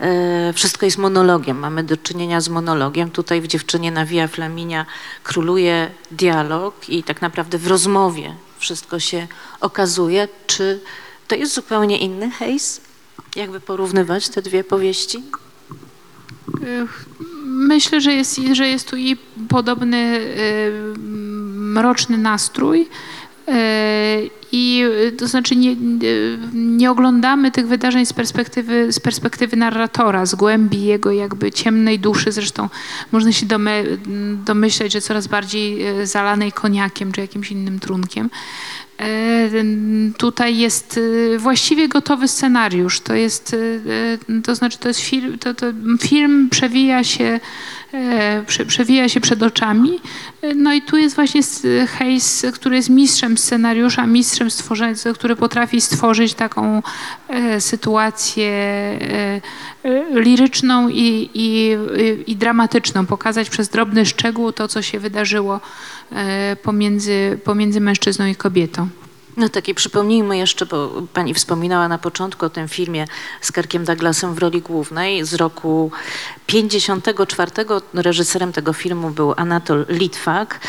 e, 0.00 0.52
wszystko 0.52 0.86
jest 0.86 0.98
monologiem. 0.98 1.58
Mamy 1.58 1.84
do 1.84 1.96
czynienia 1.96 2.40
z 2.40 2.48
monologiem. 2.48 3.10
Tutaj 3.10 3.40
w 3.40 3.46
Dziewczynie 3.46 3.90
na 3.92 4.06
Via 4.06 4.28
Flaminia 4.28 4.86
króluje 5.22 5.90
dialog 6.10 6.88
i 6.88 7.02
tak 7.02 7.22
naprawdę 7.22 7.58
w 7.58 7.66
rozmowie 7.66 8.34
wszystko 8.58 8.98
się 8.98 9.26
okazuje. 9.60 10.28
Czy 10.46 10.80
to 11.26 11.34
jest 11.34 11.54
zupełnie 11.54 11.98
inny 11.98 12.30
hejs? 12.30 12.80
Jakby 13.36 13.60
porównywać 13.60 14.28
te 14.28 14.42
dwie 14.42 14.64
powieści? 14.64 15.22
Myślę, 17.44 18.00
że 18.00 18.12
jest, 18.12 18.40
że 18.52 18.68
jest 18.68 18.90
tu 18.90 18.96
i 18.96 19.16
podobny 19.48 19.96
y, 19.96 20.98
mroczny 20.98 22.18
nastrój. 22.18 22.80
y, 22.80 24.30
I 24.52 24.84
to 25.18 25.28
znaczy 25.28 25.56
nie, 25.56 25.70
y, 26.02 26.38
nie 26.54 26.90
oglądamy 26.90 27.50
tych 27.50 27.66
wydarzeń 27.66 28.06
z 28.06 28.12
perspektywy, 28.12 28.92
z 28.92 29.00
perspektywy 29.00 29.56
narratora, 29.56 30.26
z 30.26 30.34
głębi 30.34 30.84
jego 30.84 31.12
jakby 31.12 31.52
ciemnej 31.52 31.98
duszy. 31.98 32.32
Zresztą 32.32 32.68
można 33.12 33.32
się 33.32 33.46
domy, 33.46 33.98
domyśleć, 34.44 34.92
że 34.92 35.00
coraz 35.00 35.26
bardziej 35.26 35.84
zalanej 36.06 36.52
koniakiem 36.52 37.12
czy 37.12 37.20
jakimś 37.20 37.50
innym 37.50 37.78
trunkiem. 37.78 38.30
E, 39.00 39.36
Tutaj 40.18 40.56
jest 40.56 40.96
y, 40.96 41.38
właściwie 41.38 41.88
gotowy 41.88 42.28
scenariusz. 42.28 43.00
To 43.00 43.14
jest, 43.14 43.52
y, 43.54 44.18
to 44.44 44.54
znaczy, 44.54 44.78
to 44.78 44.88
jest 44.88 45.00
film, 45.00 45.38
to, 45.38 45.54
to 45.54 45.66
film 46.00 46.48
przewija 46.50 47.04
się, 47.04 47.40
e, 47.94 48.44
prze, 48.46 48.66
przewija 48.66 49.08
się 49.08 49.20
przed 49.20 49.42
oczami. 49.42 50.00
E, 50.42 50.54
No 50.54 50.72
i 50.74 50.82
tu 50.82 50.96
jest 50.96 51.14
właśnie 51.16 51.40
Hayes, 51.98 52.46
który 52.54 52.76
jest 52.76 52.90
mistrzem 52.90 53.38
scenariusza, 53.38 54.06
mistrzem 54.06 54.50
stworzenia, 54.50 54.94
który 55.14 55.36
potrafi 55.36 55.80
stworzyć 55.80 56.34
taką 56.34 56.82
e, 57.28 57.60
sytuację 57.60 58.48
e, 58.48 59.40
e, 59.84 60.20
liryczną 60.20 60.88
i, 60.88 61.30
i, 61.34 61.76
i 62.26 62.36
dramatyczną, 62.36 63.06
pokazać 63.06 63.50
przez 63.50 63.68
drobny 63.68 64.06
szczegół 64.06 64.52
to, 64.52 64.68
co 64.68 64.82
się 64.82 64.98
wydarzyło 64.98 65.56
e, 65.56 65.60
pomiędzy, 66.62 67.38
pomiędzy 67.44 67.80
mężczyzną 67.80 68.26
i 68.26 68.34
kobietą. 68.34 68.88
No 69.36 69.48
tak 69.48 69.68
i 69.68 69.74
przypomnijmy 69.74 70.38
jeszcze, 70.38 70.66
bo 70.66 71.02
pani 71.12 71.34
wspominała 71.34 71.88
na 71.88 71.98
początku 71.98 72.46
o 72.46 72.50
tym 72.50 72.68
filmie 72.68 73.04
z 73.40 73.52
Kirkiem 73.52 73.84
Douglasem 73.84 74.34
w 74.34 74.38
roli 74.38 74.62
głównej 74.62 75.24
z 75.24 75.34
roku 75.34 75.90
54. 76.46 77.50
Reżyserem 77.94 78.52
tego 78.52 78.72
filmu 78.72 79.10
był 79.10 79.34
Anatol 79.36 79.86
Litwak. 79.88 80.60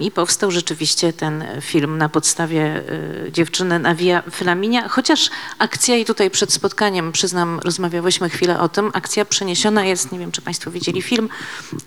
I 0.00 0.10
powstał 0.10 0.50
rzeczywiście 0.50 1.12
ten 1.12 1.44
film 1.60 1.98
na 1.98 2.08
podstawie 2.08 2.82
y, 3.26 3.32
dziewczyny 3.32 3.78
na 3.78 3.94
Via 3.94 4.22
Flaminia, 4.30 4.88
chociaż 4.88 5.30
akcja 5.58 5.96
i 5.96 6.04
tutaj 6.04 6.30
przed 6.30 6.52
spotkaniem, 6.52 7.12
przyznam, 7.12 7.60
rozmawiałyśmy 7.60 8.30
chwilę 8.30 8.60
o 8.60 8.68
tym, 8.68 8.90
akcja 8.94 9.24
przeniesiona 9.24 9.84
jest, 9.84 10.12
nie 10.12 10.18
wiem 10.18 10.32
czy 10.32 10.42
Państwo 10.42 10.70
widzieli 10.70 11.02
film, 11.02 11.28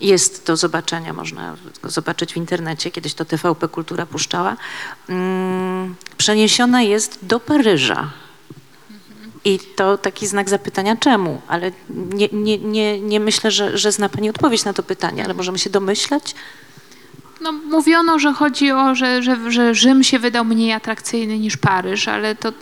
jest 0.00 0.46
do 0.46 0.56
zobaczenia, 0.56 1.12
można 1.12 1.56
go 1.82 1.90
zobaczyć 1.90 2.32
w 2.32 2.36
internecie, 2.36 2.90
kiedyś 2.90 3.14
to 3.14 3.24
TVP 3.24 3.68
Kultura 3.68 4.06
puszczała, 4.06 4.56
mm, 5.08 5.94
przeniesiona 6.16 6.82
jest 6.82 7.18
do 7.22 7.40
Paryża. 7.40 8.10
I 9.44 9.58
to 9.76 9.98
taki 9.98 10.26
znak 10.26 10.48
zapytania 10.48 10.96
czemu, 10.96 11.42
ale 11.48 11.72
nie, 11.90 12.28
nie, 12.32 12.58
nie, 12.58 13.00
nie 13.00 13.20
myślę, 13.20 13.50
że, 13.50 13.78
że 13.78 13.92
zna 13.92 14.08
Pani 14.08 14.30
odpowiedź 14.30 14.64
na 14.64 14.72
to 14.72 14.82
pytanie, 14.82 15.24
ale 15.24 15.34
możemy 15.34 15.58
się 15.58 15.70
domyślać? 15.70 16.34
No, 17.40 17.52
mówiono, 17.52 18.18
że 18.18 18.32
chodzi 18.32 18.72
o, 18.72 18.94
że, 18.94 19.22
że, 19.22 19.50
że 19.50 19.74
Rzym 19.74 20.04
się 20.04 20.18
wydał 20.18 20.44
mniej 20.44 20.72
atrakcyjny 20.72 21.38
niż 21.38 21.56
Paryż, 21.56 22.08
ale 22.08 22.34
to 22.34 22.52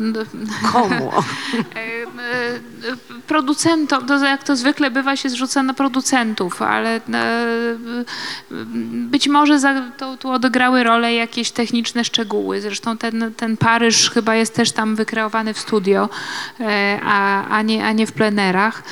Komu? 0.73 1.13
e, 1.13 1.83
e, 1.83 2.97
producentom, 3.27 4.07
to 4.07 4.27
jak 4.27 4.45
to 4.45 4.57
zwykle 4.57 4.91
bywa, 4.91 5.17
się 5.17 5.29
zrzuca 5.29 5.63
na 5.63 5.75
producentów, 5.75 6.63
ale 6.63 6.97
e, 6.97 7.01
być 8.93 9.29
może 9.29 9.59
za, 9.59 9.83
to, 9.97 10.17
tu 10.17 10.31
odegrały 10.31 10.85
rolę 10.85 11.15
jakieś 11.15 11.51
techniczne 11.51 12.05
szczegóły. 12.05 12.61
Zresztą 12.61 12.97
ten, 12.99 13.33
ten 13.37 13.57
Paryż 13.57 14.11
chyba 14.11 14.35
jest 14.35 14.55
też 14.55 14.73
tam 14.73 14.97
wykreowany 14.97 15.55
w 15.55 15.59
studio, 15.59 16.09
a, 17.03 17.49
a, 17.49 17.63
nie, 17.63 17.87
a 17.87 17.93
nie 17.93 18.07
w 18.07 18.13
plenerach. 18.13 18.83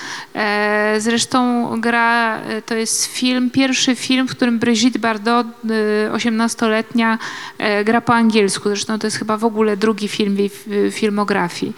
Zresztą 0.99 1.71
gra, 1.81 2.41
to 2.67 2.75
jest 2.75 3.07
film, 3.07 3.51
pierwszy 3.51 3.97
film, 3.97 4.29
w 4.29 4.31
którym 4.31 4.59
Brigitte 4.59 4.99
Bardot, 4.99 5.47
18-letnia, 6.13 7.19
e, 7.59 7.85
gra 7.85 8.01
po 8.01 8.15
angielsku. 8.15 8.69
Zresztą 8.69 8.99
to 8.99 9.07
jest 9.07 9.17
chyba 9.17 9.37
w 9.37 9.45
ogóle 9.45 9.77
drugi 9.77 10.09
film 10.09 10.37
w 10.67 10.91
filmografii. 10.93 11.73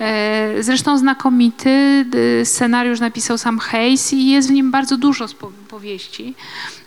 E, 0.00 0.62
Zresztą 0.62 0.98
znakomity 0.98 2.04
scenariusz 2.44 3.00
napisał 3.00 3.38
sam 3.38 3.58
Hayes 3.58 4.12
i 4.12 4.30
jest 4.30 4.48
w 4.48 4.52
nim 4.52 4.70
bardzo 4.70 4.96
dużo 4.96 5.26
po- 5.40 5.52
powieści. 5.68 6.34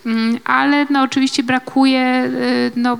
Mm, 0.06 0.38
Ale 0.44 0.86
no, 0.90 1.02
oczywiście 1.02 1.42
brakuje, 1.42 2.00
e, 2.00 2.30
no, 2.76 2.98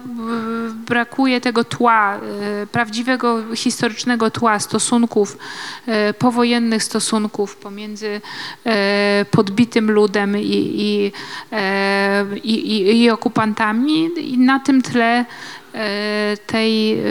brakuje 0.86 1.40
tego 1.40 1.64
tła, 1.64 2.16
e, 2.16 2.66
prawdziwego 2.66 3.56
historycznego 3.56 4.30
tła 4.30 4.58
stosunków, 4.58 5.38
e, 5.86 6.14
powojennych 6.14 6.84
stosunków 6.84 7.56
pomiędzy 7.56 8.20
podbitym 9.30 9.90
ludem 9.90 10.38
i, 10.38 10.42
i, 10.42 11.12
i, 12.44 13.02
i, 13.02 13.10
okupantami 13.10 14.08
i 14.16 14.38
na 14.38 14.60
tym 14.60 14.82
tle 14.82 15.24
tej 16.46 16.98
e, 16.98 17.02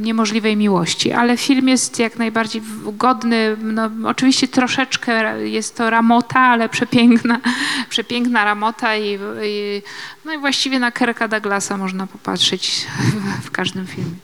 niemożliwej 0.00 0.56
miłości. 0.56 1.12
Ale 1.12 1.36
film 1.36 1.68
jest 1.68 1.98
jak 1.98 2.16
najbardziej 2.16 2.62
godny, 2.92 3.56
no, 3.62 3.90
oczywiście 4.04 4.48
troszeczkę 4.48 5.40
jest 5.48 5.76
to 5.76 5.90
ramota, 5.90 6.40
ale 6.40 6.68
przepiękna, 6.68 7.40
przepiękna 7.88 8.44
ramota 8.44 8.96
i, 8.96 9.18
i, 9.42 9.82
no 10.24 10.32
i 10.32 10.38
właściwie 10.38 10.78
na 10.78 10.90
Kerka 10.90 11.28
Douglasa 11.28 11.76
można 11.76 12.06
popatrzeć 12.06 12.86
w 13.46 13.50
każdym 13.50 13.86
filmie. 13.86 14.16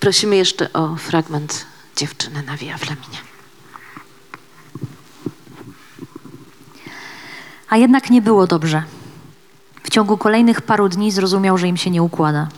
Prosimy 0.00 0.36
jeszcze 0.36 0.72
o 0.72 0.96
fragment 0.96 1.66
dziewczyny 1.96 2.42
na 2.42 2.56
Via 2.56 2.78
Flaminia. 2.78 3.18
A 7.68 7.76
jednak 7.76 8.10
nie 8.10 8.22
było 8.22 8.46
dobrze. 8.46 8.82
W 9.90 9.92
ciągu 9.92 10.16
kolejnych 10.16 10.60
paru 10.60 10.88
dni 10.88 11.10
zrozumiał, 11.10 11.58
że 11.58 11.68
im 11.68 11.76
się 11.76 11.90
nie 11.90 12.02
układa. 12.02 12.48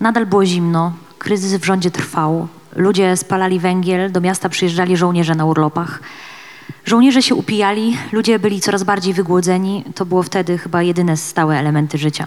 Nadal 0.00 0.26
było 0.26 0.46
zimno, 0.46 0.92
kryzys 1.18 1.54
w 1.54 1.64
rządzie 1.64 1.90
trwał, 1.90 2.48
ludzie 2.76 3.16
spalali 3.16 3.60
węgiel, 3.60 4.12
do 4.12 4.20
miasta 4.20 4.48
przyjeżdżali 4.48 4.96
żołnierze 4.96 5.34
na 5.34 5.44
urlopach. 5.44 6.00
Żołnierze 6.84 7.22
się 7.22 7.34
upijali, 7.34 7.96
ludzie 8.12 8.38
byli 8.38 8.60
coraz 8.60 8.82
bardziej 8.82 9.14
wygłodzeni, 9.14 9.84
to 9.94 10.06
było 10.06 10.22
wtedy 10.22 10.58
chyba 10.58 10.82
jedyne 10.82 11.16
stałe 11.16 11.58
elementy 11.58 11.98
życia. 11.98 12.26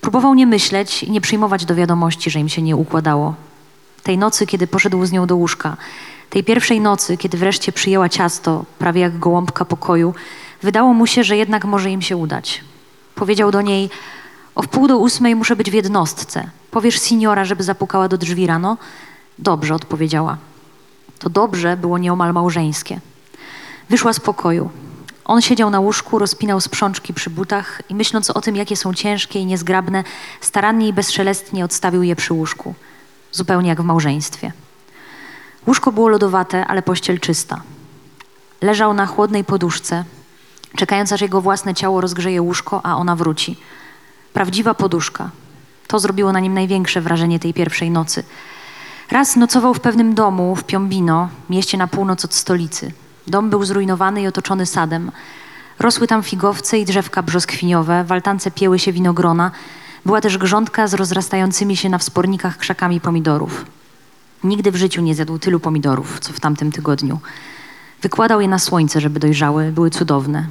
Próbował 0.00 0.34
nie 0.34 0.46
myśleć 0.46 1.02
i 1.02 1.10
nie 1.10 1.20
przyjmować 1.20 1.64
do 1.64 1.74
wiadomości, 1.74 2.30
że 2.30 2.40
im 2.40 2.48
się 2.48 2.62
nie 2.62 2.76
układało. 2.76 3.34
Tej 4.02 4.18
nocy, 4.18 4.46
kiedy 4.46 4.66
poszedł 4.66 5.06
z 5.06 5.12
nią 5.12 5.26
do 5.26 5.36
łóżka, 5.36 5.76
tej 6.30 6.44
pierwszej 6.44 6.80
nocy, 6.80 7.16
kiedy 7.16 7.38
wreszcie 7.38 7.72
przyjęła 7.72 8.08
ciasto, 8.08 8.64
prawie 8.78 9.00
jak 9.00 9.18
gołąbka 9.18 9.64
pokoju, 9.64 10.14
wydało 10.62 10.94
mu 10.94 11.06
się, 11.06 11.24
że 11.24 11.36
jednak 11.36 11.64
może 11.64 11.90
im 11.90 12.02
się 12.02 12.16
udać. 12.16 12.71
Powiedział 13.14 13.50
do 13.50 13.60
niej: 13.60 13.90
O 14.54 14.62
wpół 14.62 14.88
do 14.88 14.98
ósmej 14.98 15.36
muszę 15.36 15.56
być 15.56 15.70
w 15.70 15.74
jednostce. 15.74 16.50
Powiesz 16.70 16.98
seniora, 16.98 17.44
żeby 17.44 17.62
zapukała 17.62 18.08
do 18.08 18.18
drzwi 18.18 18.46
rano? 18.46 18.76
Dobrze, 19.38 19.74
odpowiedziała. 19.74 20.36
To 21.18 21.30
dobrze 21.30 21.76
było 21.76 21.98
nieomal 21.98 22.32
małżeńskie. 22.32 23.00
Wyszła 23.90 24.12
z 24.12 24.20
pokoju. 24.20 24.70
On 25.24 25.42
siedział 25.42 25.70
na 25.70 25.80
łóżku, 25.80 26.18
rozpinał 26.18 26.60
sprzączki 26.60 27.14
przy 27.14 27.30
butach 27.30 27.82
i 27.88 27.94
myśląc 27.94 28.30
o 28.30 28.40
tym, 28.40 28.56
jakie 28.56 28.76
są 28.76 28.94
ciężkie 28.94 29.38
i 29.38 29.46
niezgrabne, 29.46 30.04
starannie 30.40 30.88
i 30.88 30.92
bezszelestnie 30.92 31.64
odstawił 31.64 32.02
je 32.02 32.16
przy 32.16 32.34
łóżku. 32.34 32.74
Zupełnie 33.32 33.68
jak 33.68 33.82
w 33.82 33.84
małżeństwie. 33.84 34.52
Łóżko 35.66 35.92
było 35.92 36.08
lodowate, 36.08 36.66
ale 36.66 36.82
pościel 36.82 37.20
czysta. 37.20 37.62
Leżał 38.60 38.94
na 38.94 39.06
chłodnej 39.06 39.44
poduszce, 39.44 40.04
czekając 40.76 41.12
aż 41.12 41.20
jego 41.20 41.40
własne 41.40 41.74
ciało 41.74 42.00
rozgrzeje 42.00 42.42
łóżko, 42.42 42.86
a 42.86 42.96
ona 42.96 43.16
wróci. 43.16 43.56
Prawdziwa 44.32 44.74
poduszka. 44.74 45.30
To 45.86 45.98
zrobiło 45.98 46.32
na 46.32 46.40
nim 46.40 46.54
największe 46.54 47.00
wrażenie 47.00 47.38
tej 47.38 47.54
pierwszej 47.54 47.90
nocy. 47.90 48.24
Raz 49.10 49.36
nocował 49.36 49.74
w 49.74 49.80
pewnym 49.80 50.14
domu 50.14 50.56
w 50.56 50.64
Piombino, 50.64 51.28
mieście 51.50 51.78
na 51.78 51.86
północ 51.86 52.24
od 52.24 52.34
stolicy. 52.34 52.92
Dom 53.26 53.50
był 53.50 53.64
zrujnowany 53.64 54.22
i 54.22 54.26
otoczony 54.26 54.66
sadem. 54.66 55.12
Rosły 55.78 56.06
tam 56.06 56.22
figowce 56.22 56.78
i 56.78 56.84
drzewka 56.84 57.22
brzoskwiniowe, 57.22 58.04
w 58.04 58.12
altance 58.12 58.50
pieły 58.50 58.78
się 58.78 58.92
winogrona. 58.92 59.50
Była 60.06 60.20
też 60.20 60.38
grządka 60.38 60.86
z 60.86 60.94
rozrastającymi 60.94 61.76
się 61.76 61.88
na 61.88 61.98
wspornikach 61.98 62.58
krzakami 62.58 63.00
pomidorów. 63.00 63.66
Nigdy 64.44 64.70
w 64.72 64.76
życiu 64.76 65.02
nie 65.02 65.14
zjadł 65.14 65.38
tylu 65.38 65.60
pomidorów, 65.60 66.20
co 66.20 66.32
w 66.32 66.40
tamtym 66.40 66.72
tygodniu. 66.72 67.18
Wykładał 68.02 68.40
je 68.40 68.48
na 68.48 68.58
słońce, 68.58 69.00
żeby 69.00 69.20
dojrzały, 69.20 69.72
były 69.72 69.90
cudowne. 69.90 70.46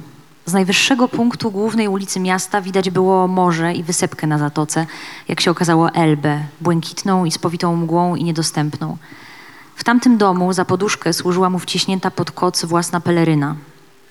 Z 0.46 0.52
najwyższego 0.52 1.08
punktu 1.08 1.50
głównej 1.50 1.88
ulicy 1.88 2.20
miasta 2.20 2.60
widać 2.60 2.90
było 2.90 3.28
morze 3.28 3.74
i 3.74 3.82
wysepkę 3.82 4.26
na 4.26 4.38
zatoce, 4.38 4.86
jak 5.28 5.40
się 5.40 5.50
okazało 5.50 5.90
Elbę, 5.90 6.44
błękitną 6.60 7.24
i 7.24 7.30
spowitą 7.30 7.76
mgłą 7.76 8.16
i 8.16 8.24
niedostępną. 8.24 8.96
W 9.76 9.84
tamtym 9.84 10.18
domu 10.18 10.52
za 10.52 10.64
poduszkę 10.64 11.12
służyła 11.12 11.50
mu 11.50 11.58
wciśnięta 11.58 12.10
pod 12.10 12.30
koc 12.30 12.64
własna 12.64 13.00
peleryna, 13.00 13.56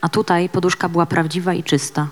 a 0.01 0.09
tutaj 0.09 0.49
poduszka 0.49 0.89
była 0.89 1.05
prawdziwa 1.05 1.53
i 1.53 1.63
czysta. 1.63 2.07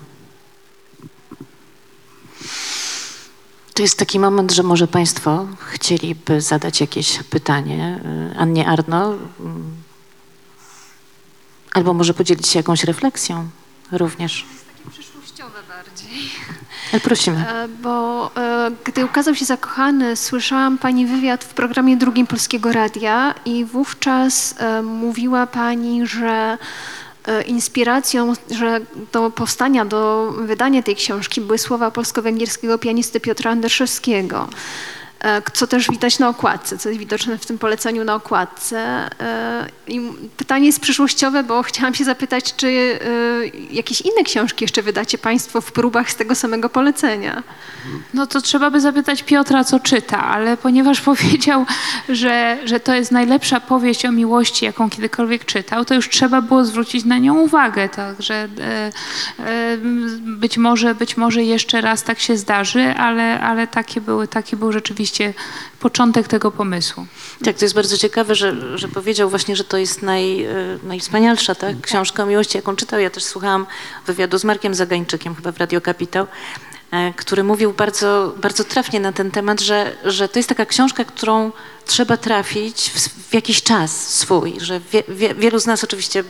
To 3.74 3.82
jest 3.82 3.98
taki 3.98 4.20
moment, 4.20 4.52
że 4.52 4.62
może 4.62 4.88
Państwo 4.88 5.46
chcieliby 5.58 6.40
zadać 6.40 6.80
jakieś 6.80 7.22
pytanie 7.22 8.00
y, 8.32 8.38
Annie 8.38 8.66
Arno, 8.66 9.14
albo 11.72 11.94
może 11.94 12.14
podzielić 12.14 12.48
się 12.48 12.58
jakąś 12.58 12.84
refleksją 12.84 13.48
również. 13.92 14.46
Przyszłościowe 14.90 15.58
bardziej. 15.68 16.30
Ale 16.92 17.00
prosimy. 17.00 17.48
E, 17.48 17.68
Bo 17.68 18.30
e, 18.36 18.70
gdy 18.84 19.04
ukazał 19.04 19.34
się 19.34 19.44
Zakochany, 19.44 20.16
słyszałam 20.16 20.78
Pani 20.78 21.06
wywiad 21.06 21.44
w 21.44 21.54
programie 21.54 21.96
drugim 21.96 22.26
Polskiego 22.26 22.72
Radia 22.72 23.34
i 23.44 23.64
wówczas 23.64 24.54
e, 24.58 24.82
mówiła 24.82 25.46
Pani, 25.46 26.06
że 26.06 26.58
e, 27.26 27.42
inspiracją 27.42 28.32
że 28.50 28.80
do 29.12 29.30
powstania, 29.30 29.84
do 29.84 30.32
wydania 30.38 30.82
tej 30.82 30.96
książki 30.96 31.40
były 31.40 31.58
słowa 31.58 31.90
polsko-węgierskiego 31.90 32.78
pianisty 32.78 33.20
Piotra 33.20 33.50
Anderszewskiego, 33.50 34.48
e, 34.48 34.50
co 35.52 35.66
też 35.66 35.90
widać 35.90 36.18
na 36.18 36.28
okładce, 36.28 36.78
co 36.78 36.88
jest 36.88 36.98
widoczne 36.98 37.38
w 37.38 37.46
tym 37.46 37.58
poleceniu 37.58 38.04
na 38.04 38.14
okładce. 38.14 38.78
E, 39.20 39.66
I 39.88 40.00
pytanie 40.36 40.66
jest 40.66 40.80
przyszłościowe, 40.80 41.42
bo 41.42 41.62
chciałam 41.62 41.94
się 41.94 42.04
zapytać, 42.04 42.54
czy 42.56 42.68
e, 42.68 43.74
jakieś 43.74 44.00
inne 44.00 44.24
książki 44.24 44.64
jeszcze 44.64 44.82
wydacie 44.82 45.18
Państwo 45.18 45.60
w 45.60 45.72
próbach 45.72 46.10
z 46.10 46.16
tego 46.16 46.34
samego 46.34 46.68
polecenia? 46.68 47.42
No 48.14 48.26
to 48.26 48.40
trzeba 48.40 48.70
by 48.70 48.80
zapytać 48.80 49.22
Piotra, 49.22 49.64
co 49.64 49.80
czyta, 49.80 50.24
ale 50.24 50.56
ponieważ 50.56 51.00
powiedział, 51.10 51.66
że, 52.08 52.58
że 52.64 52.80
to 52.80 52.94
jest 52.94 53.12
najlepsza 53.12 53.60
powieść 53.60 54.04
o 54.04 54.12
miłości, 54.12 54.64
jaką 54.64 54.90
kiedykolwiek 54.90 55.44
czytał, 55.44 55.84
to 55.84 55.94
już 55.94 56.08
trzeba 56.08 56.42
było 56.42 56.64
zwrócić 56.64 57.04
na 57.04 57.18
nią 57.18 57.38
uwagę. 57.38 57.88
Także 57.88 58.34
e, 58.34 58.92
e, 59.38 59.76
być, 60.20 60.58
może, 60.58 60.94
być 60.94 61.16
może 61.16 61.42
jeszcze 61.42 61.80
raz 61.80 62.02
tak 62.02 62.20
się 62.20 62.36
zdarzy, 62.36 62.94
ale, 62.96 63.40
ale 63.40 63.66
takie 63.66 64.00
były, 64.00 64.28
taki 64.28 64.56
był 64.56 64.72
rzeczywiście 64.72 65.09
początek 65.80 66.28
tego 66.28 66.50
pomysłu. 66.50 67.06
Tak, 67.44 67.56
to 67.56 67.64
jest 67.64 67.74
bardzo 67.74 67.98
ciekawe, 67.98 68.34
że, 68.34 68.78
że 68.78 68.88
powiedział 68.88 69.30
właśnie, 69.30 69.56
że 69.56 69.64
to 69.64 69.76
jest 69.76 70.02
naj, 70.02 70.46
y, 70.46 70.78
najwspanialsza 70.82 71.54
tak? 71.54 71.80
książka 71.80 72.22
o 72.22 72.26
miłości, 72.26 72.58
jaką 72.58 72.76
czytał. 72.76 73.00
Ja 73.00 73.10
też 73.10 73.24
słuchałam 73.24 73.66
wywiadu 74.06 74.38
z 74.38 74.44
Markiem 74.44 74.74
Zagańczykiem, 74.74 75.34
chyba 75.34 75.52
w 75.52 75.58
Radio 75.58 75.80
Kapitał, 75.80 76.26
e, 76.90 77.12
który 77.16 77.44
mówił 77.44 77.72
bardzo, 77.72 78.34
bardzo 78.36 78.64
trafnie 78.64 79.00
na 79.00 79.12
ten 79.12 79.30
temat, 79.30 79.60
że, 79.60 79.96
że 80.04 80.28
to 80.28 80.38
jest 80.38 80.48
taka 80.48 80.66
książka, 80.66 81.04
którą 81.04 81.52
trzeba 81.86 82.16
trafić 82.16 82.90
w, 82.90 83.28
w 83.30 83.34
jakiś 83.34 83.62
czas 83.62 84.18
swój, 84.18 84.54
że 84.60 84.80
wie, 84.80 85.02
wie, 85.08 85.34
wielu 85.34 85.58
z 85.58 85.66
nas 85.66 85.84
oczywiście 85.84 86.24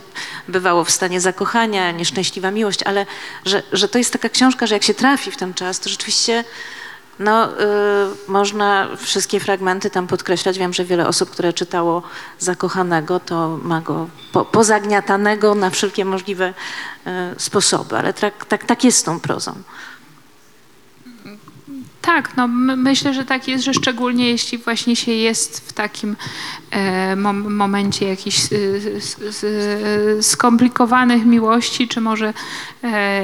bywało 0.48 0.84
w 0.84 0.90
stanie 0.90 1.20
zakochania, 1.20 1.90
nieszczęśliwa 1.90 2.50
miłość, 2.50 2.82
ale 2.82 3.06
że, 3.44 3.62
że 3.72 3.88
to 3.88 3.98
jest 3.98 4.12
taka 4.12 4.28
książka, 4.28 4.66
że 4.66 4.74
jak 4.74 4.82
się 4.82 4.94
trafi 4.94 5.30
w 5.30 5.36
ten 5.36 5.54
czas, 5.54 5.80
to 5.80 5.90
rzeczywiście 5.90 6.44
no, 7.20 7.48
y, 7.48 7.56
można 8.28 8.88
wszystkie 8.96 9.40
fragmenty 9.40 9.90
tam 9.90 10.06
podkreślać. 10.06 10.58
Wiem, 10.58 10.72
że 10.72 10.84
wiele 10.84 11.08
osób, 11.08 11.30
które 11.30 11.52
czytało 11.52 12.02
Zakochanego, 12.38 13.20
to 13.20 13.58
ma 13.62 13.80
go 13.80 14.08
po, 14.32 14.44
pozagniatanego 14.44 15.54
na 15.54 15.70
wszelkie 15.70 16.04
możliwe 16.04 16.54
y, 17.06 17.10
sposoby, 17.40 17.96
ale 17.96 18.12
tak, 18.12 18.44
tak, 18.44 18.64
tak 18.64 18.84
jest 18.84 18.98
z 18.98 19.02
tą 19.02 19.20
prozą. 19.20 19.52
Tak, 22.02 22.36
no 22.36 22.48
my- 22.48 22.76
myślę, 22.76 23.14
że 23.14 23.24
tak 23.24 23.48
jest, 23.48 23.64
że 23.64 23.74
szczególnie 23.74 24.28
jeśli 24.30 24.58
właśnie 24.58 24.96
się 24.96 25.12
jest 25.12 25.68
w 25.68 25.72
takim 25.72 26.16
e, 26.70 27.16
mom, 27.16 27.54
momencie 27.54 28.08
jakichś 28.08 28.38
e, 28.52 28.56
e, 30.18 30.22
skomplikowanych 30.22 31.26
miłości, 31.26 31.88
czy 31.88 32.00
może 32.00 32.32
e, 32.84 33.22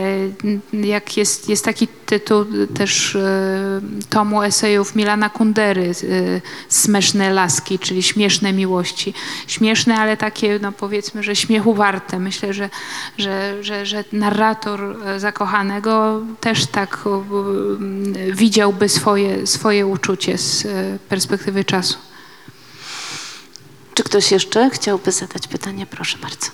jak 0.72 1.16
jest, 1.16 1.48
jest 1.48 1.64
taki 1.64 1.88
tytuł 2.06 2.44
też 2.74 3.16
e, 3.16 3.80
tomu 4.10 4.42
esejów 4.42 4.96
Milana 4.96 5.30
Kundery, 5.30 5.90
e, 5.90 6.40
Smeszne 6.68 7.32
laski, 7.32 7.78
czyli 7.78 8.02
śmieszne 8.02 8.52
miłości. 8.52 9.14
Śmieszne, 9.46 9.94
ale 9.94 10.16
takie, 10.16 10.58
no 10.62 10.72
powiedzmy, 10.72 11.22
że 11.22 11.36
śmiechu 11.36 11.74
warte. 11.74 12.18
Myślę, 12.18 12.54
że, 12.54 12.70
że, 13.18 13.64
że, 13.64 13.86
że 13.86 14.04
narrator 14.12 14.96
zakochanego 15.18 16.20
też 16.40 16.66
tak 16.66 17.06
o, 17.06 17.24
m, 18.66 18.72
widziałby 18.72 18.88
swoje, 18.88 19.46
swoje 19.46 19.86
uczucie 19.86 20.38
z 20.38 20.66
e, 20.66 20.98
perspektywy 21.08 21.64
czasu. 21.64 21.98
Czy 23.94 24.02
ktoś 24.02 24.32
jeszcze 24.32 24.70
chciałby 24.70 25.12
zadać 25.12 25.48
pytanie? 25.48 25.86
Proszę 25.86 26.18
bardzo. 26.18 26.46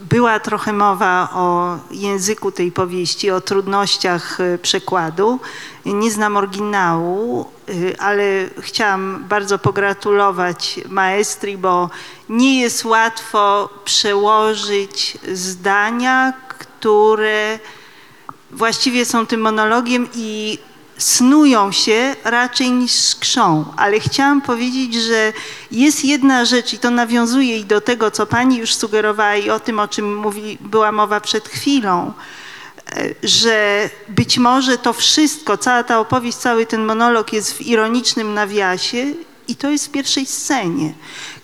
Była 0.00 0.40
trochę 0.40 0.72
mowa 0.72 1.28
o 1.34 1.78
języku 1.90 2.52
tej 2.52 2.72
powieści, 2.72 3.30
o 3.30 3.40
trudnościach 3.40 4.40
y, 4.40 4.58
przekładu. 4.62 5.40
Nie 5.84 6.10
znam 6.10 6.36
oryginału, 6.36 7.46
y, 7.68 7.94
ale 7.98 8.48
chciałam 8.60 9.24
bardzo 9.28 9.58
pogratulować 9.58 10.80
maestri, 10.88 11.58
bo 11.58 11.90
nie 12.28 12.60
jest 12.60 12.84
łatwo 12.84 13.68
przełożyć 13.84 15.18
zdania, 15.32 16.32
które 16.48 17.58
właściwie 18.50 19.04
są 19.04 19.26
tym 19.26 19.40
monologiem 19.40 20.08
i 20.14 20.58
snują 20.98 21.72
się 21.72 22.16
raczej 22.24 22.70
niż 22.70 22.92
skrzą. 22.92 23.64
Ale 23.76 24.00
chciałam 24.00 24.42
powiedzieć, 24.42 24.94
że 24.94 25.32
jest 25.70 26.04
jedna 26.04 26.44
rzecz 26.44 26.72
i 26.72 26.78
to 26.78 26.90
nawiązuje 26.90 27.58
i 27.58 27.64
do 27.64 27.80
tego, 27.80 28.10
co 28.10 28.26
pani 28.26 28.56
już 28.56 28.74
sugerowała 28.74 29.36
i 29.36 29.50
o 29.50 29.60
tym, 29.60 29.80
o 29.80 29.88
czym 29.88 30.16
mówi, 30.16 30.58
była 30.60 30.92
mowa 30.92 31.20
przed 31.20 31.48
chwilą, 31.48 32.12
e, 32.92 33.08
że 33.22 33.90
być 34.08 34.38
może 34.38 34.78
to 34.78 34.92
wszystko, 34.92 35.56
cała 35.56 35.82
ta 35.82 36.00
opowieść, 36.00 36.38
cały 36.38 36.66
ten 36.66 36.84
monolog 36.84 37.32
jest 37.32 37.52
w 37.52 37.60
ironicznym 37.60 38.34
nawiasie 38.34 39.06
i 39.48 39.56
to 39.56 39.70
jest 39.70 39.86
w 39.86 39.90
pierwszej 39.90 40.26
scenie, 40.26 40.92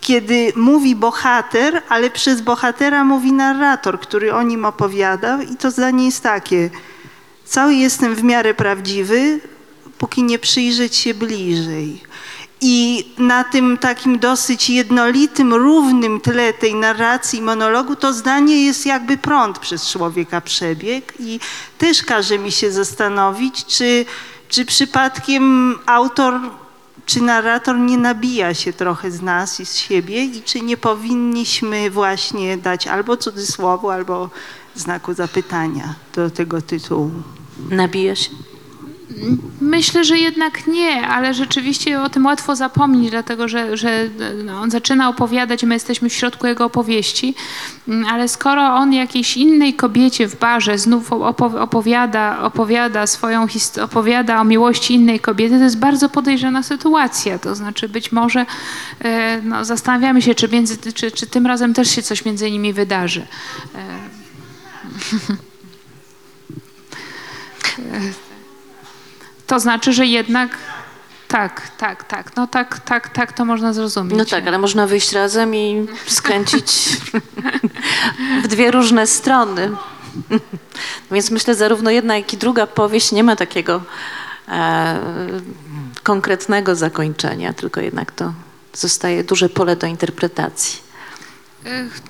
kiedy 0.01 0.53
mówi 0.57 0.97
bohater, 0.97 1.83
ale 1.89 2.11
przez 2.11 2.41
bohatera 2.41 3.05
mówi 3.05 3.33
narrator, 3.33 4.01
który 4.01 4.35
o 4.35 4.43
nim 4.43 4.65
opowiada 4.65 5.43
i 5.43 5.57
to 5.57 5.71
zdanie 5.71 6.07
jest 6.07 6.23
takie– 6.23 6.71
Cały 7.45 7.75
jestem 7.75 8.15
w 8.15 8.23
miarę 8.23 8.55
prawdziwy, 8.55 9.41
póki 9.99 10.23
nie 10.23 10.39
przyjrzeć 10.39 10.97
się 10.97 11.15
bliżej. 11.15 12.03
I 12.61 13.07
na 13.19 13.45
tym 13.45 13.79
takim 13.79 14.19
dosyć 14.19 14.71
jednolitym, 14.71 15.55
równym 15.55 16.21
tle 16.21 16.53
tej 16.53 16.75
narracji, 16.75 17.43
monologu, 17.43 17.97
to 17.97 18.13
zdanie 18.13 18.65
jest 18.65 18.87
jakby 18.87 19.17
prąd 19.17 19.59
przez 19.59 19.91
człowieka 19.91 20.41
przebieg 20.41 21.13
i 21.19 21.41
też 21.79 22.03
każe 22.03 22.39
mi 22.39 22.53
się 22.53 22.73
zastanowić, 22.73 23.65
czy, 23.65 24.05
czy 24.49 24.65
przypadkiem 24.65 25.75
autor 25.87 26.41
czy 27.07 27.21
narrator 27.21 27.79
nie 27.79 27.99
nabija 27.99 28.55
się 28.55 28.73
trochę 28.73 29.11
z 29.11 29.23
nas 29.23 29.61
i 29.61 29.67
z 29.67 29.77
siebie 29.77 30.25
i 30.25 30.43
czy 30.43 30.61
nie 30.61 30.77
powinniśmy 30.77 31.91
właśnie 31.91 32.57
dać 32.57 32.87
albo 32.87 33.17
cudzysłowu, 33.17 33.91
albo 33.91 34.31
znaku 34.75 35.15
zapytania 35.15 35.95
do 36.15 36.31
tego 36.31 36.63
tytułu. 36.63 37.11
Nabija 37.71 38.15
się? 38.17 38.31
Myślę, 39.61 40.05
że 40.05 40.19
jednak 40.19 40.67
nie, 40.67 41.09
ale 41.09 41.35
rzeczywiście 41.35 42.03
o 42.03 42.09
tym 42.09 42.27
łatwo 42.27 42.57
zapomnieć, 42.57 43.11
dlatego 43.11 43.49
że, 43.49 43.77
że 43.77 44.09
no, 44.45 44.61
on 44.61 44.71
zaczyna 44.71 45.09
opowiadać, 45.09 45.63
my 45.63 45.75
jesteśmy 45.75 46.09
w 46.09 46.13
środku 46.13 46.47
jego 46.47 46.65
opowieści, 46.65 47.35
Mm, 47.89 48.05
ale 48.07 48.29
skoro 48.29 48.63
on 48.63 48.93
jakiejś 48.93 49.37
innej 49.37 49.75
kobiecie 49.75 50.29
w 50.29 50.39
barze 50.39 50.79
znów 50.79 51.11
opo- 51.11 51.61
opowiada, 51.61 52.43
opowiada 52.43 53.07
swoją 53.07 53.47
opowiada 53.83 54.41
o 54.41 54.45
miłości 54.45 54.95
innej 54.95 55.21
kobiety, 55.21 55.59
to 55.59 55.65
jest 55.65 55.79
bardzo 55.79 56.09
podejrzana 56.09 56.63
sytuacja. 56.63 57.39
To 57.39 57.55
znaczy 57.55 57.89
być 57.89 58.13
może 58.13 58.47
e, 59.01 59.41
no, 59.43 59.65
zastanawiamy 59.65 60.23
się, 60.23 60.35
czy, 60.35 60.49
między, 60.49 60.93
czy, 60.93 61.11
czy 61.11 61.27
tym 61.27 61.47
razem 61.47 61.75
też 61.75 61.91
się 61.91 62.03
coś 62.03 62.25
między 62.25 62.51
nimi 62.51 62.73
wydarzy. 62.73 63.27
To 69.47 69.61
znaczy, 69.61 69.93
że 69.93 70.07
jednak 70.07 70.59
tak, 71.29 71.71
tak, 71.79 72.05
tak, 72.05 72.37
no 72.37 72.47
tak, 72.47 72.79
tak, 72.79 73.09
tak 73.09 73.33
to 73.33 73.45
można 73.45 73.73
zrozumieć. 73.73 74.19
No 74.19 74.25
tak, 74.25 74.47
ale 74.47 74.59
można 74.59 74.87
wyjść 74.87 75.13
razem 75.13 75.55
i 75.55 75.87
skręcić 76.07 76.89
w 78.43 78.49
dwie 78.49 78.71
różne 78.71 79.07
strony. 79.07 79.71
Więc 81.13 81.31
myślę, 81.31 81.55
zarówno 81.55 81.91
jedna, 81.91 82.17
jak 82.17 82.33
i 82.33 82.37
druga 82.37 82.67
powieść 82.67 83.13
nie 83.13 83.25
ma 83.25 83.37
takiego 83.37 83.83
e, 84.49 84.99
konkretnego 86.03 86.77
zakończenia, 86.77 87.53
tylko 87.53 87.81
jednak 87.81 88.13
to 88.13 88.33
zostaje 88.73 89.25
duże 89.25 89.49
pole 89.49 89.77
do 89.77 89.87
interpretacji. 89.87 90.84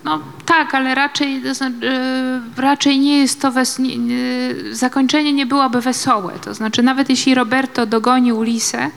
No 0.04 0.20
tak, 0.46 0.74
ale 0.74 0.94
raczej, 0.94 1.54
znaczy, 1.54 1.86
e, 1.88 2.40
raczej 2.56 2.98
nie 3.00 3.18
jest 3.18 3.40
to 3.40 3.50
wes- 3.52 3.78
nie, 3.82 3.98
nie, 3.98 4.16
zakończenie 4.72 5.32
nie 5.32 5.46
byłoby 5.46 5.80
wesołe. 5.80 6.32
To 6.44 6.54
znaczy 6.54 6.82
nawet 6.82 7.10
jeśli 7.10 7.34
Roberto 7.34 7.86
dogoni 7.86 8.32
Ulisę, 8.32 8.78
e, 8.78 8.90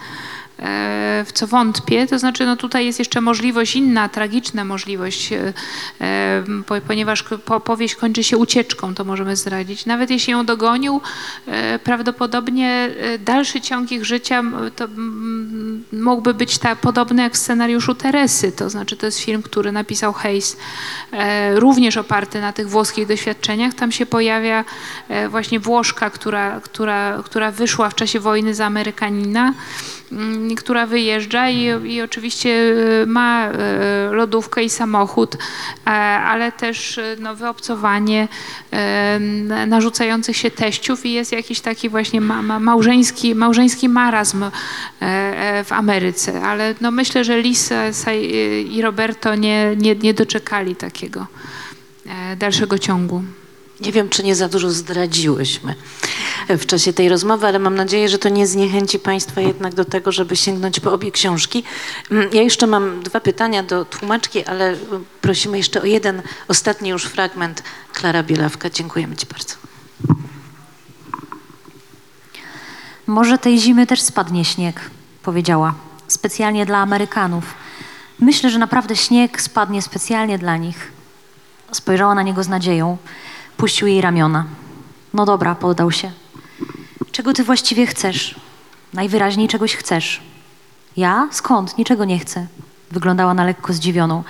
w 1.26 1.32
co 1.34 1.48
wątpię. 1.48 2.08
To 2.08 2.20
znaczy, 2.20 2.46
no 2.46 2.56
tutaj 2.56 2.86
jest 2.86 3.00
jeszcze 3.00 3.22
możliwość 3.22 3.76
inna, 3.76 4.10
tragiczna 4.10 4.66
możliwość, 4.66 5.34
e, 5.34 5.54
e, 6.02 6.44
po- 6.66 6.82
ponieważ 6.82 7.24
powieść 7.64 7.96
kończy 7.96 8.24
się 8.24 8.38
ucieczką, 8.38 8.96
to 8.96 9.04
możemy 9.04 9.36
zdradzić. 9.36 9.86
Nawet 9.86 10.10
jeśli 10.10 10.32
ją 10.32 10.46
dogonił, 10.46 11.02
e, 11.48 11.80
prawdopodobnie 11.80 12.90
e, 13.00 13.20
dalszy 13.20 13.62
ciąg 13.62 13.92
ich 13.92 14.06
życia 14.06 14.44
to 14.76 14.88
mógłby 15.94 16.34
być 16.34 16.58
tak 16.58 16.80
podobny 16.80 17.22
jak 17.22 17.34
w 17.34 17.38
scenariuszu 17.38 17.96
Teresy. 17.96 18.52
To 18.52 18.70
znaczy, 18.70 18.98
to 18.98 19.06
jest 19.06 19.20
film, 19.20 19.44
który 19.44 19.72
napisał 19.72 20.14
Hayes, 20.14 20.58
e, 21.12 21.60
również 21.60 21.98
oparty 21.98 22.42
na 22.42 22.54
tych 22.54 22.70
włoskich 22.70 23.08
doświadczeniach. 23.08 23.74
Tam 23.74 23.92
się 23.92 24.06
pojawia 24.06 24.66
e, 25.10 25.30
właśnie 25.30 25.60
Włoszka, 25.60 26.10
która, 26.10 26.60
która, 26.64 27.24
która 27.26 27.52
wyszła 27.52 27.90
w 27.90 27.96
czasie 27.96 28.20
wojny 28.20 28.54
za 28.56 28.66
Amerykanina, 28.66 29.54
która 30.58 30.86
wyjeżdża 30.86 31.50
i, 31.50 31.94
i 31.94 32.02
oczywiście 32.02 32.74
e, 33.02 33.06
ma 33.06 33.48
e, 33.48 34.10
lodówkę 34.12 34.64
i 34.64 34.70
samochód, 34.70 35.36
e, 35.36 35.90
ale 35.90 36.52
też 36.52 36.98
e, 36.98 37.16
no, 37.20 37.36
wyobcowanie 37.36 38.28
narzucających 39.68 40.38
się 40.38 40.52
teściów 40.52 41.06
i 41.06 41.14
jest 41.14 41.32
jakiś 41.32 41.60
taki 41.62 41.90
właśnie 41.90 42.22
ma, 42.22 42.42
ma, 42.42 42.60
małżeński, 42.60 43.36
małżeński 43.36 43.90
marazm 43.90 44.44
e, 44.44 44.52
e, 45.02 45.64
w 45.64 45.72
Ameryce. 45.72 46.42
Ale 46.42 46.76
no, 46.82 46.92
myślę, 46.92 47.24
że 47.24 47.42
Lisa 47.42 48.14
i 48.70 48.82
Roberto 48.82 49.36
nie, 49.36 49.76
nie, 49.78 49.96
nie 49.96 50.14
doczekali 50.14 50.76
takiego 50.76 51.28
dalszego 52.38 52.80
ciągu. 52.80 53.24
Nie 53.82 53.92
wiem, 53.92 54.10
czy 54.10 54.24
nie 54.24 54.36
za 54.36 54.50
dużo 54.50 54.72
zdradziłyśmy 54.72 55.76
w 56.50 56.66
czasie 56.66 56.94
tej 56.94 57.10
rozmowy, 57.10 57.48
ale 57.48 57.60
mam 57.60 57.76
nadzieję, 57.76 58.10
że 58.10 58.20
to 58.20 58.30
nie 58.30 58.48
zniechęci 58.48 59.00
Państwa 59.00 59.42
jednak 59.42 59.74
do 59.76 59.86
tego, 59.86 60.12
żeby 60.12 60.36
sięgnąć 60.36 60.80
po 60.80 60.94
obie 60.94 61.12
książki. 61.12 61.64
Mm, 62.12 62.30
Ja 62.34 62.42
jeszcze 62.42 62.68
mam 62.68 63.04
dwa 63.04 63.20
pytania 63.20 63.64
do 63.64 63.86
tłumaczki, 63.86 64.46
ale 64.46 64.76
prosimy 65.22 65.58
jeszcze 65.58 65.82
o 65.82 65.86
jeden 65.86 66.22
ostatni 66.48 66.90
już 66.90 67.04
fragment. 67.04 67.64
Klara 67.94 68.24
Bielawka, 68.24 68.70
dziękujemy 68.70 69.16
Ci 69.16 69.26
bardzo. 69.26 69.56
Może 73.08 73.38
tej 73.38 73.60
zimy 73.60 73.88
też 73.88 74.02
spadnie 74.02 74.46
śnieg, 74.46 74.82
powiedziała. 75.24 75.74
Specjalnie 76.08 76.66
dla 76.66 76.78
Amerykanów. 76.78 77.54
Myślę, 78.20 78.50
że 78.50 78.60
naprawdę 78.60 78.96
śnieg 78.96 79.42
spadnie 79.42 79.82
specjalnie 79.82 80.38
dla 80.38 80.58
nich. 80.58 80.92
Spojrzała 81.72 82.16
na 82.16 82.24
niego 82.24 82.44
z 82.44 82.48
nadzieją. 82.48 82.98
Puścił 83.58 83.88
jej 83.88 84.02
ramiona. 84.02 84.46
No 85.14 85.26
dobra, 85.26 85.56
poddał 85.56 85.92
się. 85.92 86.12
Czego 87.12 87.34
ty 87.34 87.44
właściwie 87.44 87.88
chcesz? 87.88 88.36
Najwyraźniej 88.94 89.48
czegoś 89.48 89.76
chcesz. 89.76 90.22
Ja? 90.98 91.28
Skąd? 91.32 91.78
Niczego 91.78 92.06
nie 92.06 92.20
chcę. 92.20 92.48
Wyglądała 92.92 93.34
na 93.34 93.44
lekko 93.44 93.74
zdziwioną. 93.74 94.24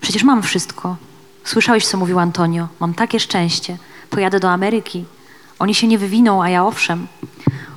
Przecież 0.00 0.22
mam 0.22 0.42
wszystko. 0.42 0.96
Słyszałeś, 1.44 1.86
co 1.86 1.98
mówił 1.98 2.18
Antonio. 2.18 2.68
Mam 2.80 2.94
takie 2.94 3.20
szczęście. 3.20 3.78
Pojadę 4.10 4.40
do 4.40 4.50
Ameryki. 4.50 5.04
Oni 5.58 5.74
się 5.74 5.86
nie 5.86 5.98
wywiną, 5.98 6.42
a 6.42 6.48
ja 6.48 6.66
owszem. 6.66 7.06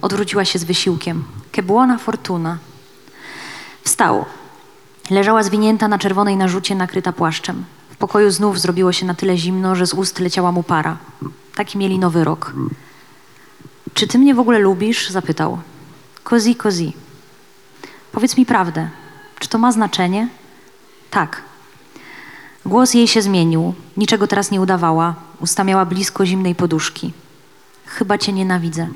Odwróciła 0.01 0.45
się 0.45 0.59
z 0.59 0.63
wysiłkiem. 0.63 1.23
Que 1.51 1.63
fortuna. 1.99 2.57
Wstał. 3.83 4.25
Leżała 5.09 5.43
zwinięta 5.43 5.87
na 5.87 5.99
czerwonej 5.99 6.37
narzucie, 6.37 6.75
nakryta 6.75 7.13
płaszczem. 7.13 7.65
Pokoju 8.01 8.31
znów 8.31 8.59
zrobiło 8.59 8.91
się 8.91 9.05
na 9.05 9.13
tyle 9.13 9.37
zimno, 9.37 9.75
że 9.75 9.87
z 9.87 9.93
ust 9.93 10.19
leciała 10.19 10.51
mu 10.51 10.63
para. 10.63 10.97
Taki 11.55 11.77
mieli 11.77 11.99
nowy 11.99 12.23
rok. 12.23 12.53
Czy 13.93 14.07
ty 14.07 14.19
mnie 14.19 14.35
w 14.35 14.39
ogóle 14.39 14.59
lubisz? 14.59 15.09
zapytał. 15.09 15.59
Così, 16.23 16.55
così. 16.55 16.93
Powiedz 18.11 18.37
mi 18.37 18.45
prawdę. 18.45 18.89
Czy 19.39 19.49
to 19.49 19.57
ma 19.57 19.71
znaczenie? 19.71 20.27
Tak. 21.11 21.41
Głos 22.65 22.93
jej 22.93 23.07
się 23.07 23.21
zmienił. 23.21 23.73
Niczego 23.97 24.27
teraz 24.27 24.51
nie 24.51 24.61
udawała. 24.61 25.15
Usta 25.39 25.63
miała 25.63 25.85
blisko 25.85 26.25
zimnej 26.25 26.55
poduszki. 26.55 27.13
Chyba 27.85 28.17
cię 28.17 28.33
nienawidzę. 28.33 28.87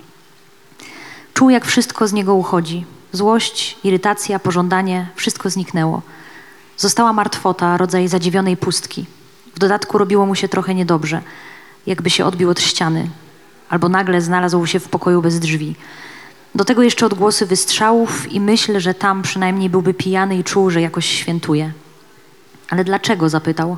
Czuł, 1.33 1.49
jak 1.49 1.65
wszystko 1.65 2.07
z 2.07 2.13
niego 2.13 2.35
uchodzi. 2.35 2.85
Złość, 3.11 3.77
irytacja, 3.83 4.39
pożądanie, 4.39 5.07
wszystko 5.15 5.49
zniknęło. 5.49 6.01
Została 6.78 7.13
martwota, 7.13 7.78
rodzaj 7.78 8.07
zadziwionej 8.07 8.57
pustki. 8.57 9.05
W 9.55 9.59
dodatku 9.59 9.97
robiło 9.97 10.26
mu 10.26 10.36
się 10.36 10.47
trochę 10.47 10.76
niedobrze, 10.76 11.21
jakby 11.88 12.09
się 12.09 12.26
odbił 12.26 12.49
od 12.49 12.61
ściany, 12.61 13.09
albo 13.69 13.89
nagle 13.89 14.21
znalazł 14.21 14.65
się 14.65 14.80
w 14.80 14.89
pokoju 14.89 15.21
bez 15.21 15.39
drzwi. 15.39 15.76
Do 16.55 16.65
tego 16.65 16.82
jeszcze 16.84 17.05
odgłosy 17.05 17.45
wystrzałów 17.45 18.32
i 18.32 18.39
myśl, 18.39 18.80
że 18.80 18.93
tam 18.93 19.21
przynajmniej 19.21 19.69
byłby 19.69 19.93
pijany 19.93 20.38
i 20.38 20.43
czuł, 20.43 20.69
że 20.69 20.82
jakoś 20.82 21.05
świętuje. 21.05 21.71
Ale 22.69 22.84
dlaczego? 22.84 23.30
zapytał. 23.30 23.78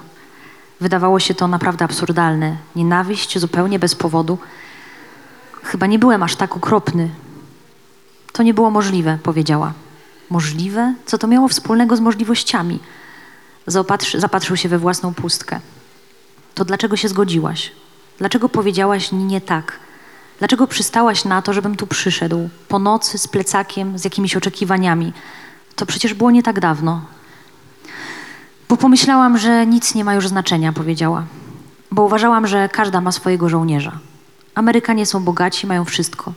Wydawało 0.82 1.20
się 1.20 1.34
to 1.34 1.48
naprawdę 1.48 1.86
absurdalne. 1.86 2.58
Nienawiść 2.76 3.39
zupełnie 3.39 3.80
bez 3.80 3.95
powodu. 3.95 4.38
Chyba 5.64 5.86
nie 5.88 6.00
byłem 6.00 6.24
aż 6.24 6.36
tak 6.36 6.58
okropny. 6.58 7.10
To 8.32 8.43
nie 8.43 8.54
było 8.54 8.70
możliwe, 8.70 9.18
powiedziała. 9.24 9.74
Możliwe? 10.30 10.93
Co 11.05 11.17
to 11.17 11.28
miało 11.28 11.47
wspólnego 11.47 11.95
z 11.95 11.99
możliwościami? 11.99 12.80
Zaopatrzy, 13.67 14.19
zapatrzył 14.19 14.57
się 14.57 14.69
we 14.69 14.80
własną 14.80 15.13
pustkę. 15.13 15.59
To 16.55 16.65
dlaczego 16.65 16.97
się 16.97 17.07
zgodziłaś? 17.07 17.71
Dlaczego 18.17 18.49
powiedziałaś 18.49 19.11
nie 19.11 19.41
tak? 19.41 19.80
Dlaczego 20.39 20.67
przystałaś 20.67 21.25
na 21.25 21.41
to, 21.41 21.53
żebym 21.53 21.75
tu 21.75 21.88
przyszedł? 21.88 22.49
Po 22.67 22.80
nocy, 22.80 23.17
z 23.17 23.28
plecakiem, 23.28 23.97
z 23.97 24.03
jakimiś 24.03 24.36
oczekiwaniami. 24.36 25.13
To 25.75 25.86
przecież 25.86 26.13
było 26.13 26.32
nie 26.32 26.43
tak 26.43 26.59
dawno. 26.59 27.01
Bo 28.69 28.78
pomyślałam, 28.78 29.38
że 29.38 29.67
nic 29.67 29.95
nie 29.95 30.03
ma 30.03 30.13
już 30.13 30.28
znaczenia, 30.28 30.73
powiedziała. 30.73 31.25
Bo 31.91 32.03
uważałam, 32.03 32.47
że 32.47 32.69
każda 32.69 33.01
ma 33.01 33.11
swojego 33.11 33.49
żołnierza. 33.49 33.99
Amerykanie 34.55 35.05
są 35.05 35.23
bogaci, 35.23 35.67
mają 35.67 35.86
wszystko. 35.86 36.34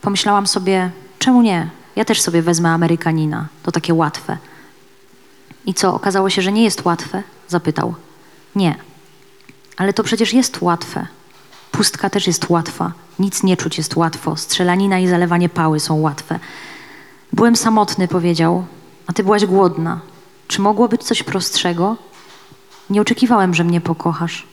Pomyślałam 0.00 0.46
sobie, 0.46 0.90
czemu 1.18 1.42
nie? 1.42 1.70
Ja 1.96 2.04
też 2.04 2.20
sobie 2.20 2.42
wezmę 2.42 2.70
Amerykanina. 2.70 3.46
To 3.62 3.72
takie 3.72 3.94
łatwe. 3.94 4.38
I 5.66 5.74
co, 5.74 5.94
okazało 5.94 6.30
się, 6.30 6.42
że 6.42 6.52
nie 6.52 6.64
jest 6.64 6.84
łatwe? 6.84 7.22
Zapytał. 7.48 7.94
Nie. 8.54 8.74
Ale 9.76 9.92
to 9.92 10.02
przecież 10.02 10.32
jest 10.32 10.62
łatwe. 10.62 11.06
Pustka 11.70 12.10
też 12.10 12.26
jest 12.26 12.50
łatwa. 12.50 12.92
Nic 13.18 13.42
nie 13.42 13.56
czuć 13.56 13.78
jest 13.78 13.96
łatwo. 13.96 14.36
Strzelanina 14.36 14.98
i 14.98 15.08
zalewanie 15.08 15.48
pały 15.48 15.80
są 15.80 16.00
łatwe. 16.00 16.38
Byłem 17.32 17.56
samotny, 17.56 18.08
powiedział, 18.08 18.64
a 19.06 19.12
ty 19.12 19.24
byłaś 19.24 19.46
głodna. 19.46 20.00
Czy 20.48 20.60
mogło 20.60 20.88
być 20.88 21.02
coś 21.02 21.22
prostszego? 21.22 21.96
Nie 22.90 23.00
oczekiwałem, 23.00 23.54
że 23.54 23.64
mnie 23.64 23.80
pokochasz. 23.80 24.46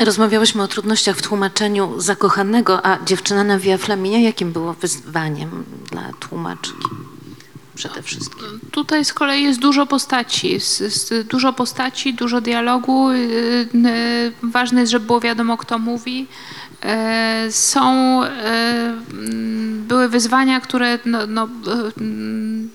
Rozmawiałyśmy 0.00 0.62
o 0.62 0.68
trudnościach 0.68 1.16
w 1.16 1.22
tłumaczeniu 1.22 2.00
zakochanego, 2.00 2.86
a 2.86 3.04
dziewczyna 3.04 3.44
na 3.44 3.58
Via 3.58 3.78
Flaminia 3.78 4.18
jakim 4.18 4.52
było 4.52 4.72
wyzwaniem 4.74 5.64
dla 5.90 6.02
tłumaczki? 6.20 6.86
Przede 7.74 8.02
wszystkim. 8.02 8.46
Tutaj 8.70 9.04
z 9.04 9.12
kolei 9.12 9.42
jest 9.42 9.60
dużo 9.60 9.86
postaci, 9.86 10.58
dużo 11.30 11.52
postaci, 11.52 12.14
dużo 12.14 12.40
dialogu. 12.40 13.12
Yy, 13.12 13.68
yy, 13.74 14.50
Ważne 14.50 14.80
jest, 14.80 14.92
żeby 14.92 15.06
było 15.06 15.20
wiadomo, 15.20 15.56
kto 15.56 15.78
mówi. 15.78 16.26
Yy, 17.44 17.52
Są, 17.52 18.20
były 19.88 20.08
wyzwania, 20.08 20.60
które 20.60 20.98
no, 21.04 21.26
no, 21.26 21.48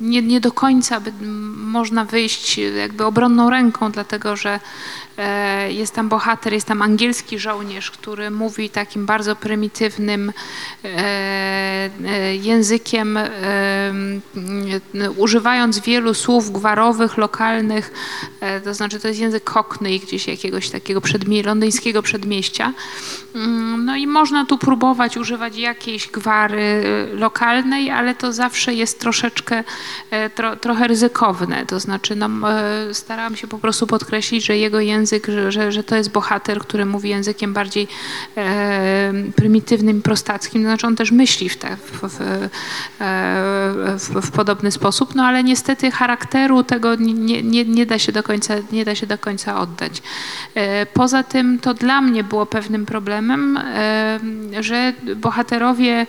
nie, 0.02 0.22
nie 0.22 0.42
do 0.42 0.52
końca 0.52 1.00
by, 1.00 1.12
można 1.56 2.06
wyjść 2.06 2.58
jakby 2.58 3.06
obronną 3.06 3.50
ręką, 3.50 3.92
dlatego 3.92 4.36
że 4.36 4.60
jest 5.68 5.94
tam 5.94 6.10
bohater, 6.10 6.54
jest 6.54 6.68
tam 6.68 6.82
angielski 6.82 7.40
żołnierz, 7.40 7.92
który 7.92 8.32
mówi 8.32 8.70
takim 8.70 9.06
bardzo 9.06 9.36
prymitywnym 9.36 10.34
e, 10.84 10.90
e, 12.06 12.36
językiem, 12.36 13.18
e, 13.18 13.24
używając 15.18 15.80
wielu 15.80 16.14
słów 16.14 16.52
gwarowych, 16.52 17.18
lokalnych, 17.18 17.94
e, 18.42 18.62
to 18.62 18.74
znaczy 18.74 19.00
to 19.00 19.08
jest 19.08 19.20
język 19.20 19.44
cockney 19.44 20.00
gdzieś 20.00 20.28
jakiegoś 20.28 20.70
takiego 20.70 21.02
przedmie 21.02 21.44
londyńskiego 21.44 22.02
przedmieścia. 22.02 22.74
Mm, 23.36 23.86
No 23.86 23.96
i 23.96 24.08
można 24.08 24.46
tu 24.46 24.58
próbować 24.58 25.18
używać 25.18 25.58
jakiejś 25.58 26.08
gwary 26.08 26.84
e, 27.12 27.16
lokalnej, 27.16 27.92
ale 27.92 28.16
to 28.16 28.34
zawsze 28.34 28.74
jest 28.74 29.00
troszeczkę, 29.00 29.64
e, 30.12 30.30
tro, 30.30 30.56
trochę 30.56 30.88
ryzykowne. 30.88 31.66
To 31.66 31.80
znaczy 31.80 32.16
no, 32.16 32.52
e, 32.52 32.94
starałam 32.94 33.36
się 33.36 33.48
po 33.48 33.58
prostu 33.58 33.88
podkreślić, 33.88 34.46
że 34.46 34.58
jego 34.58 34.80
język 34.80 35.05
język, 35.06 35.28
że, 35.50 35.72
że, 35.72 35.84
to 35.84 35.96
jest 35.96 36.12
bohater, 36.12 36.60
który 36.60 36.86
mówi 36.86 37.10
językiem 37.10 37.54
bardziej 37.54 37.88
e, 38.38 39.14
prymitywnym, 39.36 40.02
prostackim. 40.02 40.62
Znaczy 40.62 40.88
on 40.88 40.96
też 40.96 41.12
myśli 41.12 41.50
w, 41.50 41.58
te, 41.58 41.78
w, 41.78 42.02
w, 42.02 42.22
e, 42.22 42.50
w, 43.98 44.28
w 44.28 44.32
podobny 44.32 44.72
sposób, 44.72 45.16
no 45.16 45.24
ale 45.24 45.44
niestety 45.44 45.92
charakteru 45.92 46.64
tego 46.64 46.96
nie, 46.96 47.44
nie, 47.44 47.66
nie, 47.66 47.86
da 47.86 48.00
się 48.00 48.12
do 48.12 48.24
końca, 48.24 48.54
nie 48.72 48.86
da 48.86 48.96
się 48.96 49.08
do 49.08 49.18
końca 49.18 49.60
oddać. 49.60 50.02
E, 50.56 50.86
Poza 50.86 51.24
tym 51.24 51.60
to 51.60 51.74
dla 51.74 52.02
mnie 52.02 52.24
było 52.24 52.46
pewnym 52.46 52.86
problemem, 52.86 53.58
e, 53.58 54.20
że 54.60 54.94
bohaterowie 55.16 55.94
e, 56.02 56.06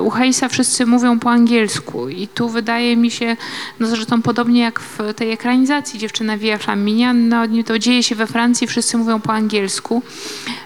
u 0.00 0.10
Hejsa 0.10 0.48
wszyscy 0.48 0.86
mówią 0.86 1.18
po 1.18 1.30
angielsku 1.30 2.08
i 2.08 2.28
tu 2.28 2.48
wydaje 2.48 2.96
mi 2.96 3.10
się, 3.10 3.36
no 3.80 3.86
zresztą 3.86 4.22
podobnie 4.22 4.60
jak 4.60 4.80
w 4.80 5.14
tej 5.16 5.30
ekranizacji 5.30 5.98
Dziewczyna 5.98 6.38
Via 6.38 6.58
Flaminia, 6.58 7.12
no 7.12 7.42
to 7.66 7.78
dzieje 7.78 8.02
się 8.02 8.14
we 8.14 8.26
Francji, 8.26 8.66
wszyscy 8.66 8.96
mówią 8.96 9.20
po 9.20 9.32
angielsku. 9.32 10.02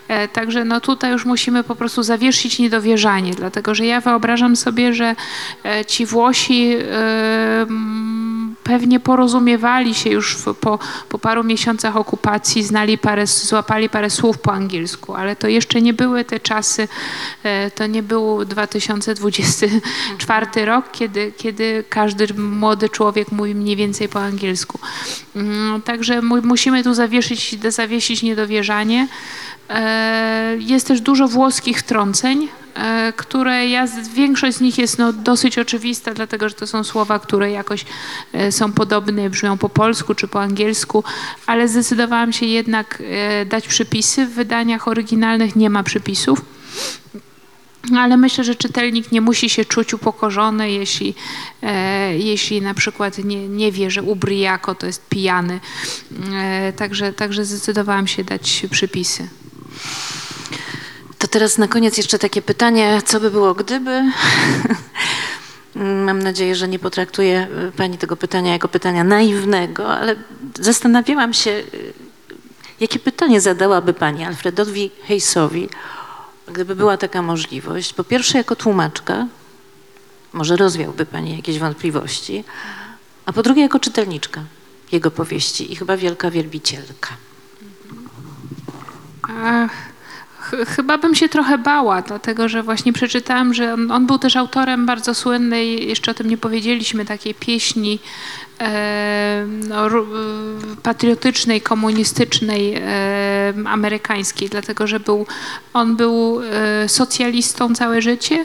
E, 0.08 0.28
Także 0.28 0.64
no 0.64 0.80
tutaj 0.80 1.12
już 1.12 1.24
musimy 1.24 1.64
po 1.64 1.74
prostu 1.74 2.02
zawieszyć 2.02 2.58
niedowierzanie, 2.58 3.34
dlatego 3.34 3.74
że 3.74 3.86
ja 3.86 4.00
wyobrażam 4.00 4.56
sobie, 4.56 4.94
że 4.94 5.16
e, 5.64 5.84
ci 5.84 6.06
Włosi 6.06 6.74
e, 6.74 7.66
pewnie 8.64 9.00
porozumiewali 9.00 9.94
się 9.94 10.10
już 10.10 10.36
w, 10.36 10.54
po, 10.54 10.78
po 11.08 11.18
paru 11.18 11.44
miesiącach 11.44 11.96
okupacji, 11.96 12.62
znali 12.62 12.98
parę, 12.98 13.26
złapali 13.26 13.88
parę 13.88 14.10
słów 14.10 14.38
po 14.38 14.52
angielsku, 14.52 15.14
ale 15.14 15.36
to 15.36 15.48
jeszcze 15.48 15.82
nie 15.82 15.94
były 15.94 16.24
te 16.24 16.40
czasy, 16.40 16.88
e, 17.42 17.70
to 17.70 17.86
nie 17.86 18.02
był 18.02 18.44
2024 18.44 20.64
rok, 20.64 20.84
kiedy, 20.92 21.32
kiedy 21.36 21.84
każdy 21.88 22.34
młody 22.34 22.88
człowiek 22.88 23.32
mówi 23.32 23.54
mniej 23.54 23.76
więcej 23.76 24.08
po 24.08 24.20
angielsku. 24.22 24.78
Mm, 25.36 25.82
Także 25.82 26.22
mu- 26.22 26.42
musimy 26.42 26.84
tu 26.84 26.94
zawieszyć, 26.94 27.56
zawiesić 27.68 28.22
niedowierzanie. 28.22 29.08
E, 29.70 30.56
Jest 30.58 30.86
też 30.86 31.00
dużo 31.00 31.28
włoskich 31.28 31.78
wtrąceń, 31.78 32.48
e, 32.74 33.12
które 33.16 33.68
ja, 33.68 33.86
większość 34.14 34.56
z 34.56 34.60
nich 34.60 34.78
jest 34.78 34.98
no, 34.98 35.12
dosyć 35.12 35.58
oczywista, 35.58 36.14
dlatego 36.14 36.48
że 36.48 36.54
to 36.54 36.66
są 36.66 36.84
słowa, 36.84 37.18
które 37.18 37.50
jakoś 37.50 37.84
e, 38.32 38.52
są 38.52 38.72
podobne, 38.72 39.30
brzmią 39.30 39.58
po 39.58 39.68
polsku 39.68 40.14
czy 40.14 40.28
po 40.28 40.42
angielsku, 40.42 41.04
ale 41.46 41.68
zdecydowałam 41.68 42.32
się 42.32 42.46
jednak 42.46 43.02
dać 43.46 43.68
przypisy. 43.68 44.26
W 44.26 44.34
wydaniach 44.34 44.88
oryginalnych 44.88 45.56
nie 45.56 45.70
ma 45.70 45.82
przypisów. 45.82 46.40
Ale 47.96 48.16
myślę, 48.16 48.44
że 48.44 48.54
czytelnik 48.54 49.12
nie 49.12 49.20
musi 49.20 49.50
się 49.50 49.64
czuć 49.64 49.94
upokorzony, 49.94 50.70
jeśli, 50.70 51.14
e, 51.62 52.18
jeśli 52.18 52.62
na 52.62 52.74
przykład 52.74 53.18
nie, 53.18 53.48
nie 53.48 53.72
wie, 53.72 53.90
że 53.90 54.02
Ubriaco 54.02 54.74
to 54.74 54.86
jest 54.86 55.08
pijany. 55.08 55.60
E, 56.34 56.72
także, 56.72 57.12
także 57.12 57.44
zdecydowałam 57.44 58.06
się 58.06 58.24
dać 58.24 58.66
przypisy. 58.70 59.28
To 61.18 61.28
teraz 61.28 61.58
na 61.58 61.68
koniec 61.68 61.96
jeszcze 61.96 62.18
takie 62.18 62.42
pytanie, 62.42 63.02
co 63.04 63.20
by 63.20 63.30
było 63.30 63.54
gdyby? 63.54 64.02
Mam 66.06 66.22
nadzieję, 66.22 66.54
że 66.54 66.68
nie 66.68 66.78
potraktuje 66.78 67.48
y, 67.68 67.72
Pani 67.72 67.98
tego 67.98 68.16
pytania 68.16 68.52
jako 68.52 68.68
pytania 68.68 69.04
naiwnego, 69.04 69.88
ale 69.94 70.16
zastanawiałam 70.60 71.34
się, 71.34 71.50
y, 71.50 71.92
jakie 72.80 72.98
pytanie 72.98 73.40
zadałaby 73.40 73.94
Pani 73.94 74.24
Alfredowi 74.24 74.90
Hejsowi, 75.06 75.68
gdyby 76.48 76.76
była 76.76 76.96
taka 76.96 77.22
możliwość. 77.22 77.92
Po 77.92 78.04
pierwsze 78.04 78.38
jako 78.38 78.56
tłumaczka, 78.56 79.26
może 80.32 80.56
rozwiałby 80.56 81.06
Pani 81.06 81.36
jakieś 81.36 81.58
wątpliwości, 81.58 82.44
a 83.26 83.32
po 83.32 83.42
drugie 83.42 83.62
jako 83.62 83.80
czytelniczka 83.80 84.44
jego 84.92 85.10
powieści 85.10 85.72
i 85.72 85.76
chyba 85.76 85.96
wielka 85.96 86.30
wielbicielka. 86.30 87.16
Chyba 90.66 90.98
bym 90.98 91.14
się 91.14 91.28
trochę 91.28 91.58
bała, 91.58 92.02
dlatego 92.02 92.48
że 92.48 92.62
właśnie 92.62 92.92
przeczytałam, 92.92 93.54
że 93.54 93.74
on, 93.74 93.90
on 93.90 94.06
był 94.06 94.18
też 94.18 94.36
autorem 94.36 94.86
bardzo 94.86 95.14
słynnej, 95.14 95.88
jeszcze 95.88 96.10
o 96.10 96.14
tym 96.14 96.30
nie 96.30 96.36
powiedzieliśmy, 96.36 97.04
takiej 97.04 97.34
pieśni 97.34 97.98
e, 98.60 99.46
no, 99.68 99.88
patriotycznej, 100.82 101.60
komunistycznej, 101.60 102.74
e, 102.74 103.54
amerykańskiej, 103.66 104.48
dlatego 104.48 104.86
że 104.86 105.00
był, 105.00 105.26
on 105.74 105.96
był 105.96 106.40
e, 106.42 106.88
socjalistą 106.88 107.74
całe 107.74 108.02
życie, 108.02 108.44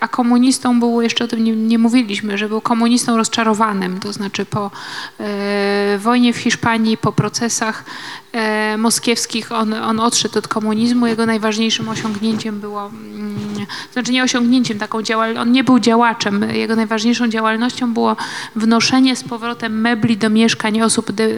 a 0.00 0.08
komunistą 0.08 0.80
był, 0.80 1.02
jeszcze 1.02 1.24
o 1.24 1.28
tym 1.28 1.44
nie, 1.44 1.56
nie 1.56 1.78
mówiliśmy, 1.78 2.38
że 2.38 2.48
był 2.48 2.60
komunistą 2.60 3.16
rozczarowanym, 3.16 4.00
to 4.00 4.12
znaczy 4.12 4.44
po 4.44 4.70
e, 5.20 5.98
wojnie 5.98 6.32
w 6.32 6.36
Hiszpanii, 6.36 6.96
po 6.96 7.12
procesach 7.12 7.84
e, 8.32 8.76
moskiewskich 8.76 9.52
on, 9.52 9.74
on 9.74 10.00
odszedł 10.00 10.38
od 10.38 10.48
komunizmu. 10.48 11.06
Jego 11.06 11.26
najważniejszym 11.26 11.88
osiągnięciem 11.88 12.60
było, 12.60 12.86
mm, 12.86 13.66
znaczy 13.92 14.12
nie 14.12 14.22
osiągnięciem, 14.22 14.78
taką 14.78 15.02
działal, 15.02 15.38
on 15.38 15.52
nie 15.52 15.64
był 15.64 15.78
działaczem. 15.78 16.44
Jego 16.52 16.76
najważniejszą 16.76 17.28
działalnością 17.28 17.94
było 17.94 18.16
wnoszenie 18.56 19.16
z 19.16 19.24
powrotem 19.24 19.80
mebli 19.80 20.16
do 20.16 20.30
mieszkań 20.30 20.80
osób 20.80 21.12
de, 21.12 21.24
e, 21.24 21.28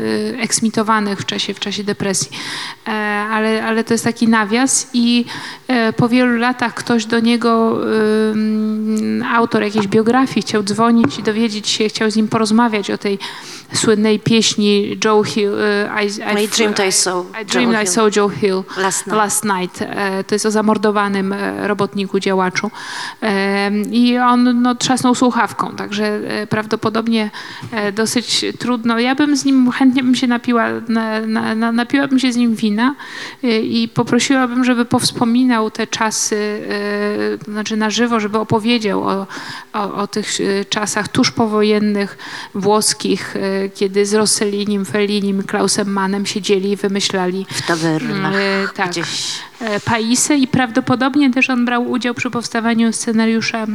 eksmitowanych 0.41 1.20
w 1.20 1.24
czasie, 1.24 1.55
w 1.55 1.61
czasie 1.61 1.85
depresji. 1.85 2.31
E, 2.87 2.91
ale, 3.31 3.64
ale 3.64 3.85
to 3.85 3.95
jest 3.95 4.05
taki 4.05 4.28
nawias 4.28 4.91
i 4.93 5.24
e, 5.68 5.93
po 5.93 6.09
wielu 6.09 6.39
latach 6.39 6.74
ktoś 6.74 7.05
do 7.05 7.20
niego, 7.20 7.81
autor 9.34 9.62
jakiejś 9.62 9.86
biografii, 9.86 10.42
chciał 10.42 10.62
dzwonić 10.62 11.18
i 11.18 11.22
dowiedzieć 11.22 11.68
się, 11.68 11.88
chciał 11.88 12.10
z 12.10 12.16
nim 12.16 12.28
porozmawiać 12.28 12.90
o 12.90 12.98
tej 12.98 13.18
słynnej 13.74 14.18
pieśni 14.20 14.98
Joe 15.04 15.22
Hill. 15.22 15.50
e, 15.60 16.04
I, 16.04 16.44
I 16.44 16.48
dreamed 16.48 16.80
I 16.88 16.92
saw 16.92 17.24
I 17.42 17.44
dreamed 17.44 17.72
Joe 17.74 17.82
I 17.82 17.84
Hill. 17.84 17.92
saw 17.92 18.16
Joe 18.16 18.28
Hill 18.28 18.62
Last 18.76 19.06
night. 19.06 19.18
last 19.18 19.44
night. 19.44 19.82
E, 19.82 20.24
To 20.24 20.34
jest 20.34 20.46
o 20.46 20.50
zamordowanym 20.50 21.32
e, 21.32 21.68
robotniku, 21.68 22.20
działaczu. 22.20 22.70
E, 23.22 23.70
I 23.90 24.18
on 24.18 24.62
no, 24.62 24.74
trzasnął 24.74 25.14
słuchawką, 25.14 25.72
także 25.76 26.20
prawdopodobnie 26.48 27.30
dosyć 27.92 28.44
trudno. 28.58 28.98
Ja 28.98 29.14
bym 29.14 29.36
z 29.36 29.44
nim, 29.44 29.70
chętnie 29.70 30.02
bym 30.02 30.14
się 30.14 30.26
napiła, 30.26 30.66
na, 30.88 31.20
na, 31.20 31.54
na, 31.54 31.72
napiłabym 31.72 32.18
się 32.18 32.32
z 32.32 32.36
nim 32.36 32.54
wina 32.54 32.94
i 33.62 33.88
poprosiłabym, 33.94 34.64
żeby 34.64 34.84
powspominał 34.84 35.70
te 35.70 35.86
czasy, 35.86 36.60
znaczy 37.48 37.76
na 37.76 37.90
żywo, 37.90 38.09
żeby 38.18 38.38
opowiedział 38.38 39.02
o, 39.02 39.26
o, 39.72 39.94
o 39.94 40.06
tych 40.06 40.28
e, 40.40 40.64
czasach 40.64 41.08
tuż 41.08 41.30
powojennych 41.30 42.18
włoskich, 42.54 43.36
e, 43.36 43.68
kiedy 43.68 44.06
z 44.06 44.14
Rossellinim, 44.14 44.84
Fellinim, 44.84 45.42
Klausem 45.42 45.92
Mannem 45.92 46.26
siedzieli 46.26 46.70
i 46.70 46.76
wymyślali 46.76 47.46
W 47.50 47.66
tawernach 47.66 48.34
E, 48.34 48.68
tak. 48.74 48.90
gdzieś. 48.90 49.38
Paisy 49.84 50.36
i 50.36 50.46
prawdopodobnie 50.46 51.30
też 51.30 51.50
on 51.50 51.64
brał 51.64 51.90
udział 51.90 52.14
przy 52.14 52.30
powstawaniu 52.30 52.92
scenariusza 52.92 53.66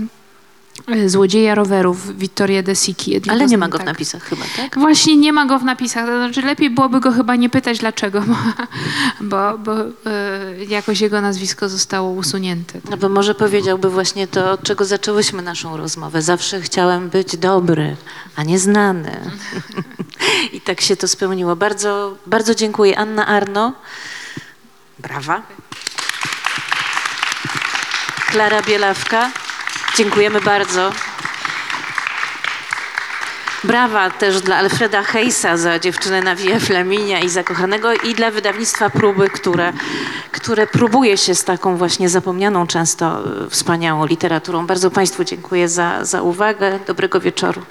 Złodzieja 1.06 1.56
rowerów 1.56 2.18
Vittoria 2.18 2.64
De 2.64 2.76
Sicchi. 2.76 3.12
jednego 3.12 3.36
Ale 3.36 3.46
nie 3.48 3.58
ma 3.58 3.68
go 3.68 3.78
w 3.78 3.80
tak. 3.82 3.88
napisach 3.88 4.24
chyba, 4.24 4.46
tak? 4.58 4.80
Właśnie 4.80 5.18
nie 5.18 5.34
ma 5.34 5.46
go 5.46 5.60
w 5.60 5.64
napisach. 5.64 6.06
To 6.06 6.18
znaczy 6.18 6.42
lepiej 6.42 6.70
byłoby 6.70 7.00
go 7.00 7.12
chyba 7.12 7.36
nie 7.36 7.50
pytać 7.50 7.80
dlaczego, 7.80 8.22
bo, 8.26 8.36
bo, 9.22 9.58
bo 9.58 9.74
e, 10.12 10.66
jakoś 10.70 11.02
jego 11.02 11.22
nazwisko 11.22 11.70
zostało 11.70 12.12
usunięte. 12.12 12.80
No 12.90 12.98
bo 12.98 13.10
może 13.10 13.36
powiedziałby 13.36 13.90
właśnie 13.90 14.28
to, 14.28 14.52
od 14.52 14.64
czego 14.64 14.86
zaczęłyśmy 14.86 15.42
naszą 15.42 15.78
rozmowę. 15.78 16.22
Zawsze 16.22 16.62
chciałem 16.62 17.10
być 17.10 17.38
dobry, 17.38 17.96
a 18.36 18.44
nie 18.44 18.60
znany. 18.60 19.32
I 20.54 20.62
tak 20.62 20.82
się 20.82 20.96
to 20.96 21.08
spełniło. 21.08 21.56
Bardzo, 21.56 22.18
bardzo 22.26 22.56
dziękuję. 22.56 22.98
Anna 23.00 23.28
Arno. 23.28 23.74
Brawa. 25.00 25.42
Klara 28.32 28.62
Bielawka. 28.62 29.32
Dziękujemy 29.98 30.42
bardzo. 30.42 30.92
Brawa 33.64 34.10
też 34.10 34.42
dla 34.42 34.58
Alfreda 34.58 35.04
Hejsa 35.04 35.58
za 35.58 35.80
dziewczynę 35.80 36.22
na 36.22 36.36
Via 36.36 36.60
Flaminia 36.60 37.20
i 37.20 37.30
zakochanego 37.30 37.94
i 37.94 38.16
dla 38.16 38.32
wydawnictwa 38.32 38.90
Próby, 38.90 39.30
które, 39.30 39.74
które 40.32 40.68
próbuje 40.68 41.18
się 41.18 41.36
z 41.36 41.44
taką 41.44 41.78
właśnie 41.78 42.10
zapomnianą 42.10 42.68
często 42.68 43.24
e, 43.46 43.50
wspaniałą 43.50 44.06
literaturą. 44.06 44.68
Bardzo 44.68 44.92
Państwu 44.92 45.24
dziękuję 45.24 45.70
za, 45.70 46.06
za 46.06 46.22
uwagę. 46.22 46.80
Dobrego 46.88 47.20
wieczoru. 47.20 47.62